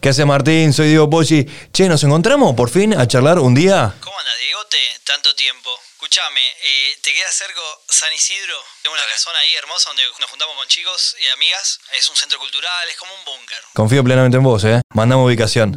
¿Qué 0.00 0.10
hace 0.10 0.24
Martín? 0.24 0.72
Soy 0.72 0.88
Diego 0.88 1.10
Poggi. 1.10 1.44
Che, 1.72 1.88
¿nos 1.88 2.04
encontramos 2.04 2.54
por 2.54 2.70
fin 2.70 2.94
a 2.94 3.08
charlar 3.08 3.40
un 3.40 3.52
día? 3.52 3.94
¿Cómo 4.00 4.16
andas, 4.16 4.34
Diegote? 4.38 4.78
Tanto 5.04 5.34
tiempo. 5.34 5.70
Escuchame, 5.94 6.40
eh, 6.40 6.98
¿te 7.02 7.12
queda 7.12 7.26
cerca 7.32 7.60
San 7.88 8.12
Isidro? 8.12 8.54
Tengo 8.82 8.94
una 8.94 9.02
casona 9.12 9.40
ahí 9.40 9.54
hermosa 9.56 9.90
donde 9.90 10.04
nos 10.20 10.30
juntamos 10.30 10.54
con 10.56 10.68
chicos 10.68 11.16
y 11.20 11.26
amigas. 11.34 11.80
Es 11.98 12.08
un 12.08 12.14
centro 12.14 12.38
cultural, 12.38 12.88
es 12.88 12.96
como 12.96 13.12
un 13.12 13.24
búnker. 13.24 13.58
Confío 13.74 14.04
plenamente 14.04 14.36
en 14.36 14.44
vos, 14.44 14.62
¿eh? 14.62 14.80
Mandame 14.94 15.24
ubicación. 15.24 15.74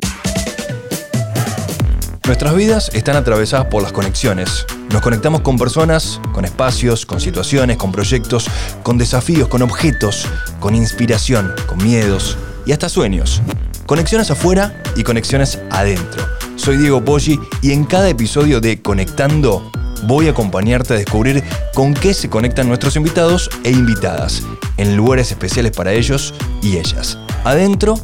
Nuestras 2.25 2.55
vidas 2.55 2.91
están 2.93 3.15
atravesadas 3.15 3.65
por 3.71 3.81
las 3.81 3.91
conexiones. 3.91 4.67
Nos 4.91 5.01
conectamos 5.01 5.41
con 5.41 5.57
personas, 5.57 6.21
con 6.31 6.45
espacios, 6.45 7.07
con 7.07 7.19
situaciones, 7.19 7.77
con 7.77 7.91
proyectos, 7.91 8.45
con 8.83 8.99
desafíos, 8.99 9.49
con 9.49 9.63
objetos, 9.63 10.27
con 10.59 10.75
inspiración, 10.75 11.55
con 11.65 11.79
miedos 11.79 12.37
y 12.67 12.71
hasta 12.71 12.87
sueños. 12.87 13.41
Conexiones 13.91 14.31
afuera 14.31 14.81
y 14.95 15.03
conexiones 15.03 15.59
adentro. 15.69 16.25
Soy 16.55 16.77
Diego 16.77 17.03
Poggi 17.03 17.37
y 17.61 17.73
en 17.73 17.83
cada 17.83 18.07
episodio 18.07 18.61
de 18.61 18.81
Conectando 18.81 19.69
voy 20.03 20.29
a 20.29 20.31
acompañarte 20.31 20.93
a 20.93 20.95
descubrir 20.95 21.43
con 21.73 21.93
qué 21.93 22.13
se 22.13 22.29
conectan 22.29 22.69
nuestros 22.69 22.95
invitados 22.95 23.49
e 23.65 23.71
invitadas 23.71 24.43
en 24.77 24.95
lugares 24.95 25.31
especiales 25.31 25.75
para 25.75 25.91
ellos 25.91 26.33
y 26.61 26.77
ellas, 26.77 27.17
adentro 27.43 27.95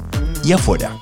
y 0.43 0.51
afuera. 0.51 0.93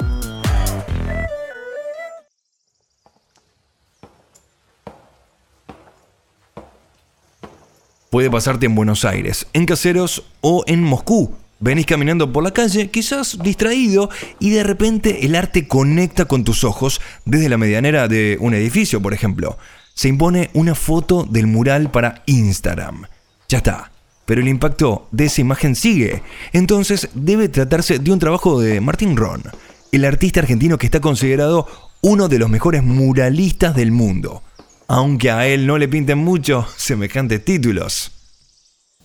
Puede 8.12 8.30
pasarte 8.30 8.68
en 8.68 8.76
Buenos 8.76 9.04
Aires, 9.04 9.48
en 9.54 9.66
Caseros 9.66 10.26
o 10.42 10.64
en 10.68 10.84
Moscú. 10.84 11.34
Venís 11.60 11.86
caminando 11.86 12.32
por 12.32 12.44
la 12.44 12.52
calle, 12.52 12.90
quizás 12.90 13.38
distraído, 13.42 14.10
y 14.40 14.50
de 14.50 14.64
repente 14.64 15.26
el 15.26 15.36
arte 15.36 15.68
conecta 15.68 16.26
con 16.26 16.44
tus 16.44 16.64
ojos 16.64 17.02
desde 17.26 17.50
la 17.50 17.58
medianera 17.58 18.08
de 18.08 18.38
un 18.40 18.54
edificio, 18.54 19.02
por 19.02 19.14
ejemplo. 19.14 19.58
Se 19.94 20.10
impone 20.10 20.50
una 20.54 20.76
foto 20.76 21.24
del 21.24 21.48
mural 21.48 21.92
para 21.92 22.24
Instagram. 22.26 23.08
Ya 23.48 23.60
está. 23.60 23.92
Pero 24.26 24.42
el 24.42 24.48
impacto 24.48 25.08
de 25.12 25.26
esa 25.26 25.42
imagen 25.42 25.76
sigue. 25.76 26.24
Entonces 26.52 27.10
debe 27.14 27.48
tratarse 27.48 28.00
de 28.00 28.12
un 28.12 28.20
trabajo 28.20 28.60
de 28.60 28.82
Martín 28.82 29.16
Ron, 29.16 29.44
el 29.92 30.04
artista 30.04 30.42
argentino 30.42 30.78
que 30.78 30.88
está 30.88 31.00
considerado 31.00 31.68
uno 32.02 32.28
de 32.28 32.40
los 32.40 32.50
mejores 32.50 32.84
muralistas 32.84 33.76
del 33.76 33.92
mundo 33.92 34.44
aunque 34.88 35.32
a 35.32 35.48
él 35.48 35.66
no 35.68 35.78
le 35.78 35.88
pinten 35.88 36.18
mucho 36.18 36.66
semejantes 36.78 37.44
títulos. 37.44 38.12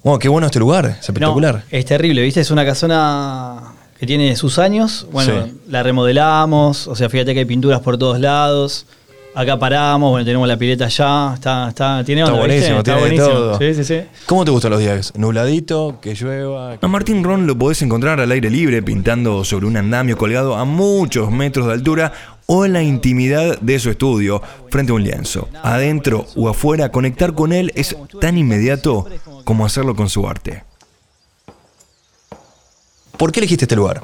Wow, 0.03 0.19
qué 0.19 0.29
bueno 0.29 0.47
este 0.47 0.59
lugar, 0.59 0.87
es 0.87 1.09
espectacular. 1.09 1.63
es 1.71 1.85
terrible, 1.85 2.23
¿viste? 2.23 2.41
Es 2.41 2.51
una 2.51 2.65
casona 2.65 3.75
que 3.99 4.07
tiene 4.07 4.35
sus 4.35 4.59
años. 4.59 5.07
Bueno, 5.13 5.49
la 5.69 5.83
remodelamos, 5.83 6.89
o 6.89 6.97
sea, 6.97 7.11
fíjate 7.11 7.35
que 7.35 7.41
hay 7.41 7.45
pinturas 7.45 7.81
por 7.81 7.99
todos 7.99 8.19
lados. 8.19 8.87
Acá 9.33 9.59
paramos, 9.59 10.11
bueno, 10.11 10.25
tenemos 10.25 10.49
la 10.49 10.57
pileta 10.57 10.87
allá, 10.87 11.35
está, 11.35 11.69
está, 11.69 12.03
tiene 12.03 12.23
está 12.23 12.33
buenísimo, 12.33 12.79
está 12.79 12.97
buenísimo. 12.97 13.29
Todo. 13.29 13.59
Sí, 13.59 13.75
sí, 13.75 13.85
sí. 13.85 14.01
¿Cómo 14.27 14.45
te 14.45 14.51
gustan 14.51 14.73
los 14.73 14.81
días? 14.81 15.13
¿Nubladito? 15.17 15.99
¿Que 16.01 16.15
llueva? 16.15 16.79
A 16.81 16.89
Martín 16.89 17.23
Ron 17.23 17.47
lo 17.47 17.57
podés 17.57 17.81
encontrar 17.83 18.21
al 18.21 18.33
aire 18.33 18.51
libre, 18.51 18.83
pintando 18.83 19.45
sobre 19.45 19.67
un 19.67 19.77
andamio 19.77 20.17
colgado 20.17 20.57
a 20.57 20.65
muchos 20.65 21.31
metros 21.31 21.69
de 21.69 21.75
altura 21.75 22.13
o 22.53 22.65
en 22.65 22.73
la 22.73 22.83
intimidad 22.83 23.61
de 23.61 23.79
su 23.79 23.91
estudio, 23.91 24.43
frente 24.71 24.91
a 24.91 24.97
un 24.97 25.05
lienzo. 25.05 25.49
Adentro 25.63 26.27
o 26.35 26.49
afuera, 26.49 26.91
conectar 26.91 27.33
con 27.33 27.53
él 27.53 27.71
es 27.77 27.97
tan 28.21 28.37
inmediato 28.37 29.07
como 29.45 29.65
hacerlo 29.65 29.95
con 29.95 30.09
su 30.09 30.27
arte. 30.27 30.65
¿Por 33.17 33.31
qué 33.31 33.39
elegiste 33.39 33.67
este 33.67 33.77
lugar? 33.77 34.03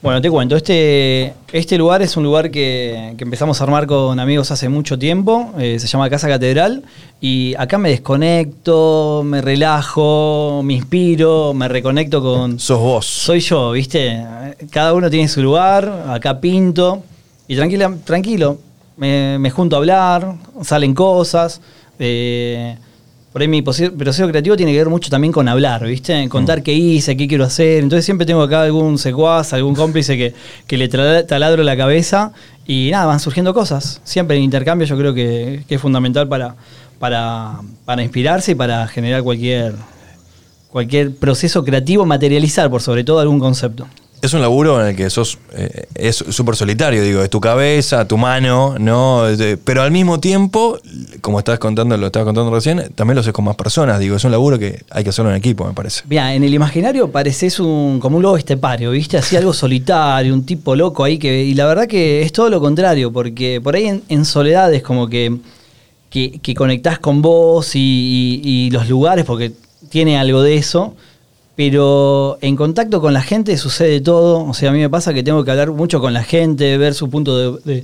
Bueno, 0.00 0.22
te 0.22 0.30
cuento, 0.30 0.54
este, 0.54 1.34
este 1.52 1.76
lugar 1.76 2.00
es 2.02 2.16
un 2.16 2.22
lugar 2.22 2.52
que, 2.52 3.16
empezamos 3.18 3.60
a 3.60 3.64
armar 3.64 3.88
con 3.88 4.20
amigos 4.20 4.52
hace 4.52 4.68
mucho 4.68 4.96
tiempo, 4.96 5.52
eh, 5.58 5.80
se 5.80 5.88
llama 5.88 6.08
Casa 6.08 6.28
Catedral, 6.28 6.84
y 7.20 7.56
acá 7.58 7.78
me 7.78 7.88
desconecto, 7.88 9.22
me 9.24 9.40
relajo, 9.42 10.60
me 10.62 10.74
inspiro, 10.74 11.52
me 11.52 11.66
reconecto 11.66 12.22
con... 12.22 12.60
Sos 12.60 12.78
vos. 12.78 13.06
Soy 13.06 13.40
yo, 13.40 13.72
¿viste? 13.72 14.24
Cada 14.70 14.94
uno 14.94 15.10
tiene 15.10 15.26
su 15.26 15.42
lugar, 15.42 16.04
acá 16.08 16.40
pinto, 16.40 17.02
y 17.48 17.56
tranquila, 17.56 17.96
tranquilo, 18.04 18.58
me, 18.98 19.50
junto 19.50 19.76
a 19.76 19.78
hablar, 19.78 20.34
salen 20.62 20.94
cosas. 20.94 21.62
Eh, 21.98 22.76
por 23.32 23.42
ahí 23.42 23.48
mi 23.48 23.62
proceso 23.62 24.28
creativo 24.28 24.56
tiene 24.56 24.72
que 24.72 24.78
ver 24.78 24.88
mucho 24.88 25.10
también 25.10 25.32
con 25.32 25.48
hablar, 25.48 25.86
¿viste? 25.86 26.28
Contar 26.28 26.60
mm. 26.60 26.62
qué 26.62 26.74
hice, 26.74 27.16
qué 27.16 27.26
quiero 27.26 27.44
hacer. 27.44 27.82
Entonces 27.82 28.04
siempre 28.04 28.26
tengo 28.26 28.42
acá 28.42 28.62
algún 28.62 28.98
secuaz, 28.98 29.52
algún 29.54 29.74
cómplice 29.74 30.16
que, 30.18 30.34
que 30.66 30.76
le 30.76 30.88
taladro 30.88 31.62
la 31.62 31.76
cabeza 31.76 32.32
y 32.66 32.90
nada, 32.90 33.06
van 33.06 33.20
surgiendo 33.20 33.54
cosas. 33.54 34.00
Siempre 34.04 34.36
en 34.36 34.42
intercambio 34.42 34.86
yo 34.86 34.98
creo 34.98 35.14
que, 35.14 35.64
es 35.68 35.80
fundamental 35.80 36.28
para, 36.28 36.56
para, 36.98 37.60
para, 37.86 38.02
inspirarse 38.02 38.52
y 38.52 38.54
para 38.56 38.86
generar 38.88 39.22
cualquier, 39.22 39.74
cualquier 40.70 41.14
proceso 41.14 41.64
creativo, 41.64 42.04
materializar 42.04 42.68
por 42.68 42.82
sobre 42.82 43.04
todo 43.04 43.20
algún 43.20 43.40
concepto 43.40 43.86
es 44.20 44.32
un 44.34 44.40
laburo 44.40 44.80
en 44.80 44.88
el 44.88 44.96
que 44.96 45.10
sos 45.10 45.38
eh, 45.52 45.86
es 45.94 46.16
súper 46.16 46.56
solitario, 46.56 47.02
digo, 47.02 47.22
es 47.22 47.30
tu 47.30 47.40
cabeza, 47.40 48.06
tu 48.06 48.16
mano, 48.16 48.76
¿no? 48.78 49.24
Pero 49.64 49.82
al 49.82 49.90
mismo 49.90 50.20
tiempo, 50.20 50.78
como 51.20 51.38
estás 51.38 51.58
contando, 51.58 51.96
lo 51.96 52.06
estabas 52.06 52.26
contando 52.26 52.52
recién, 52.52 52.92
también 52.94 53.14
lo 53.14 53.20
haces 53.20 53.32
con 53.32 53.44
más 53.44 53.56
personas, 53.56 54.00
digo, 54.00 54.16
es 54.16 54.24
un 54.24 54.32
laburo 54.32 54.58
que 54.58 54.82
hay 54.90 55.04
que 55.04 55.10
hacerlo 55.10 55.30
en 55.30 55.36
equipo, 55.36 55.64
me 55.64 55.72
parece. 55.72 56.02
Bien, 56.06 56.26
en 56.26 56.44
el 56.44 56.52
imaginario 56.52 57.10
pareces 57.10 57.60
un, 57.60 58.00
como 58.00 58.16
un 58.16 58.22
lobo 58.22 58.36
estepario, 58.36 58.90
¿viste? 58.90 59.18
Así 59.18 59.36
algo 59.36 59.52
solitario, 59.52 60.34
un 60.34 60.44
tipo 60.44 60.74
loco 60.74 61.04
ahí, 61.04 61.18
que, 61.18 61.44
y 61.44 61.54
la 61.54 61.66
verdad 61.66 61.86
que 61.86 62.22
es 62.22 62.32
todo 62.32 62.50
lo 62.50 62.60
contrario, 62.60 63.12
porque 63.12 63.60
por 63.62 63.76
ahí 63.76 63.86
en, 63.86 64.02
en 64.08 64.24
soledad 64.24 64.72
es 64.74 64.82
como 64.82 65.08
que, 65.08 65.36
que, 66.10 66.54
conectás 66.56 66.98
con 66.98 67.22
vos 67.22 67.72
y 67.74 68.68
los 68.72 68.88
lugares, 68.88 69.24
porque 69.24 69.52
tiene 69.88 70.18
algo 70.18 70.42
de 70.42 70.56
eso 70.56 70.94
pero 71.58 72.38
en 72.40 72.54
contacto 72.54 73.00
con 73.00 73.12
la 73.12 73.20
gente 73.20 73.56
sucede 73.56 74.00
todo. 74.00 74.44
O 74.44 74.54
sea, 74.54 74.70
a 74.70 74.72
mí 74.72 74.78
me 74.78 74.88
pasa 74.88 75.12
que 75.12 75.24
tengo 75.24 75.42
que 75.44 75.50
hablar 75.50 75.72
mucho 75.72 76.00
con 76.00 76.12
la 76.12 76.22
gente, 76.22 76.78
ver 76.78 76.94
su 76.94 77.10
punto 77.10 77.58
de... 77.58 77.82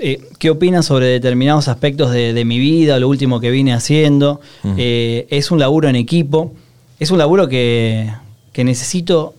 Eh, 0.00 0.20
qué 0.38 0.50
opinan 0.50 0.82
sobre 0.82 1.06
determinados 1.06 1.68
aspectos 1.68 2.10
de, 2.12 2.44
mi 2.44 2.58
vida, 2.58 3.00
lo 3.00 3.08
último 3.08 3.40
que 3.40 3.50
vine 3.50 3.72
haciendo. 3.72 4.42
Eh, 4.76 5.26
es 5.30 5.50
un 5.50 5.58
laburo 5.58 5.88
en 5.88 5.96
equipo. 5.96 6.52
Es 6.98 7.10
un 7.10 7.16
laburo 7.16 7.48
que, 7.48 8.12
que 8.52 8.64
necesito 8.64 9.32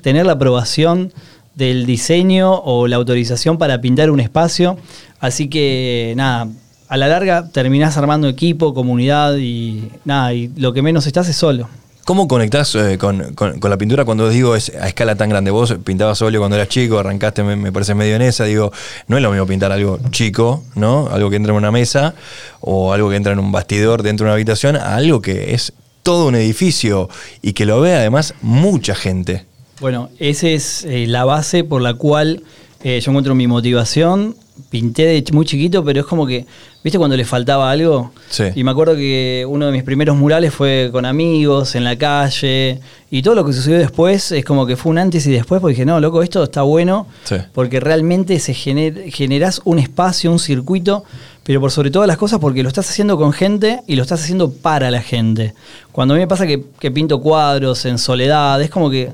tener 0.00 0.26
la 0.26 0.34
aprobación 0.34 1.12
del 1.56 1.86
diseño 1.86 2.54
o 2.54 2.86
la 2.86 2.94
autorización 2.94 3.58
para 3.58 3.80
pintar 3.80 4.12
un 4.12 4.20
espacio. 4.20 4.78
Así 5.18 5.48
que 5.48 6.14
nada, 6.16 6.46
a 6.86 6.96
la 6.96 7.08
larga 7.08 7.50
terminás 7.50 7.96
armando 7.96 8.28
equipo, 8.28 8.74
comunidad 8.74 9.38
y 9.38 9.88
nada, 10.04 10.32
y 10.32 10.52
lo 10.56 10.72
que 10.72 10.82
menos 10.82 11.08
estás 11.08 11.28
es 11.28 11.34
solo. 11.34 11.68
¿Cómo 12.04 12.28
conectás 12.28 12.74
eh, 12.74 12.98
con, 12.98 13.34
la 13.62 13.78
pintura 13.78 14.04
cuando 14.04 14.28
digo 14.28 14.54
es 14.54 14.70
a 14.78 14.88
escala 14.88 15.16
tan 15.16 15.30
grande? 15.30 15.50
Vos 15.50 15.74
pintabas 15.84 16.20
óleo 16.20 16.40
cuando 16.40 16.56
eras 16.56 16.68
chico, 16.68 16.98
arrancaste, 16.98 17.42
me, 17.42 17.72
parece 17.72 17.94
medio 17.94 18.14
en 18.16 18.22
esa. 18.22 18.44
Digo, 18.44 18.72
no 19.08 19.16
es 19.16 19.22
lo 19.22 19.30
mismo 19.30 19.46
pintar 19.46 19.72
algo 19.72 19.98
chico, 20.10 20.62
¿no? 20.74 21.08
Algo 21.10 21.30
que 21.30 21.36
entra 21.36 21.52
en 21.52 21.56
una 21.56 21.70
mesa 21.70 22.14
o 22.60 22.92
algo 22.92 23.08
que 23.08 23.16
entra 23.16 23.32
en 23.32 23.38
un 23.38 23.52
bastidor 23.52 24.02
dentro 24.02 24.24
de 24.24 24.28
una 24.28 24.34
habitación, 24.34 24.76
a 24.76 24.96
algo 24.96 25.22
que 25.22 25.54
es 25.54 25.72
todo 26.02 26.28
un 26.28 26.34
edificio 26.34 27.08
y 27.40 27.54
que 27.54 27.64
lo 27.64 27.80
ve 27.80 27.94
además 27.94 28.34
mucha 28.42 28.94
gente. 28.94 29.46
Bueno, 29.80 30.10
esa 30.18 30.48
es 30.48 30.84
eh, 30.84 31.06
la 31.06 31.24
base 31.24 31.64
por 31.64 31.80
la 31.80 31.94
cual 31.94 32.42
eh, 32.82 33.00
yo 33.00 33.10
encuentro 33.12 33.34
mi 33.34 33.46
motivación. 33.46 34.36
Pinté 34.70 35.06
de 35.06 35.24
muy 35.32 35.44
chiquito, 35.44 35.84
pero 35.84 36.00
es 36.00 36.06
como 36.06 36.26
que 36.26 36.46
¿Viste 36.84 36.98
cuando 36.98 37.16
le 37.16 37.24
faltaba 37.24 37.70
algo? 37.70 38.12
Sí. 38.28 38.44
Y 38.54 38.62
me 38.62 38.70
acuerdo 38.70 38.94
que 38.94 39.46
uno 39.48 39.64
de 39.64 39.72
mis 39.72 39.84
primeros 39.84 40.18
murales 40.18 40.52
fue 40.52 40.90
con 40.92 41.06
amigos, 41.06 41.74
en 41.76 41.82
la 41.82 41.96
calle. 41.96 42.78
Y 43.10 43.22
todo 43.22 43.34
lo 43.34 43.46
que 43.46 43.54
sucedió 43.54 43.78
después 43.78 44.32
es 44.32 44.44
como 44.44 44.66
que 44.66 44.76
fue 44.76 44.90
un 44.90 44.98
antes 44.98 45.26
y 45.26 45.32
después, 45.32 45.62
porque 45.62 45.72
dije, 45.72 45.86
no, 45.86 45.98
loco, 45.98 46.22
esto 46.22 46.42
está 46.42 46.60
bueno. 46.60 47.06
Porque 47.54 47.80
realmente 47.80 48.38
se 48.38 48.52
generas 48.52 49.62
un 49.64 49.78
espacio, 49.78 50.30
un 50.30 50.38
circuito, 50.38 51.04
pero 51.42 51.58
por 51.58 51.70
sobre 51.70 51.90
todas 51.90 52.06
las 52.06 52.18
cosas 52.18 52.38
porque 52.38 52.62
lo 52.62 52.68
estás 52.68 52.90
haciendo 52.90 53.16
con 53.16 53.32
gente 53.32 53.80
y 53.86 53.96
lo 53.96 54.02
estás 54.02 54.22
haciendo 54.22 54.52
para 54.52 54.90
la 54.90 55.00
gente. 55.00 55.54
Cuando 55.90 56.12
a 56.12 56.18
mí 56.18 56.22
me 56.22 56.28
pasa 56.28 56.46
que, 56.46 56.90
pinto 56.90 57.18
cuadros 57.22 57.86
en 57.86 57.96
soledad, 57.96 58.60
es 58.60 58.68
como 58.68 58.90
que 58.90 59.10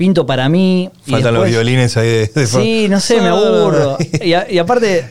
pinto 0.00 0.24
para 0.24 0.48
mí. 0.48 0.88
Faltan 1.06 1.34
los 1.34 1.46
violines 1.46 1.94
ahí 1.98 2.08
de, 2.08 2.46
Sí, 2.46 2.86
no 2.88 3.00
sé, 3.00 3.20
me 3.20 3.28
aburro. 3.28 3.98
y 4.22 4.56
aparte 4.56 5.04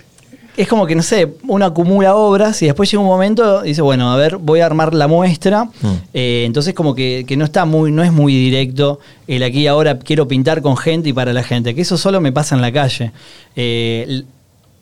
es 0.57 0.67
como 0.67 0.87
que, 0.87 0.95
no 0.95 1.03
sé, 1.03 1.35
uno 1.47 1.63
acumula 1.63 2.15
obras 2.15 2.59
y 2.63 2.65
después 2.65 2.89
llega 2.89 3.01
un 3.03 3.07
momento 3.07 3.63
y 3.63 3.67
dice, 3.67 3.83
bueno, 3.83 4.11
a 4.11 4.17
ver, 4.17 4.37
voy 4.37 4.61
a 4.61 4.65
armar 4.65 4.95
la 4.95 5.07
muestra. 5.07 5.65
Mm. 5.65 5.87
Eh, 6.11 6.43
entonces 6.47 6.73
como 6.73 6.95
que, 6.95 7.23
no 7.37 7.45
está 7.45 7.65
muy, 7.65 7.91
no 7.91 8.01
es 8.01 8.11
muy 8.11 8.33
directo 8.33 8.99
el 9.27 9.43
aquí 9.43 9.59
y 9.59 9.67
ahora 9.67 9.99
quiero 9.99 10.27
pintar 10.27 10.63
con 10.63 10.75
gente 10.75 11.09
y 11.09 11.13
para 11.13 11.33
la 11.33 11.43
gente, 11.43 11.75
que 11.75 11.81
eso 11.81 11.99
solo 11.99 12.19
me 12.19 12.31
pasa 12.31 12.55
en 12.55 12.61
la 12.61 12.71
calle. 12.71 13.11
Eh, 13.55 14.23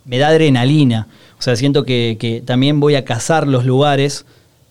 me 0.05 0.17
da 0.19 0.29
adrenalina. 0.29 1.09
O 1.37 1.41
sea, 1.41 1.57
siento 1.57 1.83
que, 1.83 2.41
también 2.45 2.79
voy 2.79 2.95
a 2.95 3.03
cazar 3.03 3.45
los 3.45 3.65
lugares. 3.65 4.25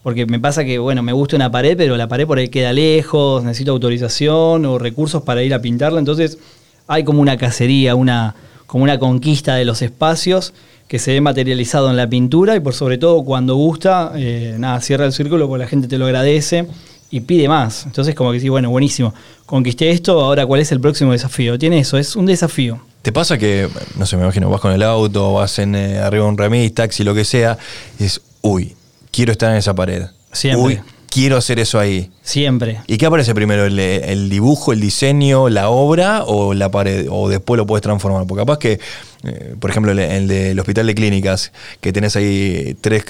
Porque 0.06 0.24
me 0.24 0.38
pasa 0.38 0.64
que, 0.64 0.78
bueno, 0.78 1.02
me 1.02 1.12
gusta 1.12 1.34
una 1.34 1.50
pared, 1.50 1.76
pero 1.76 1.96
la 1.96 2.06
pared 2.06 2.28
por 2.28 2.38
ahí 2.38 2.48
queda 2.48 2.72
lejos, 2.72 3.42
necesito 3.42 3.72
autorización 3.72 4.64
o 4.64 4.78
recursos 4.78 5.24
para 5.24 5.42
ir 5.42 5.52
a 5.52 5.60
pintarla. 5.60 5.98
Entonces 5.98 6.38
hay 6.86 7.02
como 7.02 7.20
una 7.20 7.36
cacería, 7.36 7.96
una, 7.96 8.36
como 8.68 8.84
una 8.84 9.00
conquista 9.00 9.56
de 9.56 9.64
los 9.64 9.82
espacios 9.82 10.54
que 10.86 11.00
se 11.00 11.10
ve 11.10 11.20
materializado 11.20 11.90
en 11.90 11.96
la 11.96 12.08
pintura 12.08 12.54
y 12.54 12.60
por 12.60 12.72
sobre 12.72 12.98
todo 12.98 13.24
cuando 13.24 13.56
gusta, 13.56 14.12
eh, 14.14 14.54
nada, 14.60 14.80
cierra 14.80 15.06
el 15.06 15.12
círculo 15.12 15.48
porque 15.48 15.64
la 15.64 15.68
gente 15.68 15.88
te 15.88 15.98
lo 15.98 16.04
agradece 16.04 16.68
y 17.10 17.22
pide 17.22 17.48
más. 17.48 17.84
Entonces 17.86 18.14
como 18.14 18.30
que 18.30 18.38
sí, 18.38 18.48
bueno, 18.48 18.70
buenísimo, 18.70 19.12
conquisté 19.44 19.90
esto, 19.90 20.20
ahora 20.20 20.46
cuál 20.46 20.60
es 20.60 20.70
el 20.70 20.78
próximo 20.78 21.10
desafío. 21.10 21.58
Tiene 21.58 21.80
eso, 21.80 21.98
es 21.98 22.14
un 22.14 22.26
desafío. 22.26 22.80
¿Te 23.02 23.10
pasa 23.10 23.38
que, 23.38 23.68
no 23.98 24.06
sé, 24.06 24.16
me 24.16 24.22
imagino, 24.22 24.48
vas 24.50 24.60
con 24.60 24.70
el 24.70 24.84
auto, 24.84 25.32
vas 25.32 25.58
en 25.58 25.74
eh, 25.74 25.98
arriba 25.98 26.22
de 26.22 26.30
un 26.30 26.38
remis, 26.38 26.72
taxi, 26.74 27.02
lo 27.02 27.12
que 27.12 27.24
sea, 27.24 27.58
y 27.98 28.04
dices, 28.04 28.22
uy, 28.42 28.76
quiero 29.16 29.32
estar 29.32 29.50
en 29.50 29.56
esa 29.56 29.74
pared. 29.74 30.02
Siempre. 30.30 30.62
Uy, 30.62 30.80
quiero 31.08 31.38
hacer 31.38 31.58
eso 31.58 31.78
ahí. 31.78 32.10
Siempre. 32.20 32.82
¿Y 32.86 32.98
qué 32.98 33.06
aparece 33.06 33.34
primero? 33.34 33.64
¿El, 33.64 33.78
el 33.78 34.28
dibujo, 34.28 34.74
el 34.74 34.80
diseño, 34.80 35.48
la 35.48 35.70
obra 35.70 36.24
o 36.24 36.52
la 36.52 36.70
pared? 36.70 37.06
¿O 37.10 37.30
después 37.30 37.56
lo 37.56 37.66
puedes 37.66 37.82
transformar? 37.82 38.26
Porque 38.26 38.42
capaz 38.42 38.58
que, 38.58 38.78
eh, 39.24 39.54
por 39.58 39.70
ejemplo, 39.70 39.92
el, 39.92 40.00
el 40.00 40.28
del 40.28 40.60
hospital 40.60 40.86
de 40.86 40.94
clínicas, 40.94 41.52
que 41.80 41.94
tenés 41.94 42.14
ahí 42.16 42.76
tres, 42.82 43.06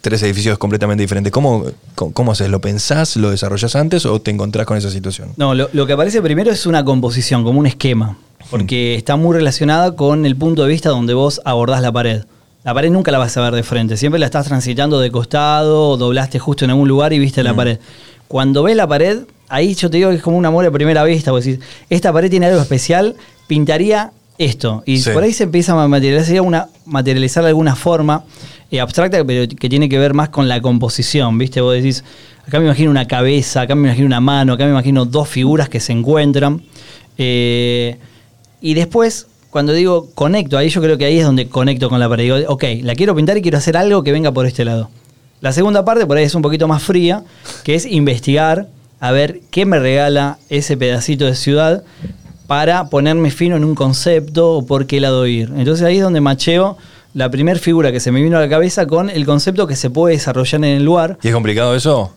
tres 0.00 0.22
edificios 0.24 0.58
completamente 0.58 1.02
diferentes, 1.02 1.32
¿cómo, 1.32 1.64
cómo, 1.94 2.12
cómo 2.12 2.32
haces? 2.32 2.50
¿Lo 2.50 2.60
pensás, 2.60 3.16
lo 3.16 3.30
desarrollas 3.30 3.76
antes 3.76 4.04
o 4.04 4.20
te 4.20 4.32
encontrás 4.32 4.66
con 4.66 4.76
esa 4.76 4.90
situación? 4.90 5.28
No, 5.36 5.54
lo, 5.54 5.70
lo 5.72 5.86
que 5.86 5.92
aparece 5.92 6.20
primero 6.22 6.50
es 6.50 6.66
una 6.66 6.84
composición, 6.84 7.44
como 7.44 7.60
un 7.60 7.66
esquema, 7.66 8.18
porque 8.50 8.96
está 8.96 9.14
muy 9.14 9.36
relacionada 9.36 9.94
con 9.94 10.26
el 10.26 10.34
punto 10.34 10.64
de 10.64 10.68
vista 10.70 10.88
donde 10.88 11.14
vos 11.14 11.40
abordás 11.44 11.82
la 11.82 11.92
pared. 11.92 12.24
La 12.66 12.74
pared 12.74 12.90
nunca 12.90 13.12
la 13.12 13.18
vas 13.18 13.36
a 13.36 13.42
ver 13.42 13.54
de 13.54 13.62
frente, 13.62 13.96
siempre 13.96 14.18
la 14.18 14.26
estás 14.26 14.46
transitando 14.46 14.98
de 14.98 15.12
costado, 15.12 15.90
o 15.90 15.96
doblaste 15.96 16.40
justo 16.40 16.64
en 16.64 16.72
algún 16.72 16.88
lugar 16.88 17.12
y 17.12 17.18
viste 17.20 17.44
la 17.44 17.54
pared. 17.54 17.78
Cuando 18.26 18.64
ves 18.64 18.74
la 18.74 18.88
pared, 18.88 19.20
ahí 19.48 19.76
yo 19.76 19.88
te 19.88 19.98
digo 19.98 20.10
que 20.10 20.16
es 20.16 20.22
como 20.22 20.36
un 20.36 20.44
amor 20.46 20.66
a 20.66 20.72
primera 20.72 21.04
vista, 21.04 21.30
vos 21.30 21.44
decís, 21.44 21.64
esta 21.88 22.12
pared 22.12 22.28
tiene 22.28 22.46
algo 22.46 22.60
especial, 22.60 23.14
pintaría 23.46 24.10
esto. 24.36 24.82
Y 24.84 24.98
Sí. 24.98 25.10
por 25.10 25.22
ahí 25.22 25.32
se 25.32 25.44
empieza 25.44 25.80
a 25.80 25.86
materializar, 25.86 26.40
una, 26.40 26.66
materializar 26.86 27.44
de 27.44 27.50
alguna 27.50 27.76
forma 27.76 28.24
eh, 28.72 28.80
abstracta, 28.80 29.24
pero 29.24 29.46
que 29.48 29.68
tiene 29.68 29.88
que 29.88 30.00
ver 30.00 30.12
más 30.12 30.30
con 30.30 30.48
la 30.48 30.60
composición, 30.60 31.38
¿viste? 31.38 31.60
Vos 31.60 31.72
decís, 31.74 32.02
acá 32.48 32.58
me 32.58 32.64
imagino 32.64 32.90
una 32.90 33.06
cabeza, 33.06 33.60
acá 33.60 33.76
me 33.76 33.86
imagino 33.86 34.06
una 34.06 34.20
mano, 34.20 34.54
acá 34.54 34.64
me 34.64 34.72
imagino 34.72 35.04
dos 35.04 35.28
figuras 35.28 35.68
que 35.68 35.78
se 35.78 35.92
encuentran. 35.92 36.62
Eh, 37.16 37.96
y 38.60 38.74
después, 38.74 39.28
cuando 39.56 39.72
digo 39.72 40.10
conecto, 40.14 40.58
ahí 40.58 40.68
yo 40.68 40.82
creo 40.82 40.98
que 40.98 41.06
ahí 41.06 41.18
es 41.18 41.24
donde 41.24 41.48
conecto 41.48 41.88
con 41.88 41.98
la 41.98 42.10
pared. 42.10 42.24
Digo, 42.24 42.36
ok, 42.52 42.62
la 42.82 42.94
quiero 42.94 43.14
pintar 43.16 43.38
y 43.38 43.40
quiero 43.40 43.56
hacer 43.56 43.74
algo 43.78 44.02
que 44.02 44.12
venga 44.12 44.30
por 44.30 44.44
este 44.44 44.66
lado. 44.66 44.90
La 45.40 45.50
segunda 45.52 45.82
parte 45.82 46.04
por 46.04 46.18
ahí 46.18 46.24
es 46.24 46.34
un 46.34 46.42
poquito 46.42 46.68
más 46.68 46.82
fría, 46.82 47.24
que 47.64 47.74
es 47.74 47.86
investigar, 47.86 48.68
a 49.00 49.12
ver 49.12 49.40
qué 49.50 49.64
me 49.64 49.78
regala 49.78 50.36
ese 50.50 50.76
pedacito 50.76 51.24
de 51.24 51.34
ciudad 51.34 51.82
para 52.46 52.90
ponerme 52.90 53.30
fino 53.30 53.56
en 53.56 53.64
un 53.64 53.74
concepto 53.74 54.52
o 54.52 54.66
por 54.66 54.86
qué 54.86 55.00
lado 55.00 55.26
ir. 55.26 55.50
Entonces 55.56 55.86
ahí 55.86 55.96
es 55.96 56.02
donde 56.02 56.20
macheo 56.20 56.76
la 57.14 57.30
primera 57.30 57.58
figura 57.58 57.92
que 57.92 58.00
se 58.00 58.12
me 58.12 58.20
vino 58.22 58.36
a 58.36 58.40
la 58.42 58.50
cabeza 58.50 58.86
con 58.86 59.08
el 59.08 59.24
concepto 59.24 59.66
que 59.66 59.74
se 59.74 59.88
puede 59.88 60.16
desarrollar 60.16 60.56
en 60.64 60.76
el 60.76 60.84
lugar. 60.84 61.16
¿Y 61.22 61.28
es 61.28 61.32
complicado 61.34 61.74
eso? 61.74 62.12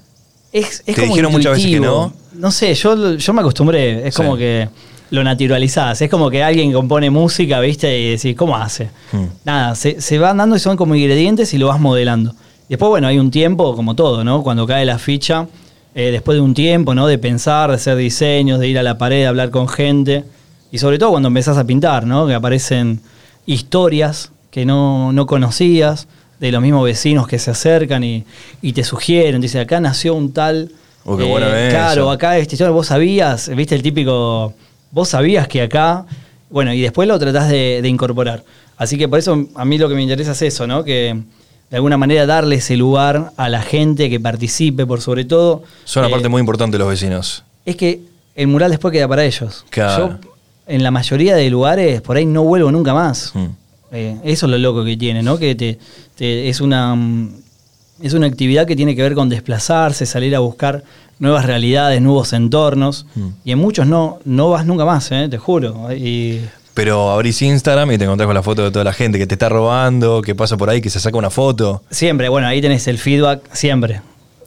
Es, 0.51 0.83
es 0.85 0.95
Te 0.95 1.01
como 1.01 1.07
dijeron 1.07 1.31
muchas 1.31 1.53
veces 1.53 1.71
que 1.71 1.79
no. 1.79 2.11
No 2.33 2.51
sé, 2.51 2.73
yo, 2.75 3.15
yo 3.15 3.33
me 3.33 3.39
acostumbré. 3.39 4.07
Es 4.07 4.15
Sí. 4.15 4.21
como 4.21 4.35
que 4.35 4.67
lo 5.11 5.23
naturalizás. 5.23 6.01
Es 6.01 6.09
como 6.09 6.29
que 6.29 6.43
alguien 6.43 6.71
compone 6.71 7.09
música, 7.09 7.59
¿viste? 7.59 7.99
Y 7.99 8.11
decís, 8.11 8.35
¿cómo 8.35 8.55
hace? 8.55 8.89
Hmm. 9.11 9.25
Nada, 9.43 9.75
se, 9.75 10.01
se 10.01 10.19
van 10.19 10.37
dando 10.37 10.55
y 10.55 10.59
son 10.59 10.77
como 10.77 10.95
ingredientes 10.95 11.53
y 11.53 11.57
lo 11.57 11.67
vas 11.67 11.79
modelando. 11.79 12.33
Después, 12.67 12.89
bueno, 12.89 13.07
hay 13.07 13.17
un 13.17 13.31
tiempo, 13.31 13.75
como 13.75 13.95
todo, 13.95 14.23
¿no? 14.23 14.43
Cuando 14.43 14.67
cae 14.67 14.85
la 14.85 14.99
ficha, 14.99 15.47
eh, 15.95 16.11
después 16.11 16.35
de 16.35 16.41
un 16.41 16.53
tiempo, 16.53 16.93
¿no? 16.93 17.07
De 17.07 17.17
pensar, 17.17 17.69
de 17.69 17.75
hacer 17.77 17.97
diseños, 17.97 18.59
de 18.59 18.67
ir 18.67 18.77
a 18.77 18.83
la 18.83 18.97
pared, 18.97 19.21
de 19.21 19.27
hablar 19.27 19.49
con 19.49 19.67
gente. 19.67 20.23
Y 20.71 20.77
sobre 20.77 20.99
todo 20.99 21.11
cuando 21.11 21.27
empezás 21.27 21.57
a 21.57 21.63
pintar, 21.63 22.05
¿no? 22.05 22.27
Que 22.27 22.35
aparecen 22.35 23.01
historias 23.47 24.31
que 24.51 24.65
no, 24.65 25.11
no 25.13 25.25
conocías, 25.25 26.07
de 26.39 26.51
los 26.51 26.61
mismos 26.61 26.85
vecinos 26.85 27.27
que 27.27 27.37
se 27.37 27.51
acercan 27.51 28.03
y, 28.03 28.23
y 28.61 28.73
te 28.73 28.83
sugieren. 28.83 29.41
Dice, 29.41 29.59
acá 29.59 29.79
nació 29.81 30.13
un 30.13 30.31
tal. 30.31 30.71
Oh, 31.05 31.17
qué 31.17 31.23
bueno 31.23 31.47
eso. 31.47 31.75
Claro, 31.75 32.11
acá 32.11 32.37
esta 32.37 32.55
historia, 32.55 32.71
vos 32.71 32.87
sabías, 32.87 33.49
viste 33.55 33.75
el 33.75 33.81
típico. 33.81 34.53
Vos 34.91 35.09
sabías 35.09 35.47
que 35.47 35.61
acá. 35.61 36.05
Bueno, 36.49 36.73
y 36.73 36.81
después 36.81 37.07
lo 37.07 37.17
tratás 37.19 37.49
de, 37.49 37.79
de 37.81 37.87
incorporar. 37.89 38.43
Así 38.77 38.97
que 38.97 39.07
por 39.07 39.19
eso 39.19 39.47
a 39.55 39.65
mí 39.65 39.77
lo 39.77 39.87
que 39.89 39.95
me 39.95 40.01
interesa 40.01 40.31
es 40.31 40.41
eso, 40.41 40.65
¿no? 40.65 40.83
Que 40.83 41.15
de 41.69 41.75
alguna 41.75 41.97
manera 41.97 42.25
darle 42.25 42.55
ese 42.55 42.75
lugar 42.77 43.31
a 43.37 43.49
la 43.49 43.61
gente 43.61 44.09
que 44.09 44.19
participe, 44.19 44.85
por 44.85 45.01
sobre 45.01 45.25
todo. 45.25 45.63
Son 45.85 46.01
una 46.01 46.09
eh, 46.09 46.11
parte 46.11 46.29
muy 46.29 46.39
importante 46.39 46.77
los 46.77 46.87
vecinos. 46.89 47.43
es 47.65 47.75
que 47.75 47.99
el 48.35 48.47
mural 48.47 48.71
después 48.71 48.91
queda 48.91 49.07
para 49.07 49.23
ellos. 49.25 49.65
Claro. 49.69 50.19
Yo, 50.23 50.29
en 50.65 50.81
la 50.83 50.91
mayoría 50.91 51.35
de 51.35 51.49
lugares, 51.49 52.01
por 52.01 52.15
ahí 52.17 52.25
no 52.25 52.43
vuelvo 52.43 52.71
nunca 52.71 52.93
más. 52.93 53.31
Mm. 53.35 53.45
Eh, 53.91 54.17
eso 54.23 54.45
es 54.45 54.51
lo 54.51 54.57
loco 54.57 54.83
que 54.85 54.95
tiene, 54.97 55.21
¿no? 55.21 55.37
Que 55.37 55.55
te, 55.55 55.77
te- 56.15 56.47
es, 56.47 56.61
una, 56.61 56.95
mm, 56.95 57.33
es 58.01 58.13
una 58.13 58.27
actividad 58.27 58.65
que 58.65 58.75
tiene 58.75 58.95
que 58.95 59.01
ver 59.01 59.13
con 59.15 59.29
desplazarse, 59.29 60.05
salir 60.05 60.35
a 60.35 60.39
buscar 60.39 60.83
nuevas 61.19 61.45
realidades, 61.45 62.01
nuevos 62.01 62.31
entornos. 62.33 63.05
Mm. 63.15 63.27
Y 63.45 63.51
en 63.51 63.59
muchos 63.59 63.87
no, 63.87 64.19
no 64.25 64.49
vas 64.49 64.65
nunca 64.65 64.85
más, 64.85 65.11
¿eh? 65.11 65.27
te 65.29 65.37
juro. 65.37 65.87
Y 65.93 66.39
Pero 66.73 67.11
abrís 67.11 67.41
Instagram 67.41 67.91
y 67.91 67.97
te 67.97 68.05
encontrás 68.05 68.25
con 68.27 68.35
la 68.35 68.43
foto 68.43 68.63
de 68.63 68.71
toda 68.71 68.85
la 68.85 68.93
gente 68.93 69.17
que 69.17 69.27
te 69.27 69.35
está 69.35 69.49
robando, 69.49 70.21
que 70.21 70.33
pasa 70.35 70.55
por 70.57 70.69
ahí, 70.69 70.79
que 70.81 70.89
se 70.89 70.99
saca 70.99 71.17
una 71.17 71.29
foto. 71.29 71.83
siempre, 71.89 72.29
bueno, 72.29 72.47
ahí 72.47 72.61
tenés 72.61 72.87
el 72.87 72.97
feedback, 72.97 73.41
siempre. 73.53 74.01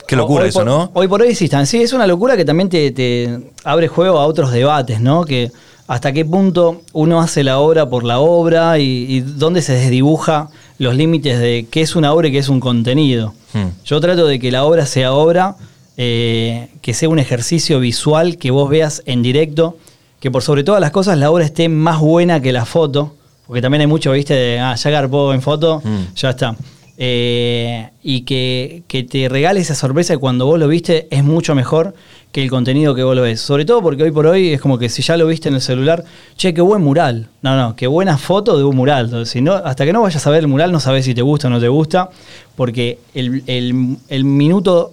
Qué 0.06 0.16
locura 0.16 0.42
Hoy 0.44 0.48
eso, 0.48 0.58
por- 0.60 0.66
¿no? 0.66 0.90
Hoy 0.94 1.08
por 1.08 1.22
hoy 1.22 1.28
existan. 1.28 1.66
Sí, 1.66 1.82
es 1.82 1.92
una 1.92 2.06
locura 2.06 2.36
que 2.36 2.44
también 2.44 2.68
te, 2.68 2.90
te 2.90 3.38
abre 3.64 3.88
juego 3.88 4.18
a 4.18 4.26
otros 4.26 4.50
debates, 4.50 5.00
¿no? 5.00 5.24
Que 5.24 5.50
hasta 5.86 6.12
qué 6.12 6.24
punto 6.24 6.82
uno 6.92 7.20
hace 7.20 7.44
la 7.44 7.58
obra 7.58 7.88
por 7.88 8.04
la 8.04 8.18
obra 8.20 8.78
y, 8.78 9.06
y 9.08 9.20
dónde 9.20 9.62
se 9.62 9.74
desdibuja 9.74 10.48
los 10.78 10.94
límites 10.94 11.38
de 11.38 11.66
qué 11.70 11.82
es 11.82 11.96
una 11.96 12.12
obra 12.12 12.28
y 12.28 12.32
qué 12.32 12.38
es 12.38 12.48
un 12.48 12.60
contenido. 12.60 13.34
Hmm. 13.52 13.68
Yo 13.84 14.00
trato 14.00 14.26
de 14.26 14.38
que 14.38 14.50
la 14.50 14.64
obra 14.64 14.86
sea 14.86 15.12
obra, 15.12 15.56
eh, 15.96 16.68
que 16.80 16.94
sea 16.94 17.08
un 17.08 17.18
ejercicio 17.18 17.78
visual 17.80 18.38
que 18.38 18.50
vos 18.50 18.68
veas 18.70 19.02
en 19.06 19.22
directo, 19.22 19.76
que 20.20 20.30
por 20.30 20.42
sobre 20.42 20.64
todas 20.64 20.80
las 20.80 20.90
cosas 20.90 21.18
la 21.18 21.30
obra 21.30 21.44
esté 21.44 21.68
más 21.68 22.00
buena 22.00 22.40
que 22.40 22.52
la 22.52 22.64
foto, 22.64 23.14
porque 23.46 23.60
también 23.60 23.82
hay 23.82 23.86
mucho, 23.86 24.12
viste, 24.12 24.34
de, 24.34 24.58
ah, 24.60 24.74
ya 24.76 24.90
garpó 24.90 25.34
en 25.34 25.42
foto, 25.42 25.82
Mm. 25.84 26.14
ya 26.14 26.30
está. 26.30 26.56
Eh, 27.04 27.88
y 28.04 28.20
que, 28.20 28.84
que 28.86 29.02
te 29.02 29.28
regale 29.28 29.58
esa 29.58 29.74
sorpresa 29.74 30.16
cuando 30.18 30.46
vos 30.46 30.56
lo 30.56 30.68
viste 30.68 31.08
es 31.10 31.24
mucho 31.24 31.52
mejor 31.56 31.94
que 32.30 32.44
el 32.44 32.48
contenido 32.48 32.94
que 32.94 33.02
vos 33.02 33.16
lo 33.16 33.22
ves. 33.22 33.40
Sobre 33.40 33.64
todo 33.64 33.82
porque 33.82 34.04
hoy 34.04 34.12
por 34.12 34.24
hoy 34.28 34.50
es 34.52 34.60
como 34.60 34.78
que 34.78 34.88
si 34.88 35.02
ya 35.02 35.16
lo 35.16 35.26
viste 35.26 35.48
en 35.48 35.56
el 35.56 35.60
celular, 35.62 36.04
che, 36.36 36.54
qué 36.54 36.60
buen 36.60 36.80
mural. 36.80 37.26
No, 37.42 37.56
no, 37.56 37.74
qué 37.74 37.88
buena 37.88 38.18
foto 38.18 38.56
de 38.56 38.62
un 38.62 38.76
mural. 38.76 39.06
Entonces, 39.06 39.30
si 39.30 39.40
no, 39.42 39.54
hasta 39.54 39.84
que 39.84 39.92
no 39.92 40.00
vayas 40.02 40.24
a 40.24 40.30
ver 40.30 40.38
el 40.40 40.46
mural 40.46 40.70
no 40.70 40.78
sabes 40.78 41.04
si 41.04 41.12
te 41.12 41.22
gusta 41.22 41.48
o 41.48 41.50
no 41.50 41.58
te 41.58 41.66
gusta, 41.66 42.08
porque 42.54 43.00
el, 43.14 43.42
el- 43.48 43.96
el 44.08 44.24
minuto, 44.24 44.92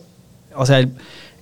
o 0.55 0.65
sea, 0.65 0.79
el, 0.79 0.89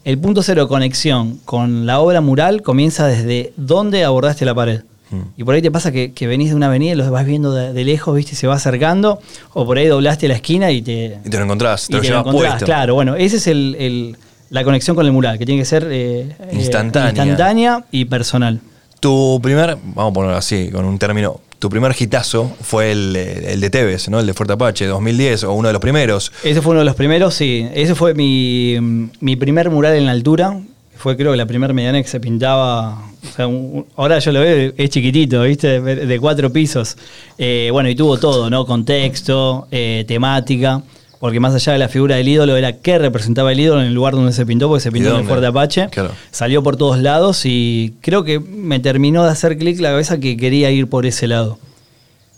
el 0.03 0.17
punto 0.17 0.43
cero 0.43 0.63
de 0.63 0.67
conexión 0.67 1.39
con 1.45 1.85
la 1.85 2.01
obra 2.01 2.19
mural 2.19 2.61
comienza 2.61 3.07
desde 3.07 3.53
dónde 3.55 4.03
abordaste 4.03 4.43
la 4.43 4.53
pared. 4.53 4.81
Mm. 5.09 5.19
Y 5.37 5.43
por 5.43 5.55
ahí 5.55 5.61
te 5.61 5.71
pasa 5.71 5.91
que, 5.91 6.11
que 6.13 6.27
venís 6.27 6.49
de 6.49 6.55
una 6.55 6.65
avenida 6.67 6.91
y 6.93 6.95
los 6.95 7.09
vas 7.09 7.25
viendo 7.25 7.53
de, 7.53 7.71
de 7.73 7.83
lejos, 7.85 8.15
viste, 8.15 8.35
se 8.35 8.47
va 8.47 8.55
acercando, 8.55 9.19
o 9.53 9.65
por 9.65 9.77
ahí 9.77 9.87
doblaste 9.87 10.27
la 10.27 10.35
esquina 10.35 10.71
y 10.71 10.81
te, 10.81 11.17
Y 11.25 11.29
te 11.29 11.37
lo 11.37 11.43
encontrás, 11.45 11.87
te 11.87 11.93
y 11.93 11.95
lo 11.95 12.01
te 12.01 12.07
llevas 12.07 12.21
encontrás. 12.27 12.51
puesto. 12.53 12.65
Claro, 12.65 12.93
bueno, 12.95 13.15
esa 13.15 13.37
es 13.37 13.47
el, 13.47 13.75
el- 13.79 14.17
la 14.49 14.63
conexión 14.63 14.95
con 14.95 15.05
el 15.05 15.11
mural, 15.11 15.37
que 15.37 15.45
tiene 15.45 15.59
que 15.61 15.65
ser 15.65 15.87
eh, 15.91 16.21
eh, 16.39 16.49
Instantánea. 16.53 17.09
instantánea 17.25 17.83
y 17.91 18.05
personal. 18.05 18.61
Tu 19.01 19.39
primer, 19.43 19.77
vamos 19.93 20.11
a 20.11 20.13
ponerlo 20.13 20.37
así, 20.37 20.69
con 20.71 20.85
un 20.85 20.97
término, 20.97 21.39
tu 21.59 21.69
primer 21.69 21.93
hitazo 21.99 22.51
fue 22.61 22.91
el, 22.91 23.15
eh, 23.15 23.53
el 23.53 23.61
de 23.61 23.69
Tevez, 23.69 24.09
¿no? 24.09 24.19
El 24.19 24.25
de 24.25 24.33
Fuerte 24.33 24.53
Apache, 24.53 24.85
2010, 24.85 25.43
o 25.43 25.53
uno 25.53 25.67
de 25.67 25.73
los 25.73 25.81
primeros. 25.81 26.31
Ese 26.43 26.61
fue 26.61 26.71
uno 26.71 26.79
de 26.79 26.85
los 26.85 26.95
primeros, 26.95 27.33
sí. 27.33 27.67
Ese 27.73 27.93
fue 27.93 28.13
mi, 28.13 28.77
mi 29.19 29.35
primer 29.35 29.69
mural 29.69 29.95
en 29.95 30.05
la 30.05 30.11
altura. 30.13 30.59
Fue 30.97 31.15
creo 31.15 31.31
que 31.31 31.37
la 31.37 31.45
primera 31.45 31.73
mediana 31.73 32.01
que 32.01 32.07
se 32.07 32.19
pintaba. 32.19 32.99
o 33.23 33.35
sea, 33.35 33.47
un- 33.47 33.85
ahora 33.95 34.19
yo 34.19 34.31
lo 34.31 34.39
veo, 34.41 34.73
es 34.75 34.89
chiquitito, 34.89 35.41
¿viste? 35.43 35.79
De, 35.81 36.05
de 36.07 36.19
cuatro 36.19 36.51
pisos. 36.51 36.97
Eh, 37.37 37.69
bueno, 37.71 37.89
y 37.89 37.95
tuvo 37.95 38.17
todo, 38.17 38.49
¿no? 38.49 38.65
Contexto, 38.65 39.67
eh, 39.71 40.05
temática. 40.07 40.81
Porque 41.19 41.39
más 41.39 41.53
allá 41.55 41.73
de 41.73 41.79
la 41.79 41.87
figura 41.89 42.15
del 42.15 42.27
ídolo, 42.27 42.55
era 42.57 42.73
qué 42.73 42.99
representaba 42.99 43.51
el 43.51 43.59
ídolo 43.59 43.81
en 43.81 43.87
el 43.87 43.93
lugar 43.95 44.13
donde 44.13 44.33
se 44.33 44.45
pintó, 44.45 44.67
porque 44.67 44.81
se 44.81 44.91
pintó 44.91 45.09
en 45.15 45.21
el? 45.21 45.25
Fuerte 45.25 45.47
Apache. 45.47 45.87
Claro. 45.89 46.11
Salió 46.29 46.61
por 46.61 46.77
todos 46.77 46.99
lados 46.99 47.41
y 47.45 47.95
creo 48.01 48.23
que 48.23 48.39
me 48.39 48.79
terminó 48.79 49.23
de 49.23 49.31
hacer 49.31 49.57
clic 49.57 49.79
la 49.79 49.89
cabeza 49.89 50.19
que 50.19 50.37
quería 50.37 50.69
ir 50.69 50.87
por 50.87 51.07
ese 51.07 51.27
lado. 51.27 51.57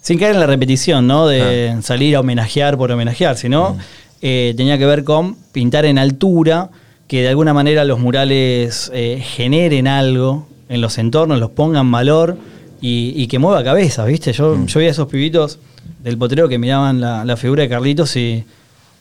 Sin 0.01 0.17
caer 0.17 0.33
en 0.35 0.39
la 0.39 0.47
repetición, 0.47 1.07
¿no? 1.07 1.27
De 1.27 1.75
salir 1.81 2.15
a 2.15 2.21
homenajear 2.21 2.77
por 2.77 2.89
homenajear, 2.89 3.35
sino 3.35 3.77
eh, 4.21 4.53
tenía 4.55 4.77
que 4.77 4.85
ver 4.85 5.03
con 5.03 5.35
pintar 5.51 5.83
en 5.85 5.97
altura, 5.97 6.69
que 7.09 7.23
de 7.23 7.27
alguna 7.29 7.55
manera 7.55 7.83
los 7.85 7.99
murales 7.99 8.91
eh, 8.93 9.21
generen 9.21 9.87
algo 9.87 10.47
en 10.69 10.79
los 10.79 10.99
entornos, 10.99 11.39
los 11.39 11.49
pongan 11.49 11.91
valor 11.91 12.37
y, 12.79 13.13
y 13.15 13.25
que 13.25 13.39
mueva 13.39 13.63
cabeza, 13.63 14.05
¿viste? 14.05 14.31
Yo, 14.31 14.63
yo 14.65 14.79
vi 14.79 14.85
a 14.85 14.91
esos 14.91 15.07
pibitos 15.07 15.57
del 16.03 16.19
potrero 16.19 16.47
que 16.47 16.59
miraban 16.59 17.01
la, 17.01 17.25
la 17.25 17.35
figura 17.35 17.63
de 17.63 17.69
Carlitos 17.69 18.15
y 18.15 18.45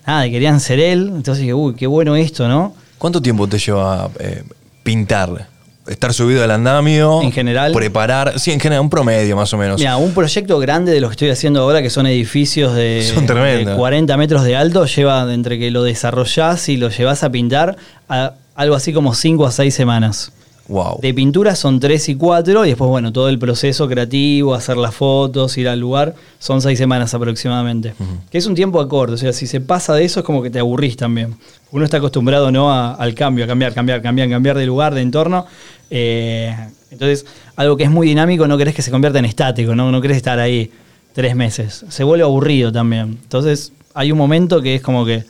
nada, 0.07 0.27
y 0.27 0.31
querían 0.31 0.59
ser 0.59 0.81
él. 0.81 1.13
Entonces 1.15 1.43
dije, 1.43 1.53
uy, 1.53 1.75
qué 1.75 1.87
bueno 1.87 2.17
esto, 2.17 2.49
¿no? 2.49 2.75
¿Cuánto 2.97 3.21
tiempo 3.21 3.47
te 3.47 3.59
lleva 3.59 4.09
eh, 4.19 4.43
pintar? 4.83 5.47
Estar 5.89 6.13
subido 6.13 6.45
al 6.45 6.51
andamio. 6.51 7.23
En 7.23 7.33
general. 7.33 7.73
Preparar, 7.73 8.39
sí, 8.39 8.53
en 8.53 8.61
general, 8.61 8.83
un 8.83 8.91
promedio 8.91 9.37
más 9.37 9.53
o 9.53 9.59
menos. 9.59 9.81
Mira, 9.81 9.97
un 9.97 10.13
proyecto 10.13 10.59
grande 10.59 10.93
de 10.93 11.01
lo 11.01 11.09
que 11.09 11.13
estoy 11.13 11.31
haciendo 11.31 11.61
ahora, 11.63 11.83
que 11.83 11.91
son 11.91 12.07
edificios 12.07 12.75
de, 12.75 13.09
Son 13.15 13.27
tremendos. 13.27 13.75
de 13.75 13.79
40 13.79 14.17
metros 14.17 14.45
de 14.45 14.57
alto, 14.57 14.85
lleva 14.87 15.33
entre 15.33 15.59
que 15.59 15.71
lo 15.71 15.83
desarrollás 15.83 16.69
y 16.69 16.77
lo 16.77 16.91
llevas 16.91 17.25
a 17.25 17.31
pintar 17.31 17.77
a 18.09 18.35
algo 18.55 18.75
así 18.75 18.93
como 18.93 19.15
5 19.15 19.47
a 19.47 19.53
6 19.53 19.75
semanas. 19.75 20.33
Wow. 20.69 20.99
De 21.01 21.15
pintura 21.15 21.55
son 21.57 21.81
3 21.81 22.11
y 22.11 22.15
4 22.15 22.67
y 22.67 22.69
después, 22.69 22.89
bueno, 22.89 23.11
todo 23.13 23.29
el 23.31 23.39
proceso 23.39 23.89
creativo, 23.89 24.55
hacer 24.55 24.77
las 24.77 24.95
fotos, 24.95 25.57
ir 25.57 25.67
al 25.69 25.81
lugar, 25.81 26.15
son 26.39 26.61
6 26.61 26.79
semanas 26.79 27.15
aproximadamente. 27.15 27.95
Que 28.31 28.37
es 28.39 28.47
un 28.47 28.55
tiempo 28.55 28.79
acorde, 28.81 29.15
o 29.15 29.17
sea, 29.17 29.33
si 29.33 29.47
se 29.47 29.61
pasa 29.63 29.95
de 29.95 30.05
eso 30.05 30.21
es 30.21 30.27
como 30.27 30.43
que 30.43 30.51
te 30.51 30.59
aburrís 30.59 30.97
también. 30.97 31.35
Uno 31.73 31.85
está 31.85 31.97
acostumbrado 31.97 32.51
¿no? 32.53 32.71
A- 32.71 32.95
al 32.95 33.15
cambio, 33.15 33.45
a 33.45 33.49
cambiar, 33.49 33.73
cambiar, 33.73 34.03
cambiar, 34.03 34.29
cambiar 34.29 34.59
de 34.59 34.67
lugar, 34.67 34.95
de 34.95 35.01
entorno. 35.01 35.47
Eh, 35.91 36.55
entonces, 36.91 37.27
algo 37.57 37.77
que 37.77 37.85
es 37.85 37.91
muy 37.91 38.07
dinámico 38.07 38.47
no 38.47 38.57
querés 38.59 38.75
que 38.75 38.83
se 38.83 38.91
convierta 38.91 39.19
en 39.19 39.25
estático, 39.25 39.75
¿no? 39.75 39.91
no 39.91 40.01
querés 40.01 40.17
estar 40.19 40.39
ahí 40.39 40.71
tres 41.13 41.35
meses. 41.35 41.85
Se 41.89 42.05
vuelve 42.05 42.25
aburrido 42.25 42.71
también. 42.73 43.19
Entonces, 43.23 43.73
hay 43.95 44.13
un 44.13 44.19
momento 44.19 44.61
que 44.63 44.77
es 44.77 44.83
como 44.83 45.05
que 45.05 45.25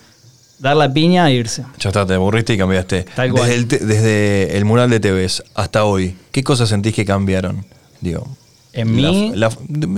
dar 0.58 0.76
la 0.76 0.92
piña 0.92 1.28
e 1.30 1.34
irse. 1.34 1.64
Ya 1.78 1.88
está, 1.90 2.04
te 2.06 2.14
aburriste 2.14 2.54
y 2.54 2.58
cambiaste. 2.58 3.04
Tal 3.14 3.30
cual. 3.32 3.46
Desde 3.48 3.54
el, 3.58 3.68
te- 3.68 3.78
desde 3.84 4.56
el 4.56 4.64
mural 4.64 4.90
de 4.90 5.00
TVs 5.00 5.44
hasta 5.54 5.84
hoy, 5.84 6.16
¿qué 6.32 6.42
cosas 6.42 6.68
sentís 6.68 6.94
que 6.94 7.04
cambiaron? 7.04 7.64
Digo. 8.00 8.26
En 8.72 9.02
la- 9.02 9.10
mí- 9.10 9.32
la- 9.34 9.50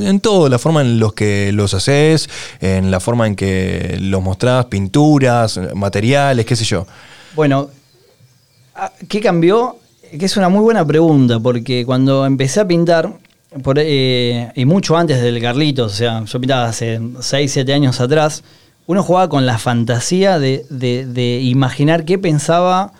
en 0.08 0.20
todo, 0.20 0.48
la 0.48 0.58
forma 0.58 0.80
en 0.80 0.98
los 1.00 1.12
que 1.12 1.50
los 1.52 1.74
haces, 1.74 2.30
en 2.60 2.90
la 2.90 3.00
forma 3.00 3.26
en 3.26 3.36
que 3.36 3.96
los 4.00 4.22
mostrás, 4.22 4.66
pinturas, 4.66 5.58
materiales, 5.74 6.46
qué 6.46 6.56
sé 6.56 6.64
yo. 6.64 6.86
Bueno, 7.34 7.68
ah, 8.74 8.92
¿qué 9.08 9.20
cambió? 9.20 9.76
Que 10.18 10.24
es 10.26 10.36
una 10.36 10.48
muy 10.48 10.60
buena 10.62 10.84
pregunta, 10.86 11.38
porque 11.40 11.84
cuando 11.84 12.24
empecé 12.26 12.60
a 12.60 12.66
pintar, 12.68 13.12
por, 13.62 13.76
eh, 13.80 14.50
y 14.54 14.64
mucho 14.64 14.96
antes 14.96 15.20
del 15.20 15.40
Carlitos, 15.40 15.92
o 15.92 15.96
sea, 15.96 16.24
yo 16.24 16.40
pintaba 16.40 16.66
hace 16.68 17.00
6, 17.20 17.52
7 17.52 17.72
años 17.74 18.00
atrás, 18.00 18.42
uno 18.90 19.02
jugaba 19.04 19.28
con 19.28 19.46
la 19.46 19.56
fantasía 19.58 20.38
de, 20.40 20.64
de- 20.68 21.06
de 21.06 21.40
imaginar 21.40 22.04
qué 22.04 22.18
pensaba 22.18 22.92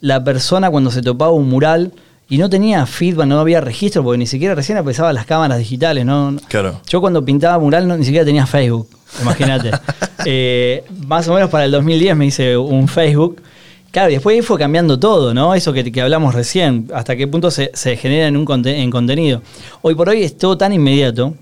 la 0.00 0.24
persona 0.24 0.70
cuando 0.70 0.90
se 0.90 1.02
topaba 1.02 1.32
un 1.32 1.48
mural 1.50 1.92
y 2.30 2.38
no 2.38 2.48
tenía 2.48 2.86
feedback, 2.86 3.26
no 3.26 3.38
había 3.38 3.60
registro, 3.60 4.02
porque 4.02 4.16
ni 4.16 4.26
siquiera 4.26 4.54
recién 4.54 4.78
empezaban 4.78 5.14
las 5.14 5.26
cámaras 5.26 5.58
digitales, 5.58 6.06
¿no? 6.06 6.34
Claro. 6.48 6.80
Yo 6.88 7.02
cuando 7.02 7.22
pintaba 7.22 7.58
mural 7.58 7.86
no, 7.86 7.96
ni 7.98 8.04
siquiera 8.06 8.24
tenía 8.24 8.46
Facebook, 8.46 8.88
imagínate. 9.20 9.70
Eh, 10.26 10.84
más 11.06 11.28
o 11.28 11.34
menos 11.34 11.50
para 11.50 11.66
el 11.66 11.70
2010 11.70 12.16
me 12.16 12.24
hice 12.24 12.56
un 12.56 12.88
Facebook. 12.88 13.42
Claro, 13.90 14.08
y 14.10 14.14
después 14.14 14.34
ahí 14.34 14.40
fue 14.40 14.58
cambiando 14.58 14.98
todo, 14.98 15.34
¿no? 15.34 15.54
Eso 15.54 15.74
que, 15.74 15.92
que 15.92 16.00
hablamos 16.00 16.34
recién, 16.34 16.88
hasta 16.94 17.14
qué 17.14 17.28
punto 17.28 17.50
se, 17.50 17.70
se 17.74 17.98
genera 17.98 18.26
en 18.28 18.38
un 18.38 18.46
conte- 18.46 18.78
en 18.78 18.90
contenido. 18.90 19.42
Hoy 19.82 19.94
por 19.94 20.08
hoy 20.08 20.22
es 20.22 20.38
todo 20.38 20.56
tan 20.56 20.72
inmediato 20.72 21.34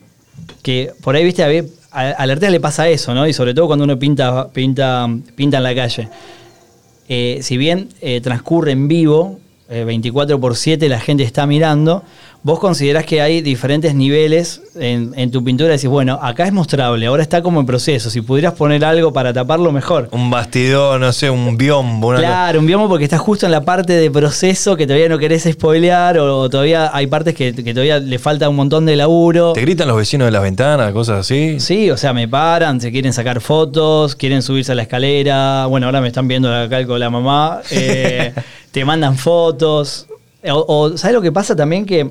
que 0.62 0.90
por 1.02 1.14
ahí, 1.14 1.22
viste, 1.24 1.44
a, 1.44 1.46
ver- 1.46 1.66
al 1.92 2.38
le 2.40 2.60
pasa 2.60 2.88
eso, 2.88 3.14
¿no? 3.14 3.26
Y 3.26 3.32
sobre 3.32 3.54
todo 3.54 3.66
cuando 3.66 3.84
uno 3.84 3.98
pinta, 3.98 4.48
pinta, 4.48 5.06
pinta 5.34 5.58
en 5.58 5.62
la 5.62 5.74
calle. 5.74 6.08
Eh, 7.08 7.40
si 7.42 7.56
bien 7.56 7.88
eh, 8.00 8.20
transcurre 8.20 8.72
en 8.72 8.88
vivo, 8.88 9.38
eh, 9.68 9.84
24 9.84 10.40
por 10.40 10.56
7 10.56 10.88
la 10.88 11.00
gente 11.00 11.22
está 11.22 11.46
mirando, 11.46 12.04
vos 12.44 12.58
considerás 12.58 13.06
que 13.06 13.22
hay 13.22 13.40
diferentes 13.40 13.94
niveles 13.94 14.62
en, 14.74 15.12
en 15.16 15.30
tu 15.30 15.44
pintura. 15.44 15.70
Decís, 15.70 15.88
bueno, 15.88 16.18
acá 16.20 16.44
es 16.46 16.52
mostrable, 16.52 17.06
ahora 17.06 17.22
está 17.22 17.42
como 17.42 17.60
en 17.60 17.66
proceso. 17.66 18.10
Si 18.10 18.20
pudieras 18.20 18.54
poner 18.54 18.84
algo 18.84 19.12
para 19.12 19.32
taparlo, 19.32 19.70
mejor. 19.72 20.08
Un 20.10 20.30
bastidor, 20.30 21.00
no 21.00 21.12
sé, 21.12 21.30
un 21.30 21.56
biombo, 21.56 22.08
una 22.08 22.18
Claro, 22.18 22.58
un 22.60 22.66
biomo 22.66 22.88
porque 22.88 23.04
estás 23.04 23.20
justo 23.20 23.46
en 23.46 23.52
la 23.52 23.64
parte 23.64 23.92
de 23.92 24.10
proceso 24.10 24.76
que 24.76 24.86
todavía 24.86 25.08
no 25.08 25.18
querés 25.18 25.44
spoilear 25.50 26.18
o, 26.18 26.48
todavía 26.50 26.90
hay 26.94 27.06
partes 27.06 27.34
que, 27.34 27.54
que 27.54 27.74
todavía 27.74 27.98
le 27.98 28.18
falta 28.18 28.48
un 28.48 28.56
montón 28.56 28.86
de 28.86 28.96
laburo. 28.96 29.52
¿Te 29.52 29.60
gritan 29.60 29.86
los 29.88 29.96
vecinos 29.96 30.26
de 30.26 30.32
las 30.32 30.42
ventanas, 30.42 30.92
cosas 30.92 31.20
así? 31.20 31.60
Sí, 31.60 31.90
o 31.90 31.96
sea, 31.96 32.12
me 32.12 32.26
paran, 32.26 32.80
se 32.80 32.90
quieren 32.90 33.12
sacar 33.12 33.40
fotos, 33.40 34.16
quieren 34.16 34.42
subirse 34.42 34.72
a 34.72 34.74
la 34.74 34.82
escalera. 34.82 35.66
Bueno, 35.66 35.86
ahora 35.86 36.00
me 36.00 36.08
están 36.08 36.26
viendo 36.26 36.52
acá 36.52 36.84
con 36.86 36.98
la 36.98 37.10
mamá. 37.10 37.60
eh, 37.70 38.32
te 38.72 38.84
mandan 38.84 39.16
fotos. 39.16 40.06
O, 40.44 40.64
o, 40.66 40.98
¿sabes 40.98 41.14
lo 41.14 41.22
que 41.22 41.30
pasa 41.30 41.54
también? 41.54 41.86
Que 41.86 42.10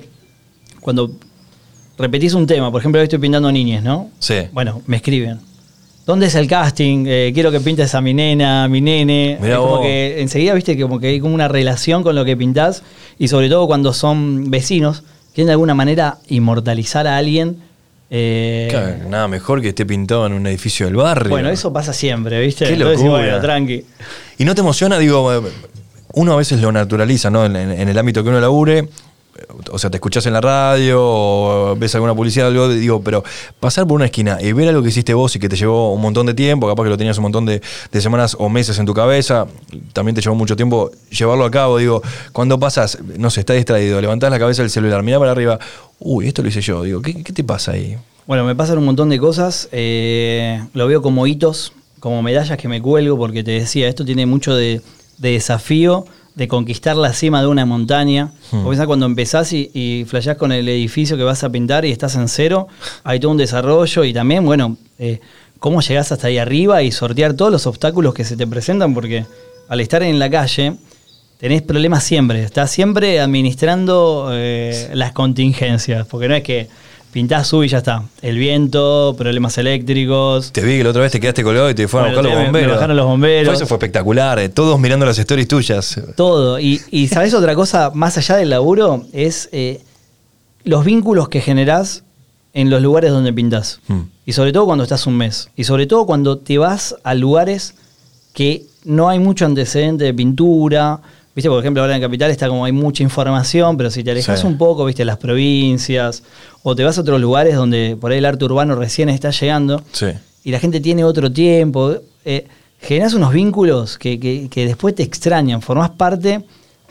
cuando 0.81 1.11
repetís 1.97 2.33
un 2.33 2.45
tema, 2.47 2.71
por 2.71 2.81
ejemplo, 2.81 3.00
hoy 3.00 3.03
estoy 3.05 3.19
pintando 3.19 3.51
niñes, 3.51 3.83
¿no? 3.83 4.09
Sí. 4.19 4.35
Bueno, 4.51 4.81
me 4.88 4.97
escriben. 4.97 5.39
¿Dónde 6.05 6.25
es 6.25 6.35
el 6.35 6.47
casting? 6.47 7.05
Eh, 7.07 7.31
quiero 7.33 7.51
que 7.51 7.59
pintes 7.59 7.93
a 7.93 8.01
mi 8.01 8.13
nena, 8.13 8.63
a 8.63 8.67
mi 8.67 8.81
nene. 8.81 9.38
Mirá 9.39 9.53
Es 9.53 9.59
como 9.59 9.71
vos. 9.77 9.81
que 9.81 10.19
enseguida, 10.19 10.53
viste, 10.55 10.75
que 10.75 10.81
como 10.81 11.00
que 11.00 11.07
hay 11.07 11.19
como 11.19 11.35
una 11.35 11.47
relación 11.47 12.01
con 12.03 12.15
lo 12.15 12.25
que 12.25 12.35
pintás. 12.35 12.81
Y 13.19 13.27
sobre 13.27 13.50
todo 13.50 13.67
cuando 13.67 13.93
son 13.93 14.50
vecinos, 14.50 15.03
quieren 15.35 15.45
de 15.47 15.51
alguna 15.53 15.75
manera 15.75 16.17
inmortalizar 16.27 17.05
a 17.07 17.17
alguien. 17.17 17.57
eh, 18.09 18.67
Claro, 18.71 19.09
nada 19.09 19.27
mejor 19.27 19.61
que 19.61 19.69
esté 19.69 19.85
pintado 19.85 20.25
en 20.25 20.33
un 20.33 20.45
edificio 20.47 20.88
del 20.88 20.95
barrio. 20.95 21.29
bueno, 21.29 21.50
eso 21.50 21.71
pasa 21.71 21.93
siempre, 21.93 22.41
¿viste? 22.41 22.65
Qué 22.65 22.73
Entonces, 22.73 23.00
locura. 23.00 23.21
bueno, 23.21 23.39
tranqui. 23.39 23.85
¿Y 24.39 24.43
no 24.43 24.55
te 24.55 24.61
emociona? 24.61 24.97
Digo, 24.97 25.43
uno 26.13 26.33
a 26.33 26.35
veces 26.35 26.59
lo 26.59 26.71
naturaliza, 26.73 27.29
¿no? 27.29 27.45
En- 27.45 27.55
en 27.55 27.88
el 27.88 27.97
ámbito 27.97 28.23
que 28.23 28.29
uno 28.29 28.41
labure. 28.41 28.89
O 29.71 29.79
sea, 29.79 29.89
te 29.89 29.97
escuchás 29.97 30.25
en 30.25 30.33
la 30.33 30.41
radio 30.41 30.97
o 31.00 31.75
ves 31.77 31.95
alguna 31.95 32.13
publicidad, 32.13 32.47
algo, 32.47 32.69
digo, 32.69 33.01
pero 33.01 33.23
pasar 33.59 33.88
por 33.88 33.95
una 33.95 34.05
esquina 34.05 34.38
y 34.41 34.51
ver 34.51 34.69
algo 34.69 34.83
que 34.83 34.89
hiciste 34.89 35.13
vos 35.13 35.35
y 35.35 35.39
que 35.39 35.50
te 35.50 35.55
llevó 35.55 35.93
un 35.93 36.01
montón 36.01 36.25
de 36.25 36.33
tiempo, 36.33 36.67
capaz 36.67 36.83
que 36.83 36.89
lo 36.89 36.97
tenías 36.97 37.17
un 37.17 37.23
montón 37.23 37.45
de, 37.45 37.61
semanas 38.00 38.35
o 38.39 38.50
meses 38.50 38.77
en 38.79 38.85
tu 38.85 38.93
cabeza, 38.93 39.47
también 39.93 40.15
te 40.15 40.21
llevó 40.21 40.35
mucho 40.35 40.55
tiempo 40.55 40.91
llevarlo 41.09 41.45
a 41.45 41.51
cabo, 41.51 41.77
digo, 41.77 42.01
cuando 42.33 42.59
pasas, 42.59 42.97
no 43.17 43.29
sé, 43.29 43.41
estás 43.41 43.55
distraído, 43.55 44.01
levantás 44.01 44.31
la 44.31 44.39
cabeza 44.39 44.63
del 44.63 44.71
celular, 44.71 45.01
mirá 45.03 45.19
para 45.19 45.31
arriba, 45.31 45.59
uy, 46.00 46.27
esto 46.27 46.41
lo 46.41 46.50
hice 46.50 46.61
yo, 46.61 46.83
digo, 46.83 47.01
¿qué, 47.01 47.13
te 47.13 47.43
pasa 47.43 47.71
ahí? 47.71 47.97
Bueno, 48.27 48.43
me 48.43 48.55
pasan 48.55 48.77
un 48.77 48.85
montón 48.85 49.09
de 49.09 49.19
cosas. 49.19 49.67
eh, 49.71 50.63
lo 50.73 50.88
veo 50.88 51.01
como 51.01 51.25
hitos, 51.27 51.73
como 52.00 52.21
medallas 52.21 52.57
que 52.57 52.67
me 52.67 52.81
cuelgo, 52.81 53.17
porque 53.17 53.43
te 53.43 53.51
decía, 53.51 53.88
esto 53.88 54.05
tiene 54.05 54.25
mucho 54.25 54.55
de 54.55 54.81
desafío, 55.17 56.05
de 56.35 56.47
conquistar 56.47 56.95
la 56.95 57.13
cima 57.13 57.41
de 57.41 57.47
una 57.47 57.65
montaña. 57.65 58.31
Hmm. 58.51 58.63
Cuando 58.85 59.05
empezás 59.05 59.53
y, 59.53 59.69
y 59.73 60.05
flashás 60.05 60.38
con 60.38 60.51
el 60.51 60.67
edificio 60.69 61.17
que 61.17 61.23
vas 61.23 61.43
a 61.43 61.50
pintar 61.50 61.85
y 61.85 61.91
estás 61.91 62.15
en 62.15 62.27
cero, 62.27 62.67
hay 63.03 63.19
todo 63.19 63.31
un 63.31 63.38
desarrollo 63.38 64.03
y 64.03 64.13
también, 64.13 64.45
bueno, 64.45 64.77
eh, 64.97 65.19
cómo 65.59 65.81
llegás 65.81 66.11
hasta 66.11 66.27
ahí 66.27 66.38
arriba 66.38 66.81
y 66.81 66.91
sortear 66.91 67.33
todos 67.33 67.51
los 67.51 67.67
obstáculos 67.67 68.13
que 68.13 68.23
se 68.23 68.35
te 68.35 68.47
presentan, 68.47 68.93
porque 68.93 69.25
al 69.69 69.79
estar 69.79 70.03
en 70.03 70.19
la 70.19 70.29
calle, 70.29 70.73
tenés 71.38 71.61
problemas 71.61 72.03
siempre. 72.03 72.43
Estás 72.43 72.71
siempre 72.71 73.19
administrando 73.19 74.29
eh, 74.31 74.89
las 74.93 75.11
contingencias, 75.11 76.07
porque 76.07 76.27
no 76.27 76.35
es 76.35 76.43
que 76.43 76.67
pintás, 77.12 77.48
sub 77.48 77.63
y 77.63 77.68
ya 77.68 77.80
está. 77.80 78.03
El 78.22 78.38
viento, 78.38 79.13
problemas 79.18 79.58
eléctricos. 79.58 80.51
Te 80.51 80.62
vi 80.62 80.77
que 80.77 80.84
la 80.84 80.89
otra 80.91 81.01
vez 81.01 81.12
te 81.12 81.20
quedaste 81.20 81.44
colgado 81.44 81.70
y 81.70 81.75
te 81.75 81.88
fueron 81.88 82.13
Bueno, 82.13 82.20
a 82.20 82.22
buscar 82.22 82.32
los 82.32 82.34
me- 82.34 82.39
me 82.39 82.46
bomberos. 82.60 82.75
bajaron 82.75 82.98
los 82.98 83.06
bomberos. 83.06 83.46
Fue- 83.48 83.56
eso 83.56 83.68
fue 83.68 83.75
espectacular, 83.77 84.39
eh, 84.39 84.50
todos 84.50 84.80
mirando 84.80 85.06
las 85.06 85.18
stories 85.20 85.48
tuyas. 85.48 86.00
Todo. 86.15 86.60
Y, 86.60 86.82
y 86.91 87.08
sabes 87.10 87.34
otra 87.34 87.56
cosa, 87.56 87.91
más 87.94 88.18
allá 88.18 88.38
del 88.38 88.50
laburo, 88.50 89.06
es 89.13 89.50
eh, 89.51 89.82
los 90.63 90.86
vínculos 90.86 91.30
que 91.30 91.41
generás 91.41 92.03
en 92.53 92.70
los 92.70 92.82
lugares 92.82 93.12
donde 93.12 93.32
pintás. 93.34 93.80
Hmm. 93.88 94.01
Y 94.25 94.34
sobre 94.34 94.51
todo 94.53 94.65
cuando 94.65 94.84
estás 94.84 95.08
un 95.08 95.18
mes. 95.18 95.50
Y 95.56 95.63
sobre 95.65 95.88
todo 95.88 96.06
cuando 96.06 96.38
te 96.38 96.58
vas 96.58 96.96
a 97.03 97.13
lugares 97.13 97.75
que 98.34 98.63
no 98.86 99.10
hay 99.10 99.20
mucho 99.20 99.46
antecedente 99.46 100.03
de 100.06 100.13
pintura. 100.13 101.01
Viste, 101.33 101.50
por 101.50 101.59
ejemplo, 101.59 101.81
ahora 101.81 101.95
en 101.95 102.01
Capital 102.01 102.29
está 102.29 102.47
como 102.50 102.65
hay 102.65 102.71
mucha 102.73 103.03
información, 103.03 103.77
pero 103.77 103.89
si 103.89 104.03
te 104.03 104.11
alejas 104.11 104.41
Sí. 104.41 104.47
un 104.47 104.57
poco, 104.57 104.83
viste, 104.85 105.05
las 105.05 105.17
provincias, 105.17 106.23
o 106.63 106.75
te 106.75 106.83
vas 106.83 106.97
a 106.97 107.01
otros 107.01 107.21
lugares 107.21 107.55
donde 107.55 107.97
por 108.00 108.11
ahí 108.11 108.17
el 108.17 108.25
arte 108.25 108.43
urbano 108.45 108.75
recién 108.75 109.07
está 109.09 109.31
llegando, 109.31 109.81
Sí. 109.93 110.07
y 110.43 110.51
la 110.51 110.59
gente 110.59 110.79
tiene 110.81 111.03
otro 111.05 111.31
tiempo. 111.31 111.95
Eh, 112.25 112.47
generás 112.81 113.13
unos 113.13 113.31
vínculos 113.33 113.97
que, 113.97 114.19
que- 114.19 114.47
que 114.50 114.65
después 114.65 114.93
te 114.95 115.03
extrañan, 115.03 115.61
formás 115.61 115.91
parte 115.91 116.43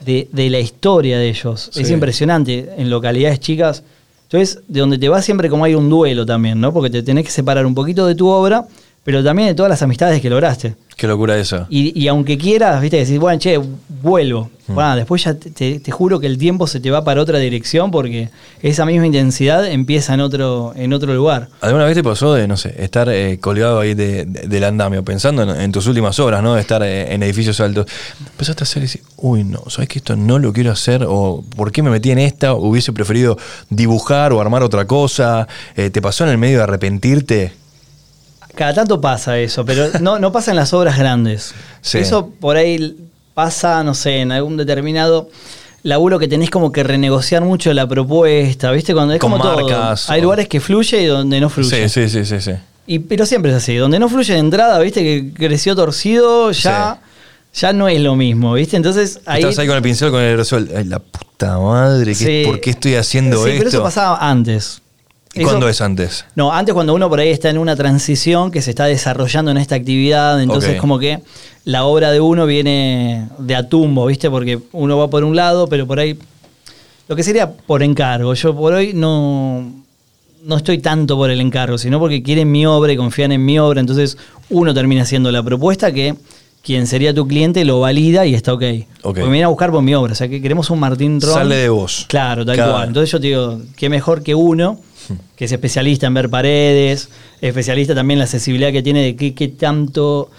de, 0.04 0.28
de 0.32 0.48
la 0.50 0.58
historia 0.60 1.18
de 1.18 1.28
ellos. 1.28 1.68
Sí. 1.72 1.82
Es 1.82 1.90
impresionante 1.90 2.70
en 2.78 2.88
localidades 2.88 3.40
chicas. 3.40 3.82
Entonces, 4.22 4.60
de 4.68 4.80
donde 4.80 4.96
te 4.96 5.08
vas 5.08 5.24
siempre 5.24 5.50
como 5.50 5.64
hay 5.64 5.74
un 5.74 5.90
duelo 5.90 6.24
también, 6.24 6.60
¿no? 6.60 6.72
Porque 6.72 6.88
te 6.88 7.02
tenés 7.02 7.24
que 7.26 7.30
separar 7.32 7.66
un 7.66 7.74
poquito 7.74 8.06
de 8.06 8.14
tu 8.14 8.28
obra, 8.28 8.64
pero 9.04 9.22
también 9.24 9.48
de 9.48 9.54
todas 9.54 9.70
las 9.70 9.82
amistades 9.82 10.20
que 10.20 10.30
lograste. 10.30 10.74
Qué 10.96 11.06
locura 11.06 11.38
eso. 11.38 11.66
Y, 11.70 11.98
y 11.98 12.08
aunque 12.08 12.36
quieras, 12.36 12.80
viste, 12.82 12.98
decís, 12.98 13.18
bueno, 13.18 13.38
che, 13.38 13.58
vuelvo. 14.02 14.50
Mm. 14.66 14.74
Bueno, 14.74 14.96
después 14.96 15.24
ya 15.24 15.32
te, 15.34 15.50
te- 15.50 15.80
te 15.80 15.90
juro 15.90 16.20
que 16.20 16.26
el 16.26 16.36
tiempo 16.36 16.66
se 16.66 16.78
te 16.78 16.90
va 16.90 17.02
para 17.04 17.22
otra 17.22 17.38
dirección 17.38 17.90
porque 17.90 18.28
esa 18.60 18.84
misma 18.84 19.06
intensidad 19.06 19.66
empieza 19.66 20.12
en 20.12 20.20
otro, 20.20 20.74
en 20.76 20.92
otro 20.92 21.14
lugar. 21.14 21.48
¿Alguna 21.62 21.86
vez 21.86 21.94
te 21.94 22.02
pasó 22.04 22.34
de, 22.34 22.46
no 22.46 22.58
sé, 22.58 22.74
estar 22.78 23.08
eh, 23.08 23.38
colgado 23.40 23.80
ahí 23.80 23.94
de- 23.94 24.26
de- 24.26 24.46
del 24.46 24.62
andamio, 24.64 25.02
pensando 25.02 25.42
en, 25.42 25.58
en 25.58 25.72
tus 25.72 25.86
últimas 25.86 26.18
horas, 26.20 26.42
¿no? 26.42 26.54
De 26.54 26.60
estar 26.60 26.82
eh, 26.82 27.14
en 27.14 27.22
edificios 27.22 27.58
altos. 27.60 27.86
Empezaste 28.32 28.62
a 28.62 28.64
hacer 28.64 28.82
y 28.82 28.86
decir, 28.86 29.02
uy, 29.16 29.42
no, 29.42 29.62
¿sabes 29.68 29.88
que 29.88 30.00
esto 30.00 30.16
no 30.16 30.38
lo 30.38 30.52
quiero 30.52 30.70
hacer? 30.70 31.06
¿O 31.08 31.42
por 31.56 31.72
qué 31.72 31.82
me 31.82 31.88
metí 31.88 32.10
en 32.10 32.18
esta? 32.18 32.52
¿Hubiese 32.52 32.92
preferido 32.92 33.38
dibujar 33.70 34.34
o 34.34 34.40
armar 34.42 34.62
otra 34.62 34.84
cosa? 34.86 35.48
Eh, 35.76 35.88
¿Te 35.88 36.02
pasó 36.02 36.24
en 36.24 36.30
el 36.30 36.36
medio 36.38 36.58
de 36.58 36.64
arrepentirte? 36.64 37.52
Cada 38.54 38.74
tanto 38.74 39.00
pasa 39.00 39.38
eso, 39.38 39.64
pero 39.64 39.86
no, 40.00 40.18
no 40.18 40.32
pasa 40.32 40.50
en 40.50 40.56
las 40.56 40.72
obras 40.72 40.98
grandes. 40.98 41.54
Sí. 41.80 41.98
Eso 41.98 42.28
por 42.40 42.56
ahí 42.56 42.96
pasa, 43.34 43.82
no 43.84 43.94
sé, 43.94 44.20
en 44.20 44.32
algún 44.32 44.56
determinado. 44.56 45.28
laburo 45.82 46.18
que 46.18 46.28
tenés 46.28 46.50
como 46.50 46.72
que 46.72 46.82
renegociar 46.82 47.42
mucho 47.42 47.72
la 47.72 47.86
propuesta, 47.88 48.70
¿viste? 48.72 48.92
Cuando 48.92 49.14
es 49.14 49.20
Con 49.20 49.32
como 49.32 49.42
marcas, 49.44 50.04
todo. 50.06 50.12
Hay 50.14 50.20
o- 50.20 50.24
lugares 50.24 50.46
que 50.48 50.60
fluye 50.60 51.00
y 51.02 51.06
donde 51.06 51.40
no 51.40 51.48
fluye. 51.48 51.88
Sí, 51.88 52.08
sí, 52.08 52.08
sí, 52.10 52.24
sí, 52.26 52.40
sí. 52.40 52.52
Y, 52.86 52.98
pero 52.98 53.24
siempre 53.24 53.50
es 53.52 53.56
así. 53.56 53.76
Donde 53.76 53.98
no 53.98 54.08
fluye 54.08 54.34
de 54.34 54.40
entrada, 54.40 54.78
¿viste? 54.80 55.02
Que 55.02 55.32
creció 55.32 55.74
torcido, 55.76 56.50
ya, 56.50 56.98
ya 57.54 57.72
no 57.72 57.88
es 57.88 58.00
lo 58.00 58.14
mismo, 58.16 58.52
¿viste? 58.54 58.76
Entonces 58.76 59.20
ahí. 59.24 59.40
Estás 59.42 59.58
ahí 59.60 59.66
con 59.68 59.76
el 59.76 59.82
pincel, 59.82 60.10
con 60.10 60.20
el 60.20 60.26
aerosol. 60.26 60.68
Ay, 60.76 60.84
la 60.84 60.98
puta 60.98 61.58
madre, 61.58 62.12
¿qué- 62.12 62.42
Sí. 62.42 62.42
¿por 62.44 62.60
qué 62.60 62.70
estoy 62.70 62.96
haciendo 62.96 63.42
Sí, 63.44 63.50
esto? 63.50 63.58
pero 63.58 63.68
eso 63.70 63.82
pasaba 63.82 64.18
antes. 64.28 64.82
¿Y 65.34 65.44
cuándo 65.44 65.68
es 65.68 65.80
antes? 65.80 66.24
No, 66.34 66.52
antes 66.52 66.74
cuando 66.74 66.92
uno 66.92 67.08
por 67.08 67.20
ahí 67.20 67.28
está 67.28 67.50
en 67.50 67.58
una 67.58 67.76
transición 67.76 68.50
que 68.50 68.62
se 68.62 68.70
está 68.70 68.86
desarrollando 68.86 69.50
en 69.52 69.58
esta 69.58 69.76
actividad, 69.76 70.42
entonces 70.42 70.80
como 70.80 70.98
que 70.98 71.20
la 71.64 71.84
obra 71.84 72.10
de 72.10 72.20
uno 72.20 72.46
viene 72.46 73.28
de 73.38 73.54
a 73.54 73.68
tumbo, 73.68 74.06
¿viste? 74.06 74.28
Porque 74.28 74.58
uno 74.72 74.98
va 74.98 75.08
por 75.08 75.22
un 75.22 75.36
lado, 75.36 75.68
pero 75.68 75.86
por 75.86 76.00
ahí. 76.00 76.18
Lo 77.06 77.16
que 77.16 77.22
sería 77.22 77.50
por 77.50 77.82
encargo. 77.82 78.34
Yo 78.34 78.56
por 78.56 78.72
hoy 78.72 78.92
no. 78.92 79.78
No 80.42 80.56
estoy 80.56 80.78
tanto 80.78 81.16
por 81.16 81.28
el 81.28 81.38
encargo, 81.38 81.76
sino 81.76 81.98
porque 81.98 82.22
quieren 82.22 82.50
mi 82.50 82.64
obra 82.64 82.90
y 82.90 82.96
confían 82.96 83.30
en 83.30 83.44
mi 83.44 83.58
obra. 83.58 83.78
Entonces 83.78 84.16
uno 84.48 84.72
termina 84.72 85.02
haciendo 85.02 85.30
la 85.30 85.42
propuesta 85.42 85.92
que 85.92 86.14
quien 86.62 86.86
sería 86.86 87.12
tu 87.12 87.28
cliente 87.28 87.64
lo 87.66 87.80
valida 87.80 88.24
y 88.24 88.34
está 88.34 88.54
ok. 88.54 88.62
Ok. 88.62 88.86
Porque 89.02 89.20
me 89.24 89.32
viene 89.32 89.44
a 89.44 89.48
buscar 89.48 89.70
por 89.70 89.82
mi 89.82 89.94
obra. 89.94 90.12
O 90.12 90.14
sea 90.14 90.28
que 90.28 90.40
queremos 90.40 90.70
un 90.70 90.80
Martín 90.80 91.20
Ron. 91.20 91.34
Sale 91.34 91.56
de 91.56 91.68
vos. 91.68 92.06
Claro, 92.08 92.46
tal 92.46 92.56
cual. 92.56 92.88
Entonces 92.88 93.10
yo 93.10 93.20
te 93.20 93.26
digo, 93.26 93.60
qué 93.76 93.90
mejor 93.90 94.22
que 94.22 94.34
uno, 94.34 94.78
que 95.36 95.44
es 95.44 95.52
especialista 95.52 96.06
en 96.06 96.14
ver 96.14 96.28
paredes, 96.30 97.08
especialista 97.40 97.94
también 97.94 98.16
en 98.16 98.18
la 98.20 98.24
accesibilidad 98.24 98.72
que 98.72 98.82
tiene 98.82 99.02
de 99.02 99.16
qué, 99.16 99.34
qué 99.34 99.48
tanto, 99.48 100.30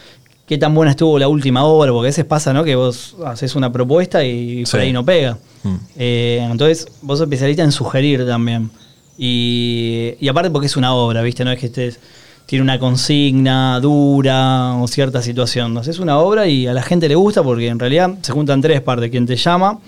qué 0.48 0.58
tan 0.58 0.74
buena 0.76 0.92
estuvo 0.92 1.18
la 1.20 1.28
última 1.28 1.64
obra, 1.64 1.92
porque 1.92 2.08
a 2.08 2.10
veces 2.10 2.26
pasa, 2.26 2.54
¿no? 2.54 2.64
Que 2.64 2.76
vos 2.76 3.16
haces 3.26 3.56
una 3.56 3.72
propuesta 3.72 4.24
y 4.24 4.66
Sí. 4.66 4.72
por 4.72 4.80
ahí 4.82 4.92
no 4.94 5.04
pega. 5.06 5.38
Mm. 5.64 5.76
Eh, 5.98 6.48
entonces, 6.52 6.88
vos 7.02 7.20
sos 7.20 7.26
especialista 7.26 7.64
en 7.64 7.72
sugerir 7.72 8.26
también. 8.26 8.70
Y, 9.18 10.16
y 10.20 10.28
aparte 10.28 10.50
porque 10.50 10.68
es 10.68 10.78
una 10.78 10.94
obra, 10.94 11.22
¿viste? 11.22 11.46
No 11.46 11.52
es 11.52 11.60
que 11.60 11.68
estés, 11.68 12.00
tiene 12.48 12.64
una 12.64 12.80
consigna 12.80 13.80
dura 13.80 14.76
o 14.76 14.88
cierta 14.88 15.22
situación. 15.22 15.74
No 15.74 15.82
es 15.82 16.00
una 16.00 16.18
obra 16.18 16.48
y 16.48 16.68
a 16.68 16.74
la 16.74 16.82
gente 16.82 17.08
le 17.08 17.16
gusta 17.16 17.44
porque 17.44 17.68
en 17.68 17.78
realidad 17.80 18.16
se 18.22 18.32
juntan 18.32 18.62
tres 18.62 18.82
partes. 18.82 19.12
Quien 19.12 19.26
te 19.26 19.36
llama, 19.36 19.80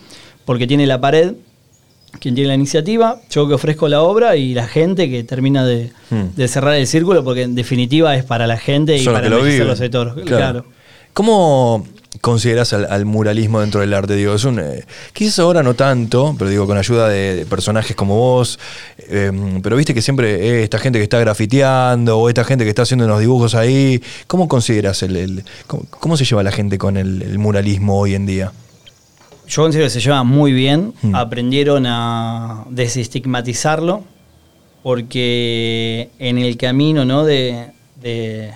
porque 0.45 0.67
tiene 0.67 0.85
la 0.85 1.01
pared, 1.01 1.33
quien 2.19 2.35
tiene 2.35 2.47
la 2.49 2.55
iniciativa, 2.55 3.19
yo 3.29 3.47
que 3.47 3.53
ofrezco 3.55 3.87
la 3.87 4.01
obra 4.01 4.35
y 4.35 4.53
la 4.53 4.67
gente 4.67 5.09
que 5.09 5.23
termina 5.23 5.65
de, 5.65 5.91
Hmm. 6.09 6.35
de 6.35 6.47
cerrar 6.47 6.75
el 6.75 6.87
círculo 6.87 7.23
porque 7.23 7.41
en 7.43 7.55
definitiva 7.55 8.15
es 8.15 8.23
para 8.23 8.47
la 8.47 8.57
gente 8.57 8.97
y 8.97 9.05
para 9.05 9.27
lo 9.29 9.43
los 9.43 9.77
sectores. 9.77 10.13
Claro. 10.13 10.27
Claro. 10.27 10.65
¿Cómo 11.13 11.85
consideras 12.21 12.73
al, 12.73 12.85
al 12.89 13.05
muralismo 13.05 13.59
dentro 13.61 13.81
del 13.81 13.93
arte? 13.93 14.15
Digo, 14.15 14.33
es 14.33 14.43
un, 14.45 14.59
eh, 14.59 14.83
quizás 15.13 15.39
ahora 15.39 15.61
no 15.61 15.73
tanto, 15.75 16.35
pero 16.39 16.49
digo, 16.49 16.65
con 16.65 16.77
ayuda 16.77 17.07
de, 17.09 17.35
de 17.35 17.45
personajes 17.45 17.95
como 17.95 18.15
vos, 18.17 18.57
eh, 19.09 19.31
pero 19.61 19.75
viste 19.75 19.93
que 19.93 20.01
siempre 20.01 20.35
eh, 20.59 20.63
esta 20.63 20.79
gente 20.79 20.97
que 20.99 21.03
está 21.03 21.19
grafiteando 21.19 22.17
o 22.19 22.29
esta 22.29 22.43
gente 22.43 22.63
que 22.63 22.69
está 22.69 22.81
haciendo 22.83 23.05
unos 23.05 23.19
dibujos 23.19 23.53
ahí, 23.53 24.01
¿cómo 24.27 24.47
consideras 24.47 25.03
el, 25.03 25.15
el- 25.17 25.43
cómo, 25.67 25.83
cómo 25.89 26.17
se 26.17 26.25
lleva 26.25 26.41
la 26.43 26.51
gente 26.51 26.77
con 26.79 26.97
el, 26.97 27.21
el 27.21 27.37
muralismo 27.37 27.99
hoy 27.99 28.15
en 28.15 28.25
día? 28.25 28.51
Yo 29.47 29.61
considero 29.63 29.85
que 29.87 29.89
se 29.91 29.99
lleva 29.99 30.23
muy 30.23 30.51
bien. 30.53 30.93
Hmm. 31.01 31.15
Aprendieron 31.15 31.85
a 31.85 32.65
desestigmatizarlo 32.69 34.03
porque 34.83 36.09
en 36.19 36.37
el 36.37 36.57
camino, 36.57 37.05
¿no? 37.05 37.23
De, 37.25 37.67
de- 38.01 38.51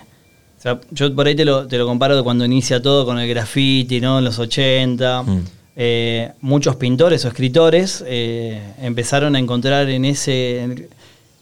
o 0.57 0.61
sea, 0.61 0.79
yo 0.91 1.13
por 1.15 1.27
ahí 1.27 1.35
te 1.35 1.45
lo, 1.45 1.67
te 1.67 1.77
lo 1.77 1.85
comparo 1.85 2.15
de 2.17 2.23
cuando 2.23 2.43
inicia 2.43 2.81
todo 2.81 3.05
con 3.05 3.19
el 3.19 3.27
graffiti, 3.29 4.01
¿no? 4.01 4.17
En 4.19 4.25
los 4.25 4.39
80. 4.39 5.23
Hmm. 5.23 5.43
Eh, 5.79 6.31
muchos 6.41 6.75
pintores 6.77 7.23
o 7.25 7.27
escritores 7.27 8.03
eh, 8.07 8.59
empezaron 8.81 9.35
a 9.35 9.39
encontrar 9.39 9.87
en 9.89 10.05
ese, 10.05 10.61
en, 10.63 10.87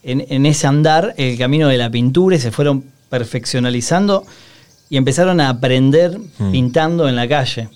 en 0.03 0.45
ese 0.45 0.67
andar 0.67 1.13
el 1.17 1.37
camino 1.37 1.69
de 1.69 1.77
la 1.77 1.89
pintura 1.89 2.35
y 2.35 2.39
se 2.39 2.51
fueron 2.51 2.83
perfeccionalizando 3.09 4.25
y 4.89 4.97
empezaron 4.97 5.39
a 5.39 5.49
aprender 5.49 6.17
Hmm. 6.37 6.51
pintando 6.51 7.07
en 7.07 7.15
la 7.15 7.27
calle. 7.27 7.69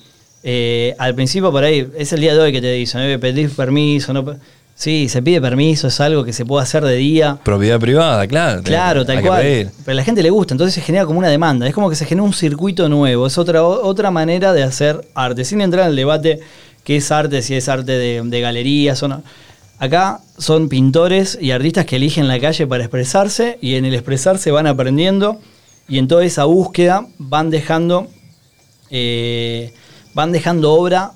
Eh, 0.43 0.95
al 0.97 1.15
principio 1.15 1.51
por 1.51 1.63
ahí, 1.63 1.87
es 1.97 2.13
el 2.13 2.21
día 2.21 2.33
de 2.33 2.39
hoy 2.39 2.51
que 2.51 2.61
te 2.61 2.71
dicen, 2.71 3.11
¿no? 3.11 3.19
pedir 3.19 3.49
permiso, 3.51 4.13
no 4.13 4.37
Sí, 4.75 5.09
se 5.09 5.21
pide 5.21 5.41
permiso, 5.41 5.89
es 5.89 5.99
algo 5.99 6.23
que 6.23 6.31
se 6.31 6.45
puede 6.45 6.63
hacer 6.63 6.85
de 6.85 6.95
día. 6.95 7.37
Propiedad 7.43 7.77
privada, 7.81 8.25
claro. 8.27 8.63
Claro, 8.63 9.05
tal 9.05 9.21
cual. 9.21 9.41
pedir. 9.41 9.71
Pero 9.83 9.91
a 9.91 9.95
la 9.95 10.03
gente 10.05 10.23
le 10.23 10.29
gusta, 10.29 10.53
entonces 10.53 10.73
se 10.73 10.79
genera 10.79 11.05
como 11.05 11.19
una 11.19 11.27
demanda. 11.27 11.67
Es 11.67 11.73
como 11.73 11.89
que 11.89 11.97
se 11.97 12.05
genera 12.05 12.23
un 12.23 12.31
circuito 12.31 12.87
nuevo. 12.87 13.27
Es 13.27 13.37
otra, 13.37 13.61
otra 13.61 14.09
manera 14.09 14.53
de 14.53 14.63
hacer 14.63 15.05
arte. 15.15 15.43
Sin 15.43 15.59
entrar 15.59 15.83
en 15.83 15.89
el 15.89 15.95
debate 15.97 16.39
qué 16.85 16.95
es 16.95 17.11
arte, 17.11 17.41
si 17.41 17.55
es 17.55 17.67
arte 17.67 17.91
de, 17.91 18.21
de 18.23 18.39
galerías 18.39 19.03
o 19.03 19.09
no. 19.09 19.21
Acá 19.79 20.19
son 20.37 20.69
pintores 20.69 21.37
y 21.41 21.51
artistas 21.51 21.85
que 21.85 21.95
eligen 21.97 22.29
la 22.29 22.39
calle 22.39 22.65
para 22.65 22.83
expresarse 22.83 23.57
y 23.61 23.75
en 23.75 23.83
el 23.83 23.93
expresarse 23.93 24.51
van 24.51 24.67
aprendiendo 24.67 25.39
y 25.89 25.97
en 25.97 26.07
toda 26.07 26.23
esa 26.23 26.43
búsqueda 26.43 27.07
van 27.17 27.49
dejando, 27.49 28.07
eh, 28.91 29.73
van 30.13 30.31
dejando 30.31 30.73
obra 30.73 31.11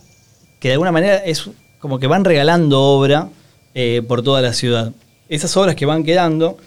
que 0.60 0.70
de 0.70 0.74
alguna 0.74 0.92
manera 0.92 1.18
es 1.18 1.50
como 1.80 2.00
que 2.00 2.08
van 2.08 2.24
regalando 2.24 2.80
obra 2.82 3.30
eh, 3.76 4.02
por 4.08 4.24
toda 4.24 4.42
la 4.42 4.54
ciudad. 4.54 4.92
Esas 5.30 5.56
obras 5.58 5.76
que 5.76 5.86
van 5.86 6.04
quedando, 6.04 6.58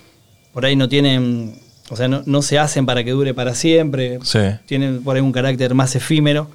por 0.52 0.66
ahí 0.66 0.76
no 0.76 0.88
tienen, 0.88 1.58
o 1.90 1.96
sea, 1.96 2.08
no, 2.08 2.22
no 2.26 2.42
se 2.42 2.58
hacen 2.58 2.84
para 2.84 3.04
que 3.04 3.12
dure 3.12 3.32
para 3.32 3.54
siempre, 3.54 4.18
Sí. 4.22 4.40
tienen 4.66 5.02
por 5.02 5.16
ahí 5.16 5.22
un 5.22 5.32
carácter 5.32 5.74
más 5.74 5.94
efímero, 5.96 6.48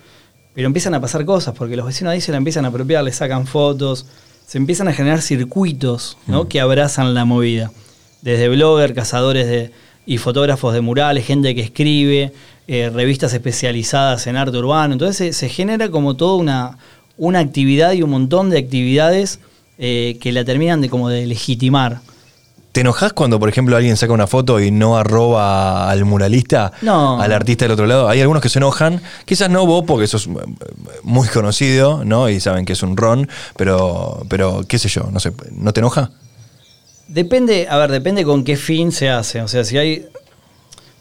pero 0.53 0.67
empiezan 0.67 0.93
a 0.93 0.99
pasar 1.01 1.23
cosas, 1.25 1.55
porque 1.57 1.75
los 1.75 1.86
vecinos 1.86 2.12
ahí 2.12 2.21
se 2.21 2.31
la 2.31 2.38
empiezan 2.38 2.65
a 2.65 2.67
apropiar, 2.67 3.03
le 3.03 3.13
sacan 3.13 3.47
fotos, 3.47 4.05
se 4.45 4.57
empiezan 4.57 4.88
a 4.89 4.93
generar 4.93 5.21
circuitos 5.21 6.17
¿no? 6.27 6.47
que 6.49 6.60
abrazan 6.60 7.13
la 7.13 7.23
movida. 7.25 7.71
Desde 8.21 8.49
blogger, 8.49 8.93
cazadores 8.93 9.47
de, 9.47 9.71
y 10.05 10.17
fotógrafos 10.17 10.73
de 10.73 10.81
murales, 10.81 11.25
gente 11.25 11.55
que 11.55 11.62
escribe, 11.62 12.34
eh, 12.73 12.89
revistas 12.89 13.34
especializadas 13.34 14.27
en 14.27 14.38
arte 14.38 14.57
urbano. 14.57 14.93
Entonces 14.93 15.17
se, 15.17 15.34
se 15.34 15.49
genera 15.49 15.89
como 15.89 16.15
toda 16.15 16.38
una, 16.38 16.77
una 17.17 17.39
actividad 17.39 17.91
y 17.91 18.01
un 18.01 18.12
montón 18.12 18.49
de 18.49 18.60
actividades 18.60 19.41
eh, 19.77 20.17
que 20.21 20.31
la 20.31 20.45
terminan 20.45 20.79
de 20.79 20.89
como 20.89 21.10
de 21.10 21.27
legitimar. 21.27 21.99
¿Te 22.71 22.79
enojas 22.79 23.12
cuando, 23.12 23.41
por 23.41 23.49
ejemplo, 23.49 23.75
alguien 23.75 23.97
saca 23.97 24.13
una 24.13 24.25
foto 24.25 24.62
y 24.62 24.71
no 24.71 24.95
arroba 24.95 25.89
al 25.89 26.05
muralista? 26.05 26.71
No. 26.81 27.21
Al 27.21 27.34
artista 27.34 27.65
del 27.65 27.73
otro 27.73 27.88
lado. 27.88 28.07
Hay 28.07 28.21
algunos 28.21 28.41
que 28.41 28.47
se 28.47 28.60
enojan. 28.60 29.01
Quizás 29.25 29.49
no 29.49 29.65
vos, 29.65 29.84
porque 29.86 30.07
sos 30.07 30.27
eh, 30.27 30.31
muy 31.03 31.27
conocido, 31.27 32.05
¿no? 32.05 32.29
Y 32.29 32.39
saben 32.39 32.63
que 32.63 32.71
es 32.71 32.84
un 32.84 32.95
ron. 32.95 33.27
Pero, 33.57 34.25
pero 34.29 34.63
qué 34.65 34.79
sé 34.79 34.88
yo, 34.88 35.10
no 35.12 35.19
sé. 35.19 35.34
¿No 35.51 35.73
te 35.73 35.81
enoja? 35.81 36.12
Depende, 37.10 37.67
a 37.69 37.77
ver, 37.79 37.91
depende 37.91 38.23
con 38.23 38.45
qué 38.45 38.55
fin 38.55 38.93
se 38.93 39.10
hace. 39.10 39.41
O 39.41 39.49
sea, 39.49 39.65
si 39.65 39.77
hay. 39.77 40.05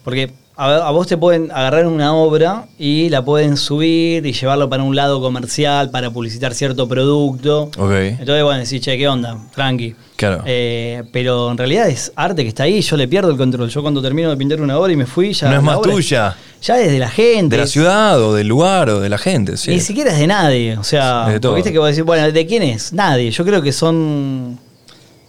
Porque 0.03 0.33
a, 0.63 0.87
a 0.87 0.91
vos 0.91 1.07
te 1.07 1.17
pueden 1.17 1.49
agarrar 1.51 1.87
una 1.87 2.13
obra 2.13 2.65
y 2.77 3.09
la 3.09 3.25
pueden 3.25 3.57
subir 3.57 4.25
y 4.25 4.31
llevarlo 4.33 4.69
para 4.69 4.83
un 4.83 4.95
lado 4.95 5.19
comercial, 5.19 5.89
para 5.89 6.11
publicitar 6.11 6.53
cierto 6.53 6.87
producto. 6.87 7.63
Ok. 7.77 7.91
Entonces, 7.91 8.43
bueno, 8.43 8.59
decís, 8.59 8.79
che, 8.81 8.97
¿qué 8.97 9.07
onda? 9.07 9.37
Tranqui. 9.55 9.95
Claro. 10.15 10.43
Eh, 10.45 11.01
pero 11.11 11.49
en 11.49 11.57
realidad 11.57 11.89
es 11.89 12.11
arte 12.15 12.43
que 12.43 12.49
está 12.49 12.63
ahí, 12.63 12.79
yo 12.81 12.95
le 12.95 13.07
pierdo 13.07 13.31
el 13.31 13.37
control. 13.37 13.69
Yo 13.69 13.81
cuando 13.81 14.03
termino 14.03 14.29
de 14.29 14.37
pintar 14.37 14.61
una 14.61 14.77
obra 14.77 14.93
y 14.93 14.95
me 14.95 15.07
fui, 15.07 15.33
ya. 15.33 15.49
no 15.49 15.55
es 15.57 15.63
más 15.63 15.81
tuya. 15.81 16.35
Ya 16.61 16.79
es 16.79 16.91
de 16.91 16.99
la 16.99 17.09
gente. 17.09 17.55
De 17.55 17.61
la 17.63 17.67
ciudad 17.67 18.21
o 18.21 18.35
del 18.35 18.47
lugar 18.47 18.87
o 18.91 18.99
de 18.99 19.09
la 19.09 19.17
gente. 19.17 19.57
Sí. 19.57 19.71
Ni 19.71 19.79
siquiera 19.79 20.11
es 20.11 20.19
de 20.19 20.27
nadie. 20.27 20.77
O 20.77 20.83
sea, 20.83 21.25
de 21.27 21.39
todo. 21.39 21.55
viste 21.55 21.71
que 21.71 21.79
vos 21.79 21.87
decís, 21.89 22.03
bueno, 22.05 22.31
¿de 22.31 22.45
quién 22.45 22.61
es? 22.61 22.93
Nadie. 22.93 23.31
Yo 23.31 23.43
creo 23.43 23.63
que 23.63 23.71
son, 23.71 24.59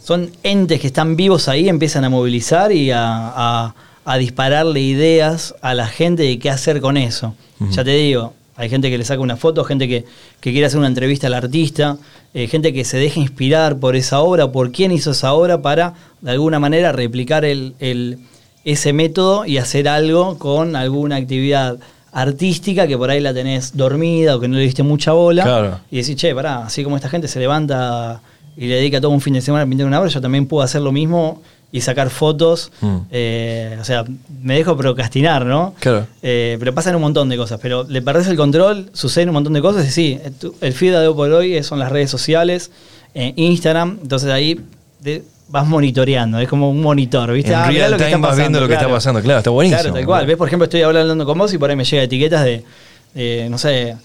son 0.05 0.31
entes 0.43 0.79
que 0.79 0.89
están 0.89 1.17
vivos 1.17 1.49
ahí, 1.49 1.71
empiezan 1.71 2.05
a 2.05 2.11
movilizar 2.11 2.71
y 2.71 2.91
a, 2.91 3.01
a- 3.35 3.75
a 4.05 4.17
dispararle 4.19 4.81
ideas 4.81 5.55
a 5.63 5.75
la 5.75 5.87
gente 5.87 6.23
de 6.25 6.39
qué 6.39 6.51
hacer 6.51 6.81
con 6.81 6.97
eso. 6.97 7.35
Ya 7.71 7.85
te 7.85 7.93
digo, 7.93 8.35
hay 8.57 8.69
gente 8.69 8.91
que 8.91 8.99
le 8.99 9.05
saca 9.05 9.21
una 9.21 9.37
foto, 9.37 9.63
gente 9.65 9.87
que, 9.89 10.05
que 10.41 10.51
quiere 10.53 10.67
hacer 10.67 10.79
una 10.79 10.89
entrevista 10.89 11.29
al 11.29 11.35
artista, 11.35 11.97
eh, 12.35 12.49
gente 12.49 12.73
que 12.73 12.85
se 12.85 12.97
deja 12.99 13.21
inspirar 13.21 13.77
por 13.79 13.95
esa 13.97 14.21
obra, 14.21 14.51
por 14.51 14.73
quién 14.73 14.91
hizo 14.93 15.13
esa 15.13 15.33
obra, 15.33 15.63
para 15.63 15.95
de 16.21 16.33
alguna 16.33 16.59
manera 16.59 16.91
replicar 16.93 17.45
el, 17.45 17.75
el- 17.79 18.19
ese 18.65 18.93
método 18.93 19.45
y 19.45 19.59
hacer 19.59 19.89
algo 19.89 20.39
con 20.39 20.77
alguna 20.77 21.17
actividad 21.17 21.79
artística 22.13 22.87
que 22.87 22.97
por 22.99 23.11
ahí 23.11 23.21
la 23.21 23.33
tenés 23.33 23.77
dormida 23.77 24.37
o 24.37 24.41
que 24.41 24.49
no 24.49 24.57
le 24.57 24.63
diste 24.63 24.83
mucha 24.83 25.13
bola. 25.13 25.43
Claro. 25.45 25.81
Y 25.91 25.97
decís, 25.97 26.17
che, 26.17 26.35
pará, 26.35 26.67
así 26.67 26.85
como 26.85 26.97
esta 26.97 27.09
gente 27.09 27.27
se 27.29 27.39
levanta 27.41 28.21
y 28.57 28.67
le 28.67 28.75
dedica 28.77 29.01
todo 29.01 29.11
un 29.13 29.21
fin 29.21 29.35
de 29.35 29.41
semana 29.41 29.65
a 29.65 29.67
pintar 29.67 29.87
una 29.87 29.99
obra, 30.01 30.11
yo 30.11 30.21
también 30.21 30.47
puedo 30.47 30.63
hacer 30.63 30.83
lo 30.83 30.93
mismo 30.93 31.43
y 31.73 31.81
sacar 31.81 32.11
fotos. 32.11 32.71
Mm. 32.83 32.97
Eh, 33.11 33.79
o 33.81 33.85
sea, 33.85 34.05
me 34.43 34.57
dejo 34.57 34.77
procrastinar, 34.77 35.45
¿no? 35.47 35.75
Claro. 35.81 36.07
Eh, 36.23 36.57
pero 36.61 36.75
pasan 36.75 36.95
un 36.95 37.01
montón 37.03 37.29
de 37.31 37.37
cosas. 37.39 37.59
Pero 37.63 37.85
le 37.89 38.03
perdés 38.03 38.27
el 38.29 38.37
control, 38.37 38.91
suceden 38.93 39.31
un 39.31 39.35
montón 39.35 39.55
de 39.55 39.63
cosas. 39.63 39.87
Y 39.87 39.91
sí, 39.91 40.21
tu- 40.39 40.55
el 40.61 40.73
feed 40.75 40.93
de 40.93 41.09
hoy 41.09 41.15
por 41.15 41.31
hoy 41.33 41.63
son 41.65 41.79
las 41.79 41.91
redes 41.91 42.11
sociales, 42.11 42.71
eh, 43.15 43.33
Instagram. 43.37 43.99
Entonces 44.03 44.31
ahí 44.31 44.61
de- 45.01 45.25
vas 45.49 45.67
monitoreando, 45.67 46.39
es 46.39 46.49
como 46.49 46.71
un 46.71 46.81
monitor, 46.81 47.31
¿viste? 47.33 47.53
En 47.53 47.59
Ah, 47.59 47.67
real 47.71 47.97
time 47.97 48.17
vas 48.19 48.37
viendo 48.39 48.59
lo 48.61 48.69
que 48.69 48.75
está 48.75 48.89
pasando. 48.89 49.21
Claro, 49.21 49.39
está 49.39 49.51
buenísimo. 49.51 49.81
Claro, 49.83 49.95
tal 49.95 50.05
cual. 50.07 50.27
Ves, 50.27 50.37
por 50.37 50.47
ejemplo, 50.49 50.65
estoy 50.65 50.83
hablando 50.83 51.25
con 51.27 51.37
vos 51.39 51.53
y 51.53 51.59
por 51.59 51.69
ahí 51.71 51.77
me 51.77 51.85
llega 51.85 52.03
etiquetas 52.05 52.45
de, 52.45 52.65
de, 53.15 53.49
no 53.51 53.59
sé, 53.59 53.97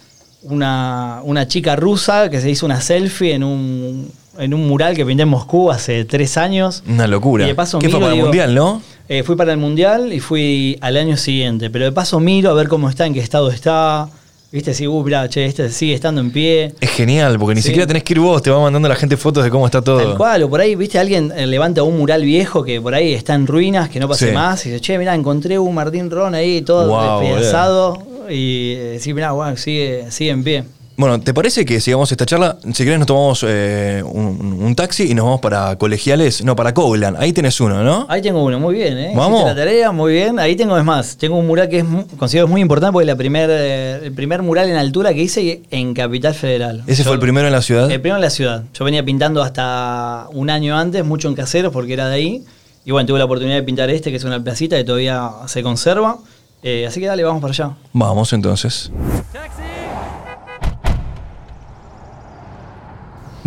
una, 0.43 1.21
una 1.23 1.47
chica 1.47 1.75
rusa 1.75 2.29
que 2.29 2.41
se 2.41 2.49
hizo 2.49 2.65
una 2.65 2.81
selfie 2.81 3.33
en 3.33 3.43
un, 3.43 4.11
en 4.39 4.53
un 4.53 4.67
mural 4.67 4.95
que 4.95 5.05
pinté 5.05 5.23
en 5.23 5.29
Moscú 5.29 5.71
hace 5.71 6.05
tres 6.05 6.37
años. 6.37 6.83
Una 6.87 7.07
locura. 7.07 7.45
Y 7.45 7.47
de 7.47 7.55
paso 7.55 7.79
¿Qué 7.79 7.89
fue 7.89 7.99
para 7.99 8.11
el 8.11 8.15
digo- 8.17 8.27
mundial, 8.27 8.55
no? 8.55 8.81
Eh, 9.09 9.23
fui 9.23 9.35
para 9.35 9.51
el 9.53 9.57
mundial 9.57 10.11
y 10.13 10.19
fui 10.19 10.77
al 10.81 10.97
año 10.97 11.15
siguiente. 11.17 11.69
Pero 11.69 11.85
de 11.85 11.91
paso 11.91 12.19
miro 12.19 12.49
a 12.51 12.53
ver 12.53 12.67
cómo 12.67 12.89
está, 12.89 13.05
en 13.05 13.13
qué 13.13 13.19
estado 13.21 13.49
está. 13.49 14.09
Viste, 14.49 14.73
si, 14.73 14.87
uh, 14.87 15.03
mirá, 15.03 15.27
che, 15.27 15.45
este 15.45 15.69
sigue 15.69 15.93
estando 15.93 16.21
en 16.21 16.31
pie. 16.31 16.73
Es 16.79 16.89
genial, 16.91 17.37
porque 17.37 17.53
ni 17.55 17.61
Sí. 17.61 17.67
siquiera 17.67 17.85
tenés 17.85 18.03
que 18.03 18.13
ir 18.13 18.19
vos, 18.21 18.41
te 18.41 18.49
va 18.49 18.61
mandando 18.61 18.87
la 18.87 18.95
gente 18.95 19.17
fotos 19.17 19.43
de 19.43 19.49
cómo 19.49 19.65
está 19.65 19.81
todo. 19.81 19.97
Tal 19.97 20.15
cual, 20.17 20.43
o 20.43 20.49
por 20.49 20.61
ahí, 20.61 20.73
viste, 20.75 20.97
alguien 20.97 21.33
eh, 21.35 21.45
levanta 21.45 21.83
un 21.83 21.97
mural 21.97 22.23
viejo 22.23 22.63
que 22.63 22.79
por 22.79 22.95
ahí 22.95 23.13
está 23.13 23.33
en 23.33 23.45
ruinas, 23.45 23.89
que 23.89 23.99
no 23.99 24.07
pase 24.07 24.29
Sí. 24.29 24.33
más, 24.33 24.65
y 24.65 24.69
dice, 24.69 24.81
che, 24.81 24.97
mirá, 24.97 25.15
encontré 25.15 25.59
un 25.59 25.75
Martín 25.75 26.09
Ron 26.09 26.33
ahí 26.33 26.61
todo 26.61 26.87
Guau, 26.87 27.19
despedazado. 27.21 27.97
Y 28.29 28.73
eh, 28.77 28.97
sí, 29.01 29.13
mirá, 29.13 29.31
bueno, 29.33 29.57
sigue, 29.57 30.05
sigue 30.11 30.31
en 30.31 30.43
pie. 30.45 30.63
Bueno, 30.99 31.19
¿te 31.21 31.31
parece 31.31 31.63
que 31.63 31.79
sigamos 31.79 32.11
esta 32.11 32.25
charla? 32.25 32.57
Si 32.73 32.83
querés 32.83 32.97
nos 32.97 33.05
tomamos 33.05 33.45
eh, 33.47 34.01
un, 34.03 34.57
un 34.63 34.75
taxi 34.75 35.03
y 35.03 35.13
nos 35.13 35.25
vamos 35.25 35.41
para 35.41 35.75
colegiales, 35.77 36.43
no, 36.43 36.55
para 36.55 36.73
Coglan. 36.73 37.15
Ahí 37.19 37.33
tenés 37.33 37.61
uno, 37.61 37.83
¿no? 37.83 38.07
Ahí 38.09 38.19
tengo 38.19 38.43
uno, 38.43 38.59
muy 38.59 38.73
bien, 38.73 38.97
¿eh? 38.97 39.11
Vamos. 39.15 39.41
Hiciste 39.41 39.49
la 39.53 39.55
tarea, 39.65 39.91
muy 39.91 40.13
bien. 40.13 40.39
Ahí 40.39 40.55
tengo, 40.55 40.75
es 40.75 40.83
más, 40.83 41.15
tengo 41.17 41.37
un 41.37 41.45
mural 41.45 41.69
que 41.69 41.79
es 41.79 41.85
considero 42.17 42.47
muy 42.47 42.61
importante 42.61 42.93
porque 42.93 43.03
es 43.03 43.07
la 43.07 43.15
primer, 43.15 43.47
eh, 43.53 43.99
el 44.05 44.11
primer 44.11 44.41
mural 44.41 44.69
en 44.71 44.75
altura 44.75 45.13
que 45.13 45.21
hice 45.21 45.61
en 45.69 45.93
Capital 45.93 46.33
Federal. 46.33 46.83
Ese 46.87 47.03
Yo- 47.03 47.09
fue 47.09 47.13
el 47.13 47.19
primero 47.19 47.45
en 47.45 47.53
la 47.53 47.61
ciudad. 47.61 47.91
El 47.91 48.01
primero 48.01 48.15
en 48.17 48.23
la 48.23 48.31
ciudad. 48.31 48.63
Yo 48.73 48.83
venía 48.83 49.05
pintando 49.05 49.43
hasta 49.43 50.25
un 50.33 50.49
año 50.49 50.75
antes, 50.75 51.05
mucho 51.05 51.27
en 51.27 51.35
caseros 51.35 51.71
porque 51.71 51.93
era 51.93 52.09
de 52.09 52.15
ahí. 52.15 52.43
Y 52.85 52.91
bueno, 52.91 53.05
tuve 53.05 53.19
la 53.19 53.25
oportunidad 53.25 53.57
de 53.57 53.63
pintar 53.63 53.91
este, 53.91 54.09
que 54.09 54.17
es 54.17 54.23
una 54.23 54.43
placita 54.43 54.75
que 54.77 54.83
todavía 54.83 55.29
se 55.45 55.61
conserva. 55.61 56.17
Eh, 56.63 56.87
así 56.87 56.99
que 56.99 57.05
dale, 57.05 57.23
vamos 57.23 57.39
para 57.43 57.51
allá. 57.51 57.75
Vamos 57.93 58.33
entonces. 58.33 58.91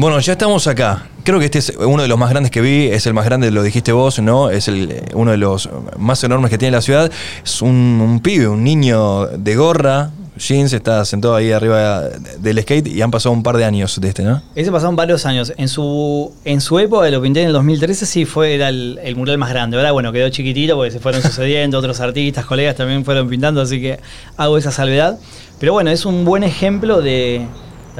Bueno, 0.00 0.18
ya 0.18 0.32
estamos 0.32 0.66
acá. 0.66 1.08
Creo 1.24 1.38
que 1.38 1.44
este 1.44 1.58
es 1.58 1.74
uno 1.76 2.00
de 2.00 2.08
los 2.08 2.18
más 2.18 2.30
grandes 2.30 2.50
que 2.50 2.62
vi, 2.62 2.86
es 2.86 3.06
el 3.06 3.12
más 3.12 3.26
grande, 3.26 3.50
lo 3.50 3.62
dijiste 3.62 3.92
vos, 3.92 4.18
¿no? 4.18 4.48
Es 4.48 4.66
el, 4.66 5.02
uno 5.12 5.30
de 5.30 5.36
los 5.36 5.68
más 5.98 6.24
enormes 6.24 6.50
que 6.50 6.56
tiene 6.56 6.72
la 6.72 6.80
ciudad. 6.80 7.12
Es 7.44 7.60
un, 7.60 8.00
un 8.02 8.20
pibe, 8.20 8.48
un 8.48 8.64
niño 8.64 9.26
de 9.26 9.56
gorra, 9.56 10.10
jeans, 10.38 10.72
está 10.72 11.04
sentado 11.04 11.34
ahí 11.34 11.52
arriba 11.52 12.04
del 12.38 12.62
skate 12.62 12.86
y 12.86 13.02
han 13.02 13.10
pasado 13.10 13.34
un 13.34 13.42
par 13.42 13.58
de 13.58 13.66
años 13.66 14.00
de 14.00 14.08
este, 14.08 14.22
¿no? 14.22 14.40
Ese 14.54 14.72
pasaron 14.72 14.96
varios 14.96 15.26
años. 15.26 15.52
En 15.58 15.68
su, 15.68 16.32
en 16.46 16.62
su 16.62 16.78
época, 16.78 17.10
lo 17.10 17.20
pinté 17.20 17.42
en 17.42 17.48
el 17.48 17.52
2013, 17.52 18.06
sí 18.06 18.24
fue 18.24 18.54
era 18.54 18.70
el, 18.70 18.98
el 19.02 19.16
mural 19.16 19.36
más 19.36 19.50
grande. 19.50 19.76
Ahora, 19.76 19.92
bueno, 19.92 20.12
quedó 20.12 20.30
chiquitito 20.30 20.76
porque 20.76 20.92
se 20.92 21.00
fueron 21.00 21.20
sucediendo, 21.20 21.78
otros 21.78 22.00
artistas, 22.00 22.46
colegas 22.46 22.74
también 22.74 23.04
fueron 23.04 23.28
pintando, 23.28 23.60
así 23.60 23.78
que 23.82 24.00
hago 24.38 24.56
esa 24.56 24.70
salvedad. 24.70 25.18
Pero 25.58 25.74
bueno, 25.74 25.90
es 25.90 26.06
un 26.06 26.24
buen 26.24 26.42
ejemplo 26.42 27.02
de 27.02 27.46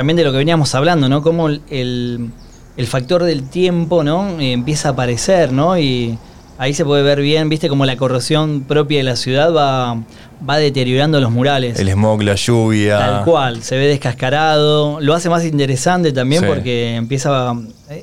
también 0.01 0.17
de 0.17 0.25
lo 0.25 0.33
que 0.33 0.39
veníamos 0.39 0.75
hablando, 0.75 1.11
¿no? 1.11 1.21
Cómo 1.21 1.51
el, 1.51 1.61
el- 1.69 2.87
factor 2.87 3.23
del 3.23 3.43
tiempo, 3.51 4.03
¿no? 4.03 4.41
Eh, 4.41 4.53
empieza 4.53 4.89
a 4.89 4.93
aparecer, 4.93 5.53
¿no? 5.53 5.77
Y 5.79 6.17
ahí 6.57 6.73
se 6.73 6.87
puede 6.87 7.03
ver 7.03 7.21
bien, 7.21 7.51
¿viste? 7.51 7.69
Como 7.69 7.85
la 7.85 7.97
corrosión 7.99 8.63
propia 8.63 8.97
de 8.97 9.05
la 9.05 9.17
ciudad 9.17 9.53
va, 9.55 10.03
va 10.49 10.57
deteriorando 10.57 11.21
los 11.21 11.31
murales. 11.31 11.79
El 11.79 11.91
smog, 11.91 12.23
la 12.23 12.35
lluvia. 12.35 12.99
Tal 12.99 13.25
cual, 13.25 13.63
se 13.63 13.77
ve 13.77 13.89
descascarado, 13.89 15.01
lo 15.03 15.13
hace 15.13 15.29
más 15.29 15.45
interesante 15.45 16.13
también 16.13 16.41
Sí. 16.41 16.49
porque 16.49 16.95
empieza, 16.97 17.53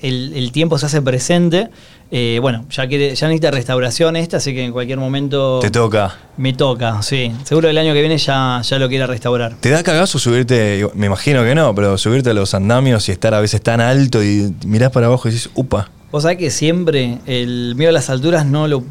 el, 0.04 0.34
el 0.36 0.52
tiempo 0.52 0.78
se 0.78 0.86
hace 0.86 1.02
presente. 1.02 1.70
Eh, 2.10 2.39
bueno, 2.41 2.65
ya, 2.70 2.86
ya 2.86 2.98
necesita 3.28 3.52
restauración 3.52 4.15
esta, 4.15 4.38
así 4.38 4.54
que 4.54 4.63
en 4.63 4.72
cualquier 4.72 4.98
momento 4.98 5.60
Te 5.60 5.70
toca. 5.70 6.15
me 6.38 6.54
toca, 6.54 7.02
sí. 7.02 7.34
Seguro 7.43 7.67
el 7.70 7.78
año 7.78 7.93
que 7.93 8.00
viene 8.00 8.17
ya, 8.17 8.62
ya 8.63 8.80
lo 8.80 8.88
quiera 8.88 9.08
restaurar. 9.08 9.56
¿Te 9.60 9.70
da 9.70 9.84
cagazo 9.84 10.17
subirte, 10.17 10.88
me 10.93 11.08
imagino 11.08 11.43
que 11.43 11.54
no, 11.54 11.76
pero 11.76 11.98
subirte 11.98 12.30
a 12.30 12.34
los 12.34 12.54
andamios 12.54 13.10
y 13.10 13.12
estar 13.12 13.34
a 13.34 13.41
veces 13.41 13.62
tan 13.62 13.82
alto 13.82 14.24
y 14.24 14.54
mirás 14.65 14.91
para 14.91 15.08
abajo 15.08 15.28
y 15.28 15.32
dices, 15.32 15.50
upa? 15.56 15.89
Vos 16.12 16.24
sabés 16.24 16.38
que 16.38 16.50
siempre 16.50 17.17
el 17.26 17.74
miedo 17.76 17.89
a 17.89 17.93
las 17.93 18.10
alturas 18.10 18.46
no 18.46 18.70
lo, 18.70 18.84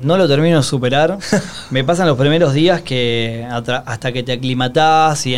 no 0.00 0.16
lo 0.16 0.28
termino 0.28 0.58
de 0.58 0.62
superar. 0.62 1.18
Me 1.70 1.82
pasan 1.82 2.06
los 2.06 2.16
primeros 2.16 2.54
días 2.54 2.82
que 2.82 3.44
hasta 3.50 4.12
que 4.12 4.22
te 4.22 4.32
aclimatás 4.32 5.26
y 5.26 5.36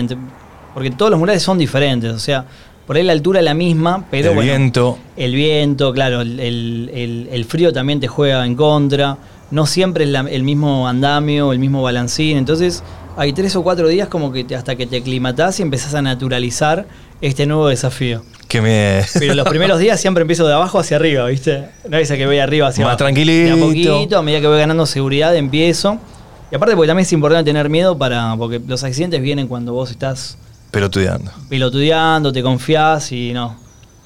porque 0.75 0.90
todos 0.90 1.11
los 1.11 1.18
murales 1.18 1.42
son 1.42 1.59
diferentes, 1.59 2.12
o 2.12 2.18
sea, 2.18 2.45
por 2.93 2.99
ahí 2.99 3.05
la 3.05 3.15
altura 3.15 3.39
es 3.39 3.45
la 3.47 3.55
misma, 3.55 4.05
pero 4.11 4.29
el 4.29 4.35
bueno, 4.35 4.51
viento. 4.53 4.99
el 5.17 5.35
viento, 5.35 5.95
claro, 5.95 6.21
el, 6.21 6.39
el- 6.39 6.91
el- 6.93 7.29
el 7.33 7.45
frío 7.47 7.73
también 7.73 8.01
te 8.01 8.07
juega 8.07 8.45
en 8.45 8.55
contra. 8.55 9.17
No 9.51 9.65
siempre 9.65 10.05
es 10.05 10.11
la- 10.11 10.27
el 10.29 10.43
mismo 10.43 10.87
andamio, 10.87 11.53
el 11.55 11.59
mismo 11.59 11.81
balancín. 11.83 12.37
Entonces, 12.37 12.83
hay 13.17 13.33
tres 13.33 13.57
o 13.57 13.63
cuatro 13.63 13.89
días 13.89 14.09
como 14.09 14.31
que 14.31 14.45
te- 14.45 14.57
hasta 14.57 14.77
que 14.77 14.87
te 14.87 14.99
aclimatás 14.99 15.59
y 15.59 15.63
empezás 15.63 15.95
a 15.95 16.03
naturalizar 16.03 16.85
este 17.23 17.47
nuevo 17.47 17.69
desafío. 17.69 18.25
Que 18.47 18.61
me. 18.61 19.01
Pero 19.19 19.33
los 19.37 19.49
primeros 19.49 19.79
días 19.79 19.99
siempre 19.99 20.21
empiezo 20.21 20.47
de 20.47 20.53
abajo 20.53 20.79
hacia 20.79 20.99
arriba, 20.99 21.25
¿viste? 21.29 21.65
No 21.89 21.97
es 21.97 22.11
que 22.13 22.27
voy 22.27 22.41
arriba 22.41 22.69
hacia 22.69 22.85
Más 22.85 22.91
abajo. 22.91 22.99
tranquilito. 23.05 23.57
De 23.57 23.63
a 23.63 23.67
poquito, 23.67 24.19
a 24.19 24.23
medida 24.23 24.43
que 24.43 24.49
voy 24.49 24.59
ganando 24.59 24.85
seguridad, 24.85 25.35
empiezo. 25.35 25.97
Y 26.51 26.57
aparte, 26.57 26.77
porque 26.77 26.89
también 26.89 27.07
es 27.07 27.13
importante 27.15 27.49
tener 27.49 27.71
miedo 27.71 27.97
para. 27.97 28.37
Porque 28.37 28.61
los 28.67 28.85
accidentes 28.85 29.23
vienen 29.23 29.49
cuando 29.49 29.73
vos 29.73 29.91
estás 29.91 30.37
Pelotudeando. 30.73 31.31
pilotudeando, 31.49 32.33
te 32.33 32.43
confías 32.43 33.13
y 33.13 33.33
no. 33.33 33.57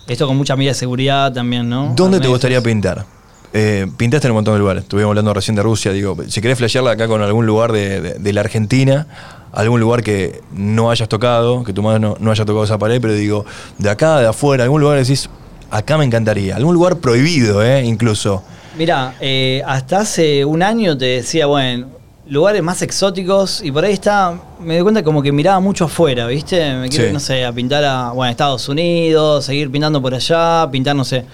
Esto 0.07 0.27
con 0.27 0.37
mucha 0.37 0.55
medida 0.57 0.73
de 0.73 0.75
seguridad 0.79 1.33
también, 1.33 1.69
¿no? 1.69 1.95
¿Dónde 1.97 2.21
te 2.21 2.29
gustaría 2.29 2.61
pintar? 2.61 3.07
Eh, 3.53 3.87
pintaste 3.97 4.27
en 4.27 4.33
un 4.33 4.37
montón 4.37 4.55
de 4.55 4.61
lugares. 4.61 4.83
Estuvimos 4.83 5.09
hablando 5.11 5.33
recién 5.33 5.55
de 5.57 5.63
Rusia. 5.63 5.91
Digo, 5.93 6.17
si 6.29 6.41
querés 6.43 6.59
flashearla 6.59 6.91
acá 6.91 7.09
con 7.09 7.23
algún 7.23 7.47
lugar 7.47 7.73
de, 7.73 8.01
de- 8.01 8.15
de 8.15 8.33
la 8.33 8.41
Argentina, 8.43 9.07
algún 9.53 9.81
lugar 9.81 10.03
que 10.03 10.43
no 10.53 10.91
hayas 10.91 11.09
tocado, 11.09 11.65
que 11.65 11.73
tu 11.73 11.83
madre 11.83 12.01
no, 12.01 12.31
haya 12.31 12.45
tocado 12.45 12.65
esa 12.65 12.79
pared, 12.79 13.01
pero 13.01 13.15
digo, 13.15 13.47
de 13.79 13.89
acá, 13.89 14.19
de 14.21 14.27
afuera, 14.27 14.65
algún 14.65 14.81
lugar 14.83 14.99
decís, 14.99 15.31
acá 15.71 15.97
me 15.97 16.05
encantaría. 16.05 16.57
Algún 16.57 16.75
lugar 16.75 16.97
prohibido, 16.99 17.65
¿eh? 17.65 17.83
Incluso. 17.85 18.43
Mira, 18.77 19.15
eh, 19.21 19.63
hasta 19.67 20.01
hace 20.01 20.45
un 20.45 20.63
año 20.63 20.99
te 20.99 21.07
decía, 21.07 21.47
bueno, 21.47 21.87
lugares 22.29 22.63
más 22.63 22.83
exóticos 22.83 23.63
y 23.63 23.71
por 23.71 23.85
ahí 23.85 23.93
está, 23.93 24.35
me 24.61 24.75
doy 24.75 24.83
cuenta 24.83 25.03
como 25.05 25.23
que 25.23 25.31
miraba 25.31 25.61
mucho 25.61 25.85
afuera, 25.85 26.27
¿viste? 26.27 26.75
Me 26.75 26.89
quiero, 26.89 27.07
Sí. 27.07 27.13
no 27.13 27.21
sé, 27.21 27.45
a 27.45 27.53
pintar 27.53 27.85
a, 27.85 28.11
bueno, 28.11 28.31
Estados 28.31 28.69
Unidos, 28.69 29.45
seguir 29.45 29.71
pintando 29.71 30.03
por 30.03 30.13
allá, 30.15 30.69
pintar, 30.71 30.97
no 30.97 31.05
sé, 31.05 31.25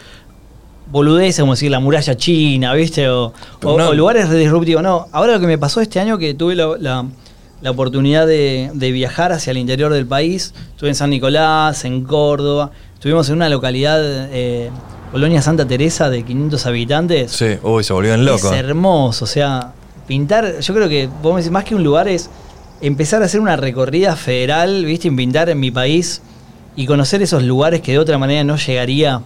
boludeces, 0.91 1.41
como 1.41 1.53
decir 1.55 1.71
la 1.71 1.81
muralla 1.81 2.15
china, 2.17 2.75
¿viste? 2.75 3.09
O, 3.09 3.33
o- 3.65 3.79
No. 3.79 3.89
o 3.89 3.93
lugares 3.95 4.31
disruptivos. 4.31 4.83
No, 4.83 5.07
ahora 5.13 5.33
lo 5.35 5.41
que 5.41 5.47
me 5.47 5.57
pasó 5.59 5.81
este 5.81 5.99
año 6.01 6.19
que 6.19 6.35
tuve 6.35 6.55
la, 6.55 6.77
la- 6.79 7.07
la 7.63 7.71
oportunidad 7.71 8.27
de, 8.27 8.71
de 8.75 8.91
viajar 8.91 9.31
hacia 9.33 9.53
el 9.53 9.57
interior 9.59 9.93
del 9.93 10.05
país, 10.07 10.53
estuve 10.73 10.91
en 10.91 10.97
San 10.97 11.11
Nicolás, 11.11 11.85
en 11.85 12.03
Córdoba, 12.05 12.73
estuvimos 12.95 13.29
en 13.29 13.37
una 13.37 13.49
localidad, 13.49 14.01
eh, 14.33 14.69
Colonia 15.13 15.41
Santa 15.43 15.67
Teresa, 15.67 16.11
de 16.11 16.25
500 16.25 16.67
habitantes. 16.67 17.31
Sí, 17.33 17.47
uy, 17.63 17.85
se 17.85 17.93
volvieron 17.93 18.25
locos. 18.25 18.47
Es 18.47 18.53
hermoso, 18.59 19.25
o 19.25 19.29
sea, 19.29 19.73
pintar, 20.07 20.61
yo 20.61 20.75
creo 20.75 20.89
que, 20.89 21.09
vos 21.23 21.33
me 21.35 21.41
decís, 21.41 21.53
más 21.53 21.65
que 21.65 21.75
un 21.75 21.83
lugar 21.85 22.09
es 22.09 22.29
empezar 22.81 23.23
a 23.23 23.27
hacer 23.27 23.41
una 23.41 23.57
recorrida 23.57 24.17
federal, 24.17 24.85
viste, 24.85 25.09
en 25.09 25.17
pintar 25.17 25.49
en 25.49 25.61
mi 25.61 25.71
país 25.71 26.23
y 26.77 26.87
conocer 26.87 27.23
esos 27.23 27.43
lugares 27.43 27.81
que 27.81 27.93
de 27.93 27.99
otra 27.99 28.19
manera 28.19 28.43
no 28.45 28.57
llegaría. 28.57 29.23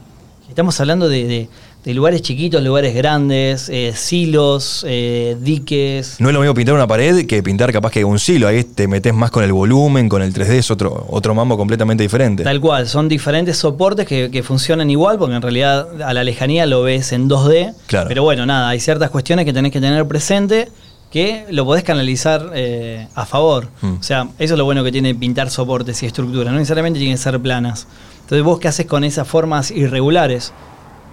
Estamos 0.48 0.78
hablando 0.80 1.08
de, 1.08 1.24
de- 1.26 1.48
de 1.86 1.94
lugares 1.94 2.20
chiquitos, 2.20 2.60
lugares 2.64 2.96
grandes, 2.96 3.68
eh, 3.68 3.92
silos, 3.94 4.84
eh, 4.88 5.36
diques. 5.40 6.16
No 6.18 6.28
es 6.28 6.34
lo 6.34 6.40
mismo 6.40 6.52
pintar 6.52 6.74
una 6.74 6.88
pared 6.88 7.24
que 7.26 7.44
pintar 7.44 7.72
capaz 7.72 7.92
que 7.92 8.04
un 8.04 8.18
silo. 8.18 8.48
Ahí 8.48 8.64
te 8.64 8.88
metes 8.88 9.14
más 9.14 9.30
con 9.30 9.44
el 9.44 9.52
volumen, 9.52 10.08
con 10.08 10.20
el 10.20 10.34
3D, 10.34 10.58
es 10.58 10.72
otro, 10.72 11.06
otro 11.08 11.32
mambo 11.32 11.56
completamente 11.56 12.02
diferente. 12.02 12.42
Tal 12.42 12.60
cual, 12.60 12.88
son 12.88 13.08
diferentes 13.08 13.56
soportes 13.58 14.04
que, 14.04 14.32
que 14.32 14.42
funcionan 14.42 14.90
igual, 14.90 15.16
porque 15.16 15.36
en 15.36 15.42
realidad 15.42 16.02
a 16.02 16.12
la 16.12 16.24
lejanía 16.24 16.66
lo 16.66 16.82
ves 16.82 17.12
en 17.12 17.28
2D. 17.30 17.72
Claro. 17.86 18.08
Pero 18.08 18.24
bueno, 18.24 18.44
nada, 18.46 18.68
hay 18.68 18.80
ciertas 18.80 19.10
cuestiones 19.10 19.44
que 19.44 19.52
tenés 19.52 19.70
que 19.70 19.80
tener 19.80 20.08
presente 20.08 20.68
que 21.12 21.46
lo 21.50 21.64
podés 21.64 21.84
canalizar 21.84 22.50
eh, 22.56 23.06
a 23.14 23.26
favor. 23.26 23.68
Mm. 23.82 23.98
O 24.00 24.02
sea, 24.02 24.26
eso 24.40 24.54
es 24.54 24.58
lo 24.58 24.64
bueno 24.64 24.82
que 24.82 24.90
tiene 24.90 25.14
pintar 25.14 25.50
soportes 25.50 26.02
y 26.02 26.06
estructuras. 26.06 26.52
No 26.52 26.58
necesariamente 26.58 26.98
tienen 26.98 27.16
que 27.16 27.22
ser 27.22 27.38
planas. 27.38 27.86
Entonces, 28.22 28.42
vos 28.42 28.58
qué 28.58 28.66
haces 28.66 28.86
con 28.86 29.04
esas 29.04 29.28
formas 29.28 29.70
irregulares? 29.70 30.52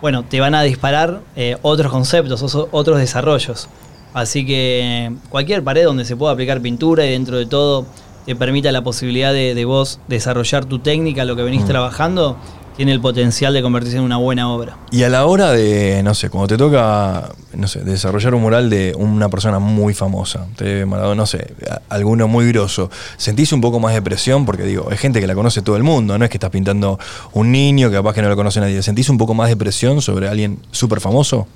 Bueno, 0.03 0.23
te 0.23 0.41
van 0.41 0.53
a 0.53 0.63
disparar 0.63 1.21
eh, 1.37 1.55
otros 1.61 1.89
conceptos, 1.89 2.43
otros 2.71 2.99
desarrollos. 2.99 3.69
Así 4.13 4.45
que 4.45 5.13
cualquier 5.29 5.63
pared 5.63 5.85
donde 5.85 6.03
se 6.03 6.17
pueda 6.17 6.33
aplicar 6.33 6.59
pintura 6.59 7.05
y 7.05 7.11
dentro 7.11 7.37
de 7.37 7.45
todo 7.45 7.85
te 8.25 8.35
permita 8.35 8.69
la 8.73 8.81
posibilidad 8.81 9.31
de, 9.31 9.55
de 9.55 9.63
vos 9.63 10.01
desarrollar 10.09 10.65
tu 10.65 10.79
técnica, 10.79 11.23
lo 11.23 11.37
que 11.37 11.43
venís 11.43 11.63
Mm. 11.63 11.67
trabajando, 11.67 12.35
tiene 12.75 12.91
el 12.91 12.99
potencial 13.01 13.53
de 13.53 13.61
convertirse 13.61 13.97
en 13.97 14.03
una 14.03 14.17
buena 14.17 14.49
obra. 14.51 14.77
Y 14.91 15.03
a 15.03 15.09
la 15.09 15.25
hora 15.25 15.51
de, 15.51 16.01
no 16.03 16.13
sé, 16.13 16.29
cuando 16.29 16.47
te 16.47 16.57
toca, 16.57 17.29
no 17.53 17.67
sé, 17.67 17.81
desarrollar 17.83 18.33
un 18.35 18.41
mural 18.41 18.69
de 18.69 18.93
una 18.97 19.29
persona 19.29 19.59
muy 19.59 19.93
famosa, 19.93 20.47
te 20.55 20.85
Maradona, 20.85 21.15
no 21.15 21.25
sé, 21.25 21.53
a- 21.69 21.81
alguno 21.93 22.27
muy 22.27 22.47
grosso, 22.47 22.89
¿sentís 23.17 23.53
un 23.53 23.61
poco 23.61 23.79
más 23.79 23.93
de 23.93 24.01
presión? 24.01 24.45
Porque 24.45 24.63
digo, 24.63 24.89
es 24.91 24.99
gente 24.99 25.19
que 25.21 25.27
la 25.27 25.35
conoce 25.35 25.61
todo 25.61 25.77
el 25.77 25.83
mundo, 25.83 26.17
no 26.17 26.25
es 26.25 26.31
que 26.31 26.37
estás 26.37 26.49
pintando 26.49 26.97
un 27.33 27.51
niño 27.51 27.89
que 27.89 27.95
capaz 27.97 28.13
que 28.13 28.21
no 28.21 28.29
lo 28.29 28.35
conoce 28.35 28.59
nadie. 28.59 28.81
¿Sentís 28.81 29.09
un 29.09 29.17
poco 29.17 29.33
más 29.33 29.49
de 29.49 29.55
presión 29.57 30.01
sobre 30.01 30.27
alguien 30.27 30.59
súper 30.71 30.99
famoso? 30.99 31.47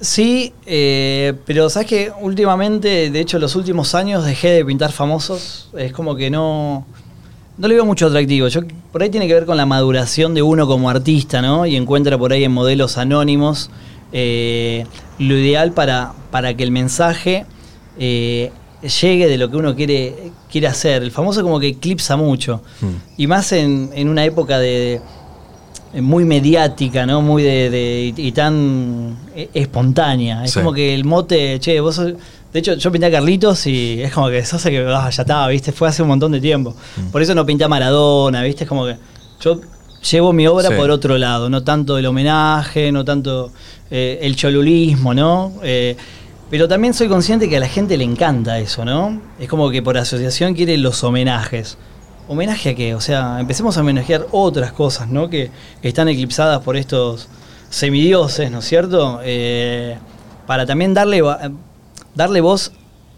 Sí, 0.00 0.54
eh, 0.64 1.34
pero 1.44 1.68
sabes 1.68 1.86
que 1.88 2.10
últimamente, 2.22 3.10
de 3.10 3.20
hecho, 3.20 3.38
los 3.38 3.54
últimos 3.54 3.94
años 3.94 4.24
dejé 4.24 4.48
de 4.48 4.64
pintar 4.64 4.92
famosos. 4.92 5.68
Es 5.76 5.92
como 5.92 6.16
que 6.16 6.30
no. 6.30 6.86
No 7.60 7.68
le 7.68 7.74
veo 7.74 7.84
mucho 7.84 8.06
atractivo. 8.06 8.48
Yo, 8.48 8.62
por 8.90 9.02
ahí 9.02 9.10
tiene 9.10 9.28
que 9.28 9.34
ver 9.34 9.44
con 9.46 9.56
la 9.56 9.66
maduración 9.66 10.34
de 10.34 10.42
uno 10.42 10.66
como 10.66 10.88
artista, 10.90 11.42
¿no? 11.42 11.66
Y 11.66 11.76
encuentra 11.76 12.16
por 12.18 12.32
ahí 12.32 12.42
en 12.44 12.52
modelos 12.52 12.96
anónimos 12.98 13.70
eh, 14.12 14.86
lo 15.18 15.36
ideal 15.36 15.72
para, 15.72 16.12
para 16.30 16.54
que 16.54 16.62
el 16.64 16.70
mensaje 16.72 17.44
eh, 17.98 18.50
llegue 19.02 19.28
de 19.28 19.36
lo 19.38 19.50
que 19.50 19.56
uno 19.58 19.76
quiere, 19.76 20.32
quiere 20.50 20.66
hacer. 20.66 21.02
El 21.02 21.10
famoso 21.10 21.42
como 21.42 21.60
que 21.60 21.68
eclipsa 21.68 22.16
mucho. 22.16 22.62
Hmm. 22.80 22.86
Y 23.18 23.26
más 23.26 23.52
en, 23.52 23.90
en 23.94 24.08
una 24.08 24.24
época 24.24 24.58
de, 24.58 25.00
de- 25.92 26.00
muy 26.00 26.24
mediática, 26.24 27.04
¿no? 27.04 27.20
Muy 27.20 27.42
de, 27.42 27.68
de- 27.68 28.14
y 28.16 28.32
tan 28.32 29.18
eh, 29.36 29.50
espontánea. 29.52 30.44
Es 30.44 30.52
Sí. 30.52 30.60
como 30.60 30.72
que 30.72 30.94
el 30.94 31.04
mote, 31.04 31.58
che, 31.60 31.78
vos 31.80 31.96
sos- 31.96 32.14
De 32.52 32.58
hecho, 32.58 32.74
yo 32.74 32.90
pinté 32.90 33.06
a 33.06 33.10
Carlitos 33.12 33.66
y 33.66 34.02
es 34.02 34.12
como 34.12 34.28
que 34.28 34.44
sos 34.44 34.64
el 34.66 34.72
que 34.72 34.86
ah, 34.88 35.08
ya 35.10 35.22
estaba, 35.22 35.46
¿viste? 35.48 35.70
Fue 35.72 35.88
hace 35.88 36.02
un 36.02 36.08
montón 36.08 36.32
de 36.32 36.40
tiempo. 36.40 36.74
Mm. 36.96 37.10
Por 37.10 37.22
eso 37.22 37.34
no 37.34 37.46
pinté 37.46 37.64
a 37.64 37.68
Maradona, 37.68 38.42
¿viste? 38.42 38.64
Es 38.64 38.68
como 38.68 38.86
que 38.86 38.96
yo 39.40 39.60
llevo 40.10 40.32
mi 40.32 40.46
obra 40.46 40.68
Sí. 40.68 40.74
por 40.74 40.90
otro 40.90 41.16
lado, 41.18 41.48
no 41.48 41.62
tanto 41.62 41.96
el 41.98 42.06
homenaje, 42.06 42.90
no 42.90 43.04
tanto 43.04 43.52
eh, 43.90 44.18
el 44.22 44.34
cholulismo, 44.34 45.14
¿no? 45.14 45.52
Eh, 45.62 45.96
pero 46.50 46.66
también 46.66 46.92
soy 46.94 47.06
consciente 47.06 47.48
que 47.48 47.56
a 47.56 47.60
la 47.60 47.68
gente 47.68 47.96
le 47.96 48.02
encanta 48.02 48.58
eso, 48.58 48.84
¿no? 48.84 49.20
Es 49.38 49.48
como 49.48 49.70
que 49.70 49.82
por 49.82 49.96
asociación 49.96 50.54
quiere 50.54 50.76
los 50.76 51.04
homenajes. 51.04 51.78
¿Homenaje 52.26 52.70
a 52.70 52.74
qué? 52.74 52.94
O 52.96 53.00
sea, 53.00 53.38
empecemos 53.38 53.76
a 53.76 53.80
homenajear 53.82 54.26
otras 54.32 54.72
cosas, 54.72 55.08
¿no? 55.08 55.30
Que, 55.30 55.50
que 55.80 55.88
están 55.88 56.08
eclipsadas 56.08 56.60
por 56.62 56.76
estos 56.76 57.28
semidioses, 57.68 58.50
¿no 58.50 58.58
es 58.58 58.64
cierto? 58.64 59.20
Eh, 59.22 59.96
para 60.46 60.66
también 60.66 60.92
darle, 60.94 61.22
darle 62.14 62.40
voz 62.40 62.72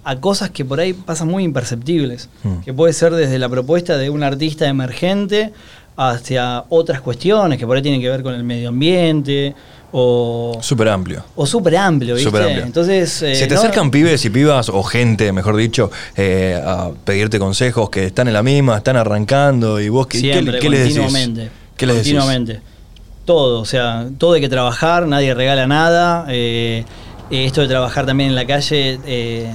a 0.05 0.16
cosas 0.16 0.50
que 0.50 0.64
por 0.64 0.81
ahí 0.81 0.92
pasan 0.94 1.28
muy 1.28 1.44
imperceptibles. 1.44 2.28
Mm. 2.42 2.61
Que 2.64 2.72
puede 2.74 2.92
ser 2.92 3.12
desde 3.14 3.38
la 3.38 3.48
propuesta 3.48 3.96
de 3.96 4.11
un 4.11 4.22
artista 4.22 4.66
emergente 4.68 5.52
hacia 5.96 6.64
otras 6.70 7.00
cuestiones 7.00 7.59
que 7.59 7.66
por 7.66 7.76
ahí 7.76 7.83
tienen 7.83 8.00
que 8.00 8.09
ver 8.09 8.22
con 8.22 8.35
el 8.35 8.42
medio 8.44 8.70
ambiente 8.70 9.55
o, 9.92 10.57
Súper 10.62 10.88
amplio. 10.88 11.22
o 11.37 11.44
súper 11.44 11.76
amplio, 11.76 12.14
¿viste? 12.14 12.31
Súper 12.31 12.42
amplio. 12.44 12.64
Entonces, 12.64 13.20
eh, 13.22 13.35
Se 13.37 13.46
te 13.46 13.55
no- 13.55 13.61
acercan 13.61 13.90
pibes 13.90 14.24
y 14.24 14.31
pibas, 14.31 14.70
o 14.70 14.83
gente, 14.83 15.31
mejor 15.33 15.55
dicho, 15.55 15.90
eh, 16.16 16.59
a 16.64 16.90
pedirte 17.05 17.38
consejos 17.38 17.90
que 17.90 18.07
están 18.07 18.26
en 18.26 18.33
la 18.35 18.42
misma, 18.42 18.78
están 18.78 18.96
arrancando, 18.96 19.78
y 19.81 19.90
vos, 19.90 20.07
¿qué, 20.07 20.18
Siempre, 20.18 20.59
qué 20.61 20.70
les 20.70 20.81
decís? 20.81 20.96
continuamente. 20.98 21.50
¿Qué 21.76 21.87
les 21.87 21.96
decís? 21.96 22.12
continuamente. 22.14 22.61
Todo, 23.26 23.61
o 23.61 23.64
sea, 23.66 24.09
todo 24.16 24.33
hay 24.33 24.40
que 24.40 24.48
trabajar, 24.48 25.07
nadie 25.07 25.35
regala 25.35 25.66
nada. 25.66 26.24
eh, 26.31 26.85
eh, 27.33 27.45
esto 27.47 27.61
de 27.62 27.68
trabajar 27.68 28.07
también 28.07 28.31
en 28.31 28.37
la 28.37 28.47
calle 28.47 29.01
eh, 29.07 29.51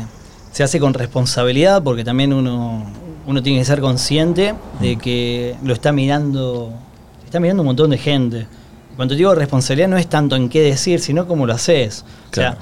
se 0.51 0.63
hace 0.63 0.79
con 0.79 0.93
responsabilidad 0.93 1.81
porque 1.83 2.03
también 2.03 2.33
uno, 2.33 2.85
uno 3.25 3.43
tiene 3.43 3.59
que 3.59 3.65
ser 3.65 3.79
consciente 3.81 4.55
de 4.81 4.95
Mm. 4.95 4.99
que 4.99 5.55
lo 5.63 5.73
está 5.73 5.91
mirando, 5.91 6.73
está 7.25 7.39
mirando 7.39 7.61
un 7.63 7.67
montón 7.67 7.89
de 7.91 7.97
gente. 7.97 8.47
Cuando 8.95 9.13
digo 9.15 9.33
responsabilidad 9.35 9.87
no 9.89 9.97
es 9.97 10.07
tanto 10.07 10.35
en 10.35 10.49
qué 10.49 10.61
decir, 10.61 10.99
sino 10.99 11.27
cómo 11.27 11.45
lo 11.45 11.53
haces. 11.53 12.03
O 12.31 12.35
sea, 12.35 12.57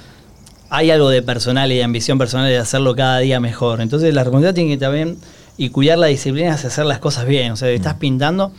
hay 0.70 0.92
algo 0.92 1.10
de 1.10 1.22
personal 1.22 1.72
y 1.72 1.76
de 1.78 1.84
ambición 1.84 2.18
personal 2.18 2.48
de 2.50 2.58
hacerlo 2.58 2.94
cada 2.96 3.20
día 3.20 3.40
mejor. 3.40 3.80
Entonces 3.82 4.14
la 4.14 4.24
responsabilidad 4.24 4.54
tiene 4.56 4.72
que 4.72 4.78
también 4.78 5.18
y 5.58 5.70
cuidar 5.70 5.98
la 5.98 6.08
disciplina 6.08 6.54
es 6.56 6.66
hacer 6.66 6.86
las 6.86 7.00
cosas 7.00 7.26
bien. 7.26 7.54
O 7.54 7.56
sea, 7.56 7.70
Mm. 7.70 7.76
estás 7.76 7.94
pintando, 7.94 8.52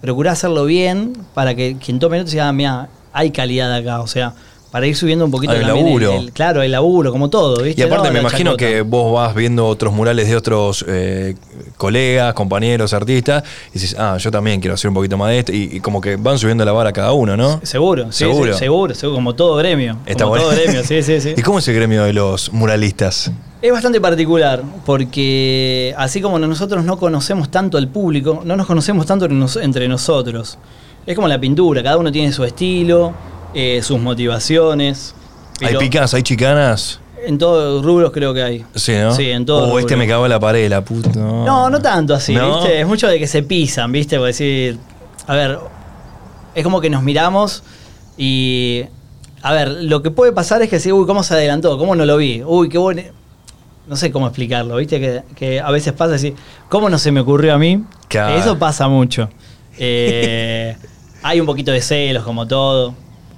procura 0.00 0.30
hacerlo 0.32 0.64
bien 0.66 1.14
para 1.34 1.56
que 1.56 1.76
quien 1.84 1.98
tome 1.98 2.18
notas 2.18 2.30
diga, 2.30 2.48
"Ah, 2.48 2.52
mira, 2.52 2.88
hay 3.12 3.32
calidad 3.32 3.74
acá. 3.74 4.00
O 4.02 4.06
sea, 4.06 4.34
para 4.70 4.86
ir 4.86 4.94
subiendo 4.96 5.24
un 5.24 5.30
poquito 5.30 5.52
el- 5.52 5.66
laburo. 5.66 6.12
el- 6.14 6.32
claro, 6.32 6.62
el 6.62 6.70
laburo, 6.72 7.10
como 7.10 7.28
todo, 7.28 7.62
¿viste? 7.62 7.80
Y 7.80 7.84
aparte 7.84 8.08
No, 8.08 8.14
me 8.14 8.20
imagino 8.20 8.52
chacota. 8.52 8.66
que 8.66 8.82
vos 8.82 9.12
vas 9.12 9.34
viendo 9.34 9.66
otros 9.66 9.92
murales 9.92 10.28
de 10.28 10.36
otros 10.36 10.84
eh, 10.88 11.34
colegas, 11.76 12.34
compañeros, 12.34 12.92
artistas, 12.92 13.42
y 13.70 13.72
dices, 13.80 13.96
ah, 13.98 14.16
yo 14.18 14.30
también 14.30 14.60
quiero 14.60 14.74
hacer 14.74 14.88
un 14.88 14.94
poquito 14.94 15.16
más 15.16 15.30
de 15.30 15.38
esto, 15.40 15.52
y, 15.52 15.68
y 15.72 15.80
como 15.80 16.00
que 16.00 16.16
van 16.16 16.38
subiendo 16.38 16.64
la 16.64 16.72
vara 16.72 16.92
cada 16.92 17.12
uno, 17.12 17.36
¿no? 17.36 17.60
Seguro, 17.64 18.12
sí, 18.12 18.18
Seguro. 18.24 18.52
sí, 18.52 18.58
seguro, 18.60 18.94
seguro, 18.94 19.16
como 19.16 19.34
todo 19.34 19.56
gremio. 19.56 19.96
Está 20.06 20.24
como 20.24 20.36
bueno. 20.36 20.44
todo 20.46 20.54
gremio, 20.56 20.84
sí, 20.84 21.02
sí, 21.02 21.20
sí. 21.20 21.34
¿Y 21.36 21.42
cómo 21.42 21.58
es 21.58 21.66
el 21.68 21.74
gremio 21.74 22.04
de 22.04 22.12
los 22.12 22.52
muralistas? 22.52 23.32
Es 23.62 23.72
bastante 23.72 24.00
particular, 24.00 24.62
porque 24.86 25.94
así 25.98 26.20
como 26.20 26.38
nosotros 26.38 26.84
no 26.84 26.98
conocemos 26.98 27.50
tanto 27.50 27.76
al 27.76 27.88
público, 27.88 28.42
no 28.44 28.56
nos 28.56 28.66
conocemos 28.66 29.04
tanto 29.06 29.26
entre 29.60 29.88
nosotros. 29.88 30.58
Es 31.06 31.14
como 31.16 31.28
la 31.28 31.40
pintura, 31.40 31.82
cada 31.82 31.96
uno 31.98 32.12
tiene 32.12 32.32
su 32.32 32.44
estilo, 32.44 33.12
eh, 33.54 33.80
sus 33.82 34.00
motivaciones. 34.00 35.14
¿Hay 35.62 35.76
picas, 35.76 36.14
hay 36.14 36.22
chicanas? 36.22 37.00
En 37.24 37.36
todos 37.36 37.74
los 37.74 37.84
rubros 37.84 38.12
creo 38.12 38.32
que 38.32 38.42
hay. 38.42 38.64
Sí, 38.74 38.94
¿no? 38.94 39.14
Sí, 39.14 39.30
en 39.30 39.44
todos 39.44 39.68
O 39.68 39.74
los 39.74 39.80
este 39.80 39.96
me 39.96 40.06
cagó 40.06 40.24
en 40.24 40.30
la 40.30 40.40
pared, 40.40 40.70
la 40.70 40.82
puta. 40.82 41.10
No, 41.14 41.44
No, 41.44 41.68
no 41.70 41.80
tanto 41.80 42.14
así, 42.14 42.34
¿No? 42.34 42.60
¿viste? 42.60 42.80
Es 42.80 42.86
mucho 42.86 43.08
de 43.08 43.18
que 43.18 43.26
se 43.26 43.42
pisan, 43.42 43.92
¿viste? 43.92 44.16
Por 44.16 44.26
decir, 44.26 44.78
a 45.26 45.34
ver, 45.34 45.58
es 46.54 46.64
como 46.64 46.80
que 46.80 46.88
nos 46.88 47.02
miramos 47.02 47.62
y, 48.16 48.84
a 49.42 49.52
ver, 49.52 49.68
lo 49.68 50.02
que 50.02 50.10
puede 50.10 50.32
pasar 50.32 50.62
es 50.62 50.70
que 50.70 50.80
sí, 50.80 50.92
uy, 50.92 51.06
¿cómo 51.06 51.22
se 51.22 51.34
adelantó? 51.34 51.76
¿Cómo 51.78 51.94
no 51.94 52.06
lo 52.06 52.16
vi? 52.16 52.42
Uy, 52.44 52.68
qué 52.68 52.78
bueno. 52.78 53.02
No 53.86 53.96
sé 53.96 54.12
cómo 54.12 54.26
explicarlo, 54.26 54.76
¿viste? 54.76 55.00
Que, 55.00 55.22
que 55.34 55.60
a 55.60 55.70
veces 55.70 55.92
pasa 55.92 56.14
así, 56.14 56.34
¿cómo 56.68 56.88
no 56.88 56.98
se 56.98 57.10
me 57.12 57.20
ocurrió 57.20 57.54
a 57.54 57.58
mí? 57.58 57.84
Claro. 58.08 58.36
Eso 58.36 58.58
pasa 58.58 58.88
mucho. 58.88 59.28
Eh, 59.78 60.76
hay 61.22 61.40
un 61.40 61.46
poquito 61.46 61.72
de 61.72 61.80
celos, 61.80 62.24
como 62.24 62.46
todo. 62.46 62.94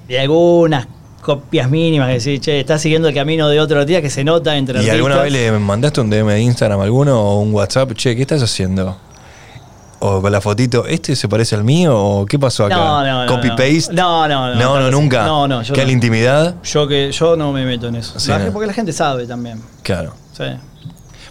Y 0.09 0.17
algunas 0.17 0.87
copias 1.23 1.71
mínimas 1.71 2.09
que 2.09 2.19
decís, 2.19 2.41
che, 2.41 2.61
estás 2.61 2.83
siguiendo 2.83 3.09
el 3.09 3.15
camino 3.15 3.49
de 3.49 3.61
otro 3.61 3.85
día 3.85 4.03
que 4.03 4.11
se 4.11 4.25
nota 4.25 4.57
entre 4.57 4.83
¿Y 4.83 4.91
alguna 4.91 5.23
vez 5.23 5.33
le 5.33 5.53
mandaste 5.53 6.01
un 6.01 6.11
DM 6.11 6.27
de 6.29 6.41
Instagram 6.41 6.81
a 6.81 6.85
alguno 6.85 7.21
o 7.21 7.41
un 7.41 7.55
WhatsApp? 7.55 7.93
Che, 7.95 8.17
¿qué 8.17 8.23
estás 8.23 8.43
haciendo? 8.43 8.97
O 10.01 10.21
con 10.21 10.33
la 10.33 10.41
fotito, 10.41 10.85
¿este 10.85 11.15
se 11.15 11.29
parece 11.29 11.55
al 11.55 11.62
mío? 11.62 11.97
¿O 11.97 12.27
qué 12.27 12.37
pasó 12.37 12.65
acá? 12.65 12.75
No, 12.75 13.05
no, 13.05 13.25
no, 13.25 13.33
¿Copy 13.33 13.49
no. 13.49 13.57
paste? 13.57 13.93
No, 13.93 14.27
no, 14.27 14.53
no, 14.53 14.81
No, 14.81 14.91
nunca. 14.91 15.25
No, 15.25 15.47
no, 15.47 15.62
yo 15.62 15.73
¿Qué 15.75 15.87
la 15.87 15.93
intimidad? 15.93 16.57
Yo 16.65 16.88
que 16.88 17.12
yo 17.12 17.37
no 17.37 17.53
me 17.53 17.65
meto 17.65 17.87
en 17.87 17.95
eso. 17.95 18.19
Sí, 18.19 18.33
porque 18.53 18.67
la 18.67 18.73
gente 18.73 18.93
sabe 18.93 19.27
también. 19.29 19.62
Claro. 19.85 20.15
Sí. 20.37 20.45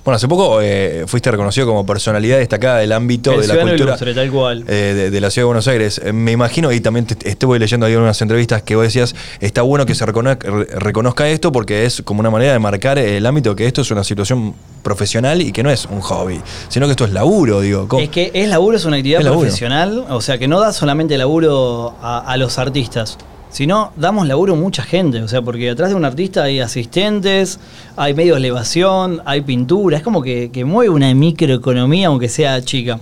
Bueno, 0.03 0.15
hace 0.15 0.27
poco 0.27 0.59
eh, 0.63 1.03
fuiste 1.05 1.29
reconocido 1.29 1.67
como 1.67 1.85
personalidad 1.85 2.39
destacada 2.39 2.79
del 2.79 2.91
ámbito 2.91 3.33
El 3.33 3.41
de 3.41 3.47
la 3.47 3.61
cultura 3.61 3.75
ilustre, 3.91 4.13
tal 4.15 4.31
cual. 4.31 4.63
eh, 4.67 4.73
de, 4.95 5.11
de 5.11 5.21
la 5.21 5.29
ciudad 5.29 5.43
de 5.43 5.47
Buenos 5.47 5.67
Aires. 5.67 6.01
Eh, 6.03 6.11
me 6.11 6.31
imagino, 6.31 6.71
y 6.71 6.79
también 6.81 7.05
te- 7.05 7.29
estuve 7.29 7.59
leyendo 7.59 7.85
ahí 7.85 7.95
unas 7.95 8.19
entrevistas 8.19 8.63
que 8.63 8.75
vos 8.75 8.83
decías, 8.83 9.13
está 9.41 9.61
bueno 9.61 9.85
que 9.85 9.93
se 9.93 10.03
recono- 10.07 10.39
re- 10.39 10.65
reconozca 10.79 11.29
esto 11.29 11.51
porque 11.51 11.85
es 11.85 12.01
como 12.01 12.19
una 12.21 12.31
manera 12.31 12.51
de 12.53 12.57
marcar 12.57 12.97
el 12.97 13.23
ámbito 13.27 13.55
que 13.55 13.67
esto 13.67 13.81
es 13.81 13.91
una 13.91 14.03
situación 14.03 14.55
profesional 14.81 15.39
y 15.39 15.51
que 15.51 15.61
no 15.61 15.69
es 15.69 15.85
un 15.85 16.01
hobby, 16.01 16.41
sino 16.69 16.87
que 16.87 16.93
esto 16.93 17.05
es 17.05 17.11
laburo, 17.13 17.61
digo. 17.61 17.87
¿Cómo? 17.87 18.01
Es 18.01 18.09
que 18.09 18.31
es 18.33 18.49
laburo, 18.49 18.77
es 18.77 18.85
una 18.85 18.95
actividad 18.97 19.19
Es 19.21 19.25
laburo. 19.25 19.41
profesional, 19.41 20.05
o 20.09 20.19
sea 20.21 20.39
que 20.39 20.47
no 20.47 20.59
da 20.59 20.73
solamente 20.73 21.15
laburo 21.15 21.93
a, 22.01 22.17
a 22.21 22.37
los 22.37 22.57
artistas, 22.57 23.19
sino 23.51 23.91
damos 23.97 24.27
laburo 24.27 24.53
a 24.53 24.55
mucha 24.55 24.83
gente, 24.83 25.21
o 25.21 25.27
sea, 25.27 25.41
porque 25.41 25.65
detrás 25.67 25.89
de 25.89 25.95
un 25.95 26.05
artista 26.05 26.43
hay 26.43 26.59
asistentes, 26.59 27.59
hay 27.97 28.13
medios 28.13 28.35
de 28.35 28.39
elevación, 28.39 29.21
hay 29.25 29.41
pintura, 29.41 29.97
es 29.97 30.03
como 30.03 30.21
que, 30.21 30.49
que 30.51 30.65
mueve 30.65 30.89
una 30.89 31.13
microeconomía, 31.13 32.07
aunque 32.07 32.29
sea 32.29 32.61
chica. 32.61 32.99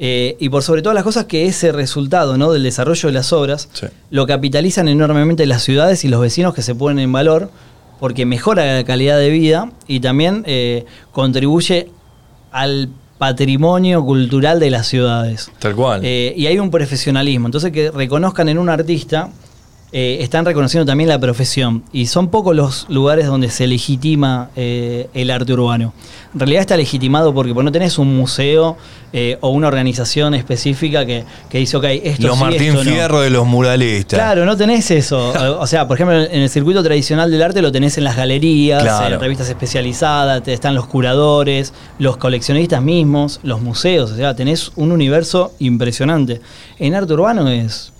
Eh, 0.00 0.36
y 0.38 0.48
por 0.48 0.62
sobre 0.62 0.80
todas 0.80 0.94
las 0.94 1.02
cosas 1.02 1.24
que 1.24 1.46
ese 1.46 1.72
resultado 1.72 2.38
¿no? 2.38 2.52
del 2.52 2.62
desarrollo 2.62 3.08
de 3.08 3.12
las 3.12 3.32
obras 3.32 3.68
Sí. 3.72 3.86
lo 4.10 4.28
capitalizan 4.28 4.86
enormemente 4.86 5.44
las 5.44 5.64
ciudades 5.64 6.04
y 6.04 6.08
los 6.08 6.20
vecinos 6.20 6.54
que 6.54 6.62
se 6.62 6.76
ponen 6.76 7.00
en 7.00 7.10
valor 7.10 7.50
porque 7.98 8.24
mejora 8.24 8.76
la 8.76 8.84
calidad 8.84 9.18
de 9.18 9.28
vida 9.30 9.72
y 9.88 9.98
también 9.98 10.44
eh, 10.46 10.84
contribuye 11.10 11.90
al 12.52 12.90
patrimonio 13.18 14.04
cultural 14.04 14.60
de 14.60 14.70
las 14.70 14.86
ciudades. 14.86 15.50
Tal 15.58 15.74
cual. 15.74 16.02
Eh, 16.04 16.32
y 16.36 16.46
hay 16.46 16.60
un 16.60 16.70
profesionalismo. 16.70 17.48
Entonces 17.48 17.72
que 17.72 17.90
reconozcan 17.90 18.48
en 18.48 18.58
un 18.58 18.68
artista, 18.68 19.30
eh, 19.92 20.18
están 20.20 20.44
reconociendo 20.44 20.84
también 20.84 21.08
la 21.08 21.18
profesión. 21.18 21.82
Y 21.92 22.06
son 22.06 22.28
pocos 22.28 22.54
los 22.54 22.86
lugares 22.90 23.26
donde 23.26 23.50
se 23.50 23.66
legitima 23.66 24.50
eh, 24.56 25.08
el 25.14 25.30
arte 25.30 25.52
urbano. 25.54 25.94
En 26.34 26.40
realidad 26.40 26.60
está 26.60 26.76
legitimado 26.76 27.32
porque 27.32 27.54
pues, 27.54 27.64
no 27.64 27.72
tenés 27.72 27.96
un 27.98 28.14
museo 28.14 28.76
eh, 29.14 29.38
o 29.40 29.48
una 29.48 29.66
organización 29.68 30.34
específica 30.34 31.06
que, 31.06 31.24
que 31.48 31.56
dice, 31.58 31.78
ok, 31.78 31.84
esto 32.02 32.26
Los 32.26 32.36
sí, 32.36 32.44
Martín 32.44 32.62
esto 32.68 32.84
no". 32.84 32.90
Fierro 32.90 33.20
de 33.22 33.30
los 33.30 33.46
muralistas. 33.46 34.18
Claro, 34.18 34.44
no 34.44 34.56
tenés 34.56 34.90
eso. 34.90 35.32
O 35.60 35.66
sea, 35.66 35.88
por 35.88 35.96
ejemplo, 35.96 36.20
en 36.22 36.42
el 36.42 36.50
circuito 36.50 36.82
tradicional 36.82 37.30
del 37.30 37.42
arte 37.42 37.62
lo 37.62 37.72
tenés 37.72 37.96
en 37.96 38.04
las 38.04 38.16
galerías, 38.16 38.82
Claro. 38.82 39.14
en 39.14 39.20
revistas 39.20 39.48
especializadas, 39.48 40.42
te- 40.42 40.52
están 40.52 40.74
los 40.74 40.86
curadores, 40.86 41.72
los 41.98 42.18
coleccionistas 42.18 42.82
mismos, 42.82 43.40
los 43.42 43.62
museos. 43.62 44.10
O 44.12 44.16
sea, 44.16 44.36
tenés 44.36 44.70
un 44.76 44.92
universo 44.92 45.52
impresionante. 45.58 46.40
En 46.78 46.94
arte 46.94 47.14
urbano 47.14 47.48
es 47.48 47.92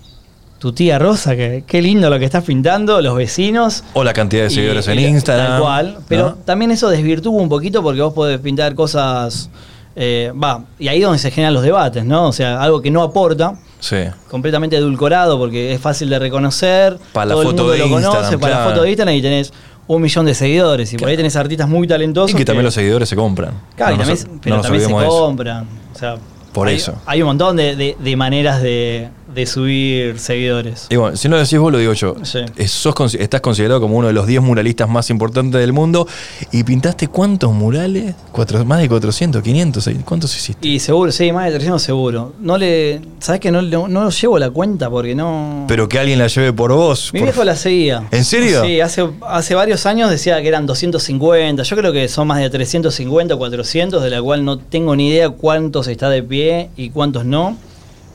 tu 0.59 0.71
tía 0.73 0.99
Rosa, 0.99 1.35
que 1.35 1.63
qué 1.65 1.81
lindo 1.81 2.09
lo 2.09 2.19
que 2.19 2.25
estás 2.25 2.43
pintando, 2.43 3.01
los 3.01 3.15
vecinos. 3.15 3.83
O 3.93 4.03
la 4.03 4.13
cantidad 4.13 4.43
de 4.43 4.49
Y- 4.51 4.55
seguidores 4.55 4.87
en 4.89 4.99
y- 4.99 5.05
Instagram. 5.05 5.47
Tal 5.53 5.61
cual. 5.61 5.97
Pero 6.07 6.23
¿no? 6.29 6.35
también 6.45 6.69
eso 6.71 6.89
desvirtúa 6.89 7.41
un 7.41 7.49
poquito 7.49 7.81
porque 7.81 8.01
vos 8.01 8.13
podés 8.13 8.39
pintar 8.39 8.75
cosas. 8.75 9.49
eh, 9.95 10.31
Va, 10.41 10.63
y 10.77 10.87
ahí 10.87 10.99
es 10.99 11.03
donde 11.03 11.19
se 11.19 11.29
generan 11.31 11.53
los 11.53 11.63
debates, 11.63 12.05
¿no? 12.05 12.27
O 12.27 12.31
sea, 12.31 12.61
algo 12.61 12.81
que 12.81 12.89
no 12.91 13.01
aporta 13.03 13.55
Sí. 13.81 13.97
completamente 14.29 14.77
edulcorado 14.77 15.37
porque 15.37 15.73
es 15.73 15.81
fácil 15.81 16.09
de 16.09 16.19
reconocer. 16.19 16.97
Para 17.11 17.25
la 17.25 17.33
todo 17.33 17.43
foto 17.43 17.49
el 17.49 17.57
mundo 17.57 17.71
de 17.73 17.77
lo 17.79 17.85
Instagram, 17.87 18.13
conoce, 18.21 18.37
para 18.37 18.59
la 18.59 18.65
foto 18.69 18.81
de 18.83 18.89
Instagram 18.89 19.15
y 19.15 19.21
tenés 19.21 19.51
un 19.87 20.01
millón 20.01 20.25
de 20.25 20.35
seguidores. 20.35 20.93
Y 20.93 20.97
por 20.97 21.09
ahí 21.09 21.17
tenés 21.17 21.35
artistas 21.35 21.67
muy 21.67 21.85
talentosos. 21.87 22.31
Y 22.31 22.35
que 22.37 22.45
también 22.45 22.63
los 22.65 22.73
seguidores 22.75 23.09
se 23.09 23.15
compran. 23.15 23.53
Claro, 23.75 23.97
No 23.97 24.03
y 24.03 24.05
también, 24.05 24.39
pero 24.41 24.61
también 24.61 24.83
se 24.85 24.91
compran. 24.93 25.67
O 25.93 25.97
sea, 25.97 26.15
Por 26.53 26.67
Hay- 26.67 26.75
eso. 26.77 26.93
Hay 27.05 27.21
un 27.21 27.27
montón 27.27 27.55
de, 27.57 27.75
de- 27.75 27.95
de 27.99 28.15
maneras 28.15 28.61
de, 28.61 29.09
de 29.33 29.45
subir 29.45 30.19
seguidores. 30.19 30.87
Y 30.89 30.95
bueno, 30.95 31.15
si 31.15 31.29
no 31.29 31.35
lo 31.37 31.43
decís 31.43 31.59
vos, 31.59 31.71
lo 31.71 31.77
digo 31.77 31.93
yo. 31.93 32.15
Sí. 32.23 32.39
Sos 32.67 32.95
estás 33.15 33.41
considerado 33.41 33.79
como 33.79 33.95
uno 33.97 34.07
de 34.07 34.13
los 34.13 34.25
10 34.27 34.41
muralistas 34.41 34.89
más 34.89 35.09
importantes 35.09 35.59
del 35.61 35.71
mundo. 35.73 36.07
¿Y 36.51 36.63
pintaste 36.63 37.07
cuántos 37.07 37.53
murales? 37.53 38.15
Cuatro- 38.31 38.63
más 38.65 38.79
de 38.81 38.89
400, 38.89 39.41
500. 39.41 39.83
seis- 39.83 39.97
¿Cuántos 40.05 40.35
hiciste? 40.35 40.67
Y 40.67 40.79
seguro, 40.79 41.11
sí, 41.11 41.31
más 41.31 41.45
de 41.45 41.51
300 41.51 41.81
seguro. 41.81 42.33
No 42.39 42.57
le. 42.57 43.01
¿Sabes 43.19 43.39
que 43.41 43.51
no, 43.51 43.61
no, 43.61 43.87
no 43.87 44.09
llevo 44.09 44.39
la 44.39 44.49
cuenta 44.49 44.89
porque 44.89 45.15
no. 45.15 45.65
Pero 45.67 45.87
que 45.87 45.99
alguien 45.99 46.19
la 46.19 46.27
lleve 46.27 46.51
por 46.53 46.73
vos. 46.73 47.11
Mi 47.13 47.19
por- 47.19 47.27
viejo 47.29 47.43
la 47.43 47.55
seguía. 47.55 48.07
¿En 48.11 48.25
serio? 48.25 48.63
Sí, 48.63 48.81
hace, 48.81 49.07
hace 49.27 49.55
varios 49.55 49.85
años 49.85 50.09
decía 50.09 50.41
que 50.41 50.47
eran 50.47 50.65
250. 50.65 51.63
Yo 51.63 51.75
creo 51.75 51.93
que 51.93 52.07
son 52.07 52.27
más 52.27 52.39
de 52.39 52.49
350 52.49 53.35
o 53.35 53.37
400, 53.37 54.03
de 54.03 54.09
la 54.09 54.21
cual 54.21 54.43
no 54.43 54.57
tengo 54.57 54.95
ni 54.95 55.09
idea 55.09 55.29
cuántos 55.29 55.87
está 55.87 56.09
de 56.09 56.23
pie 56.23 56.69
y 56.75 56.89
cuántos 56.89 57.25
no. 57.25 57.57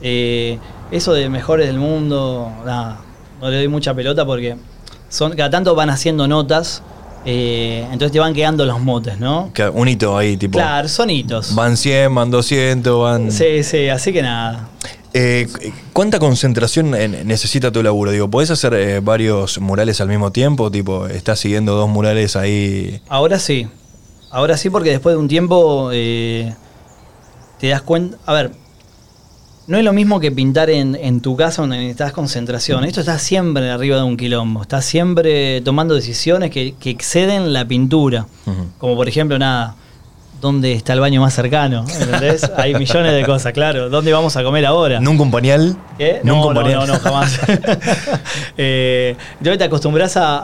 Eh, 0.02 0.58
eso 0.96 1.12
de 1.12 1.28
mejores 1.28 1.66
del 1.66 1.78
mundo, 1.78 2.50
nada, 2.64 2.98
no 3.40 3.50
le 3.50 3.56
doy 3.56 3.68
mucha 3.68 3.92
pelota 3.94 4.24
porque 4.24 4.56
son 5.08 5.32
cada 5.36 5.50
tanto 5.50 5.74
van 5.74 5.90
haciendo 5.90 6.26
notas, 6.28 6.82
eh, 7.26 7.82
entonces 7.90 8.12
te 8.12 8.20
van 8.20 8.34
quedando 8.34 8.64
los 8.66 8.80
motes, 8.80 9.18
¿no? 9.18 9.50
Un 9.72 9.88
hito 9.88 10.16
ahí, 10.16 10.36
tipo. 10.36 10.58
Claro, 10.58 10.88
son 10.88 11.10
hitos. 11.10 11.54
Van 11.54 11.76
100, 11.76 12.14
van 12.14 12.30
200, 12.30 13.00
van. 13.02 13.32
Sí, 13.32 13.62
sí, 13.62 13.88
así 13.88 14.12
que 14.12 14.22
nada. 14.22 14.68
Eh, 15.14 15.46
¿Cuánta 15.92 16.18
concentración 16.18 16.94
en- 16.94 17.26
necesita 17.26 17.70
tu 17.70 17.82
laburo? 17.82 18.10
Digo, 18.10 18.28
¿podés 18.28 18.50
hacer 18.50 18.74
eh, 18.74 19.00
varios 19.00 19.58
murales 19.60 20.00
al 20.00 20.08
mismo 20.08 20.32
tiempo? 20.32 20.70
Tipo, 20.70 21.06
estás 21.06 21.38
siguiendo 21.38 21.74
dos 21.76 21.88
murales 21.88 22.34
ahí. 22.36 23.00
Ahora 23.08 23.38
sí. 23.38 23.68
Ahora 24.30 24.56
sí, 24.56 24.70
porque 24.70 24.90
después 24.90 25.14
de 25.14 25.20
un 25.20 25.28
tiempo 25.28 25.90
eh, 25.92 26.52
te 27.60 27.68
das 27.68 27.80
cuenta. 27.82 28.18
A 28.26 28.32
ver, 28.32 28.50
no 29.66 29.78
es 29.78 29.84
lo 29.84 29.92
mismo 29.92 30.20
que 30.20 30.30
pintar 30.30 30.68
en, 30.70 30.94
en 30.94 31.20
tu 31.20 31.36
casa 31.36 31.62
donde 31.62 31.78
necesitas 31.78 32.12
concentración. 32.12 32.84
Esto 32.84 33.00
está 33.00 33.18
siempre 33.18 33.70
arriba 33.70 33.96
de 33.96 34.02
un 34.02 34.16
quilombo. 34.16 34.62
Estás 34.62 34.84
siempre 34.84 35.60
tomando 35.62 35.94
decisiones 35.94 36.50
que, 36.50 36.74
que 36.78 36.90
exceden 36.90 37.52
la 37.52 37.64
pintura. 37.66 38.26
Como 38.78 38.94
por 38.96 39.08
ejemplo, 39.08 39.38
nada. 39.38 39.76
¿Dónde 40.40 40.74
está 40.74 40.92
el 40.92 41.00
baño 41.00 41.22
más 41.22 41.32
cercano? 41.32 41.86
¿Entendés? 41.98 42.50
Hay 42.58 42.74
millones 42.74 43.14
de 43.14 43.24
cosas, 43.24 43.54
claro. 43.54 43.88
¿Dónde 43.88 44.12
vamos 44.12 44.36
a 44.36 44.42
comer 44.44 44.66
ahora? 44.66 45.00
¿Nunca 45.00 45.22
un 45.22 45.30
pañal? 45.30 45.74
¿Qué? 45.96 46.20
¿Nunca 46.22 46.52
No, 46.52 46.60
un 46.60 46.70
no, 46.72 46.86
no, 46.86 46.86
no, 46.86 46.98
jamás. 47.00 47.40
eh, 48.56 49.16
yo 49.40 49.56
te 49.56 49.64
acostumbras 49.64 50.16
a, 50.16 50.42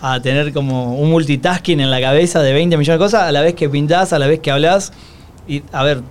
a- 0.00 0.14
a 0.14 0.20
tener 0.22 0.52
como 0.52 0.94
un 0.96 1.10
multitasking 1.10 1.80
en 1.80 1.90
la 1.90 2.00
cabeza 2.00 2.40
de 2.42 2.52
20 2.52 2.76
millones 2.76 2.98
de 3.00 3.04
cosas 3.04 3.22
a 3.22 3.32
la 3.32 3.40
vez 3.40 3.54
que 3.54 3.68
pintás, 3.68 4.12
a 4.12 4.18
la 4.18 4.26
vez 4.26 4.40
que 4.40 4.50
hablas. 4.50 4.92
Y 5.48 5.62
a 5.72 5.82
ver, 5.82 6.02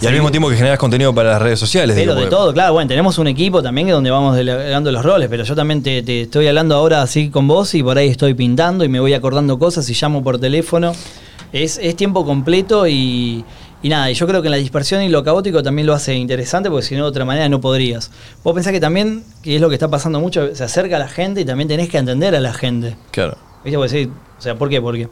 Y 0.00 0.06
al 0.06 0.12
mismo 0.12 0.30
tiempo 0.30 0.50
que 0.50 0.56
generas 0.56 0.78
contenido 0.78 1.14
para 1.14 1.30
las 1.30 1.42
redes 1.42 1.58
sociales. 1.58 1.96
pero 1.96 2.14
digo, 2.14 2.24
de 2.24 2.30
todo, 2.30 2.52
claro, 2.52 2.74
bueno, 2.74 2.86
tenemos 2.86 3.16
un 3.18 3.28
equipo 3.28 3.62
también 3.62 3.88
donde 3.88 4.10
vamos 4.10 4.36
delegando 4.36 4.92
los 4.92 5.02
roles, 5.02 5.28
pero 5.30 5.42
yo 5.44 5.54
también 5.54 5.82
te, 5.82 6.02
te 6.02 6.22
estoy 6.22 6.46
hablando 6.48 6.74
ahora 6.74 7.00
así 7.00 7.30
con 7.30 7.48
vos 7.48 7.74
y 7.74 7.82
por 7.82 7.96
ahí 7.96 8.08
estoy 8.08 8.34
pintando 8.34 8.84
y 8.84 8.88
me 8.88 9.00
voy 9.00 9.14
acordando 9.14 9.58
cosas 9.58 9.88
y 9.88 9.94
llamo 9.94 10.22
por 10.22 10.38
teléfono. 10.38 10.92
Es, 11.52 11.78
es 11.78 11.96
tiempo 11.96 12.26
completo 12.26 12.86
y, 12.86 13.44
y 13.82 13.88
nada, 13.88 14.10
y 14.10 14.14
yo 14.14 14.26
creo 14.26 14.42
que 14.42 14.48
en 14.48 14.52
la 14.52 14.58
dispersión 14.58 15.02
y 15.02 15.08
lo 15.08 15.24
caótico 15.24 15.62
también 15.62 15.86
lo 15.86 15.94
hace 15.94 16.14
interesante 16.14 16.68
porque 16.68 16.84
si 16.84 16.94
no 16.94 17.04
de 17.04 17.08
otra 17.08 17.24
manera 17.24 17.48
no 17.48 17.60
podrías. 17.60 18.10
Vos 18.44 18.52
pensás 18.52 18.72
que 18.72 18.80
también, 18.80 19.24
que 19.42 19.54
es 19.54 19.60
lo 19.62 19.68
que 19.68 19.76
está 19.76 19.88
pasando 19.88 20.20
mucho, 20.20 20.54
se 20.54 20.64
acerca 20.64 20.96
a 20.96 20.98
la 20.98 21.08
gente 21.08 21.40
y 21.40 21.44
también 21.44 21.68
tenés 21.68 21.88
que 21.88 21.96
entender 21.96 22.34
a 22.34 22.40
la 22.40 22.52
gente. 22.52 22.96
Claro. 23.12 23.38
¿Viste? 23.64 23.78
Porque 23.78 23.88
sí, 23.90 24.10
o 24.38 24.42
sea, 24.42 24.56
¿por 24.56 24.68
qué? 24.68 24.82
Porque 24.82 25.08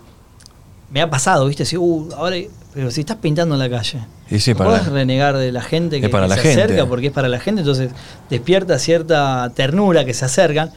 me 0.91 1.01
ha 1.01 1.11
pasado, 1.11 1.47
¿viste? 1.47 1.65
Si, 1.65 1.77
uh, 1.77 2.09
ahora, 2.17 2.37
pero 2.73 2.91
si 2.91 3.01
estás 3.01 3.17
pintando 3.19 3.55
en 3.55 3.59
la 3.61 3.71
calle. 3.71 3.99
Y 4.31 4.39
sí, 4.41 4.55
para 4.55 4.71
la- 4.73 4.79
renegar 4.81 5.37
de 5.37 5.53
la 5.53 5.61
gente 5.63 6.01
que, 6.01 6.07
Es 6.07 6.13
para 6.13 6.25
que 6.27 6.31
la 6.31 6.37
se 6.37 6.43
gente. 6.43 6.63
acerca 6.63 6.87
porque 6.87 7.09
es 7.09 7.13
para 7.13 7.29
la 7.29 7.39
gente, 7.41 7.61
entonces 7.61 7.91
despierta 8.31 8.79
cierta 8.79 9.51
ternura 9.55 10.05
que 10.05 10.15
se 10.15 10.25
acercan 10.25 10.71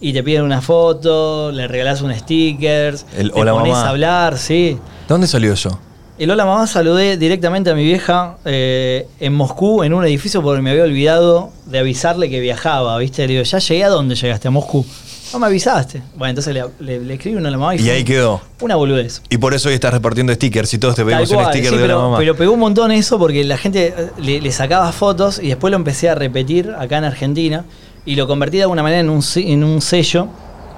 y 0.00 0.12
te 0.12 0.22
piden 0.22 0.42
una 0.42 0.60
foto, 0.60 1.52
le 1.52 1.68
regalás 1.68 2.02
un 2.02 2.14
sticker, 2.14 2.96
El 3.16 3.30
te 3.32 3.40
hola, 3.40 3.52
pones 3.52 3.72
mamá. 3.72 3.86
a 3.86 3.90
hablar, 3.90 4.38
sí. 4.38 4.78
¿Dónde 5.08 5.26
salió 5.26 5.52
eso? 5.52 5.78
El 6.18 6.30
hola 6.30 6.44
mamá 6.46 6.66
saludé 6.68 7.16
directamente 7.16 7.70
a 7.70 7.74
mi 7.74 7.82
vieja 7.84 8.36
eh, 8.44 9.08
en 9.18 9.34
Moscú, 9.34 9.82
en 9.82 9.92
un 9.94 10.04
edificio, 10.04 10.42
porque 10.42 10.62
me 10.62 10.70
había 10.70 10.84
olvidado 10.84 11.50
de 11.66 11.80
avisarle 11.80 12.30
que 12.30 12.38
viajaba, 12.40 12.96
¿viste? 12.98 13.22
Le 13.26 13.32
digo, 13.34 13.42
¿ya 13.42 13.58
llegué 13.58 13.84
a 13.84 13.88
dónde 13.88 14.14
llegaste? 14.14 14.46
A 14.46 14.50
Moscú. 14.52 14.86
No 15.34 15.40
me 15.40 15.46
avisaste. 15.46 16.00
Bueno, 16.16 16.30
entonces 16.30 16.54
le, 16.54 16.64
le, 16.78 17.00
le 17.04 17.14
escribí 17.14 17.36
un 17.36 17.44
hola 17.44 17.58
mamá 17.58 17.74
y, 17.74 17.90
ahí 17.90 18.04
quedó. 18.04 18.40
una 18.60 18.76
boludez. 18.76 19.20
Y 19.30 19.38
por 19.38 19.52
eso 19.52 19.68
hoy 19.68 19.74
estás 19.74 19.92
repartiendo 19.92 20.32
stickers 20.32 20.72
y 20.74 20.78
todos 20.78 20.94
te 20.94 21.04
pedimos 21.04 21.28
un 21.28 21.44
sticker 21.46 21.70
sí, 21.70 21.74
de 21.74 21.82
pero, 21.82 21.96
la 21.98 22.02
mamá. 22.04 22.18
pero 22.18 22.36
pegó 22.36 22.52
un 22.52 22.60
montón 22.60 22.92
eso 22.92 23.18
porque 23.18 23.42
la 23.42 23.58
gente 23.58 23.92
eh, 23.96 24.10
le, 24.18 24.40
le 24.40 24.52
sacaba 24.52 24.92
fotos 24.92 25.40
y 25.42 25.48
después 25.48 25.72
lo 25.72 25.76
empecé 25.76 26.08
a 26.08 26.14
repetir 26.14 26.72
acá 26.78 26.98
en 26.98 27.04
Argentina 27.04 27.64
y 28.06 28.14
lo 28.14 28.28
convertí 28.28 28.58
de 28.58 28.62
alguna 28.62 28.84
manera 28.84 29.00
en 29.00 29.10
un, 29.10 29.24
en 29.34 29.64
un 29.64 29.80
sello 29.80 30.28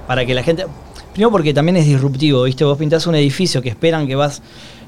para 0.06 0.24
que 0.24 0.34
la 0.34 0.42
gente... 0.42 0.64
Primero 1.12 1.30
porque 1.30 1.52
también 1.52 1.76
es 1.76 1.84
disruptivo, 1.84 2.42
¿viste? 2.44 2.64
Vos 2.64 2.78
pintás 2.78 3.06
un 3.06 3.14
edificio 3.14 3.60
que 3.60 3.68
esperan 3.68 4.06
que 4.06 4.14
vas... 4.14 4.40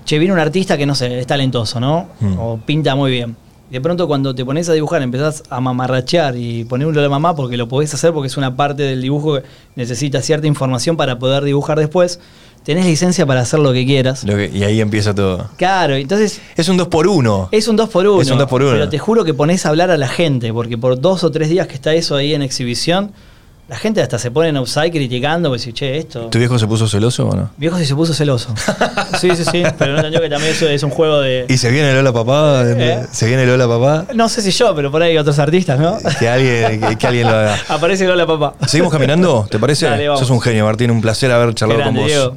Che, 0.06 0.18
viene 0.18 0.32
un 0.32 0.40
artista 0.40 0.78
que 0.78 0.86
no 0.86 0.94
sé, 0.94 1.20
es 1.20 1.26
talentoso, 1.26 1.78
¿no? 1.78 2.08
Mm. 2.20 2.38
O 2.38 2.58
pinta 2.64 2.94
muy 2.94 3.10
bien. 3.10 3.36
De 3.70 3.80
pronto 3.82 4.06
cuando 4.08 4.34
te 4.34 4.44
pones 4.44 4.68
a 4.70 4.72
dibujar 4.72 5.02
empezás 5.02 5.42
a 5.50 5.60
mamarrachear 5.60 6.36
y 6.36 6.64
poner 6.64 6.86
un 6.86 6.96
la 6.96 7.08
mamá 7.08 7.36
porque 7.36 7.56
lo 7.58 7.68
podés 7.68 7.92
hacer 7.92 8.12
porque 8.14 8.28
es 8.28 8.36
una 8.38 8.56
parte 8.56 8.82
del 8.82 9.02
dibujo 9.02 9.34
que 9.34 9.42
necesita 9.76 10.22
cierta 10.22 10.46
información 10.46 10.96
para 10.96 11.18
poder 11.18 11.44
dibujar 11.44 11.78
después. 11.78 12.18
Tenés 12.64 12.86
licencia 12.86 13.24
para 13.26 13.40
hacer 13.42 13.60
lo 13.60 13.72
que 13.72 13.84
quieras. 13.86 14.24
Lo 14.24 14.36
que- 14.36 14.50
y 14.52 14.62
ahí 14.64 14.80
empieza 14.80 15.14
todo. 15.14 15.48
Claro, 15.56 15.94
entonces 15.96 16.40
Es 16.56 16.68
un 16.68 16.76
2 16.76 16.88
por 16.88 17.06
1 17.06 17.48
es 17.52 17.68
un 17.68 17.76
2 17.76 17.88
por 17.90 18.06
1 18.06 18.20
Es 18.22 18.30
un 18.30 18.38
dos 18.38 18.48
por 18.48 18.62
uno. 18.62 18.72
Pero 18.72 18.88
te 18.88 18.98
juro 18.98 19.24
que 19.24 19.34
pones 19.34 19.64
a 19.64 19.68
hablar 19.68 19.90
a 19.90 19.96
la 19.98 20.08
gente, 20.08 20.52
porque 20.52 20.76
por 20.78 20.98
dos 21.00 21.22
o 21.24 21.30
tres 21.30 21.48
días 21.50 21.66
que 21.66 21.74
está 21.74 21.92
eso 21.94 22.16
ahí 22.16 22.34
en 22.34 22.42
exhibición, 22.42 23.12
la 23.68 23.76
gente 23.76 24.00
hasta 24.00 24.18
se 24.18 24.30
pone 24.30 24.48
en 24.48 24.56
offside 24.56 24.90
criticando, 24.90 25.50
pues 25.50 25.68
che, 25.74 25.98
esto. 25.98 26.28
¿Tu 26.28 26.38
viejo 26.38 26.58
se 26.58 26.66
puso 26.66 26.88
celoso 26.88 27.28
o 27.28 27.36
no? 27.36 27.50
Viejo 27.58 27.76
sí 27.76 27.84
se 27.84 27.94
puso 27.94 28.14
celoso. 28.14 28.54
sí, 29.20 29.28
sí, 29.36 29.44
sí. 29.44 29.62
Pero 29.78 29.92
no 29.92 29.98
entendió 29.98 30.22
que 30.22 30.30
también 30.30 30.52
eso 30.52 30.66
es 30.66 30.82
un 30.82 30.88
juego 30.88 31.20
de. 31.20 31.44
¿Y 31.50 31.58
se 31.58 31.70
viene 31.70 31.90
el 31.90 31.98
hola 31.98 32.10
papá? 32.10 32.62
¿Eh? 32.64 33.06
¿Se 33.12 33.26
viene 33.26 33.42
el 33.42 33.50
hola 33.50 33.68
papá? 33.68 34.06
No 34.14 34.30
sé 34.30 34.40
si 34.40 34.52
yo, 34.52 34.74
pero 34.74 34.90
por 34.90 35.02
ahí 35.02 35.10
hay 35.10 35.18
otros 35.18 35.38
artistas, 35.38 35.78
¿no? 35.78 35.98
Que 36.18 36.30
alguien, 36.30 36.80
que, 36.80 36.96
que 36.96 37.06
alguien 37.06 37.26
lo 37.26 37.34
haga. 37.36 37.58
Aparece 37.68 38.06
el 38.06 38.10
hola 38.10 38.26
papá. 38.26 38.54
¿Seguimos 38.66 38.90
caminando? 38.90 39.46
¿Te 39.50 39.58
parece? 39.58 39.84
Dale, 39.84 40.08
vamos. 40.08 40.20
Sos 40.20 40.30
un 40.30 40.40
genio, 40.40 40.64
Martín. 40.64 40.90
Un 40.90 41.02
placer 41.02 41.30
haber 41.30 41.54
charlado 41.54 41.80
grande, 41.80 42.00
con 42.00 42.08
vos. 42.08 42.10
Diego. 42.10 42.36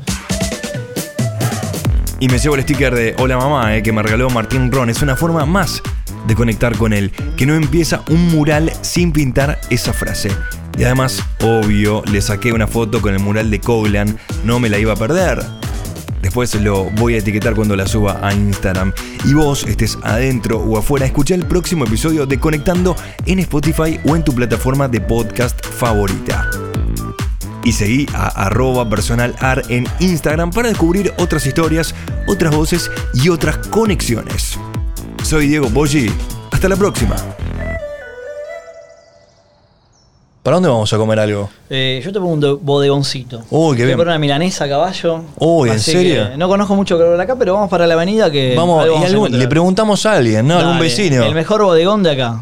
Y 2.20 2.28
me 2.28 2.40
llevo 2.40 2.56
el 2.56 2.64
sticker 2.64 2.94
de 2.94 3.16
Hola 3.18 3.38
Mamá 3.38 3.78
eh, 3.78 3.82
que 3.82 3.94
me 3.94 4.04
regaló 4.04 4.30
Martín 4.30 4.70
Ron. 4.70 4.90
Es 4.90 5.02
una 5.02 5.16
forma 5.16 5.46
más 5.46 5.82
de 6.28 6.36
conectar 6.36 6.78
con 6.78 6.92
él. 6.92 7.10
Que 7.38 7.46
no 7.46 7.56
empieza 7.56 8.04
un 8.10 8.28
mural 8.28 8.70
sin 8.82 9.14
pintar 9.14 9.62
esa 9.70 9.94
frase. 9.94 10.30
Y 10.78 10.84
además, 10.84 11.24
obvio, 11.42 12.04
le 12.12 12.22
saqué 12.22 12.54
una 12.54 12.68
foto 12.68 13.02
con 13.02 13.14
el 13.14 13.20
mural 13.20 13.52
de 13.52 13.60
Coglan. 13.60 14.18
No 14.44 14.60
me 14.60 14.70
la 14.70 14.80
iba 14.80 14.94
a 14.94 14.96
perder. 14.96 15.44
Después 16.22 16.54
lo 16.56 16.86
voy 16.92 17.16
a 17.16 17.18
etiquetar 17.18 17.56
cuando 17.56 17.76
la 17.76 17.88
suba 17.88 18.20
a 18.22 18.34
Instagram. 18.34 18.94
Y 19.26 19.34
vos, 19.34 19.66
estés 19.66 19.98
adentro 20.04 20.60
o 20.60 20.78
afuera, 20.78 21.06
escucha 21.06 21.36
el 21.36 21.46
próximo 21.46 21.86
episodio 21.86 22.26
de 22.26 22.40
Conectando 22.40 22.96
en 23.26 23.40
Spotify 23.40 24.00
o 24.06 24.16
en 24.16 24.24
tu 24.24 24.34
plataforma 24.34 24.88
de 24.88 25.02
podcast 25.02 25.66
favorita. 25.66 26.50
Y 27.64 27.74
seguí 27.74 28.08
a 28.14 28.28
arroba 28.46 28.90
personalar 28.90 29.64
en 29.70 29.88
Instagram 30.00 30.52
para 30.52 30.70
descubrir 30.70 31.14
otras 31.18 31.46
historias, 31.46 31.94
otras 32.28 32.56
voces 32.56 32.90
y 33.14 33.30
otras 33.30 33.58
conexiones. 33.68 34.58
Soy 35.24 35.48
Diego 35.48 35.70
Poggi. 35.70 36.10
Hasta 36.52 36.70
la 36.70 36.76
próxima. 36.76 37.16
¿Para 40.44 40.56
dónde 40.56 40.70
vamos 40.70 40.92
a 40.92 40.98
comer 40.98 41.20
algo? 41.20 41.50
Eh, 41.70 42.02
yo 42.04 42.12
te 42.12 42.20
pongo 42.20 42.34
un 42.34 42.60
bodegoncito. 42.66 43.44
Uy, 43.52 43.78
qué 43.78 43.86
bien. 43.86 43.96
pongo 43.96 44.10
una 44.10 44.18
milanesa 44.18 44.66
a 44.66 44.70
caballo. 44.70 45.22
Uy, 45.38 45.70
¿en 45.70 45.80
serio? 45.80 46.36
no 46.36 46.48
conozco 46.48 46.76
mucho 46.76 46.98
ver 46.98 47.20
acá, 47.22 47.36
pero 47.38 47.54
vamos 47.54 47.70
para 47.70 47.86
la 47.86 47.94
avenida 47.94 48.32
que. 48.32 48.56
Vamos, 48.58 48.84
y 48.88 49.04
a 49.04 49.06
algún- 49.06 49.38
le 49.38 49.48
preguntamos 49.48 50.04
a 50.08 50.14
alguien, 50.14 50.48
¿no? 50.48 50.56
Algún 50.58 50.74
Dale, 50.74 50.84
vecino. 50.86 51.24
El 51.24 51.36
mejor 51.36 51.62
bodegón 51.64 52.02
de 52.02 52.12
acá. 52.12 52.42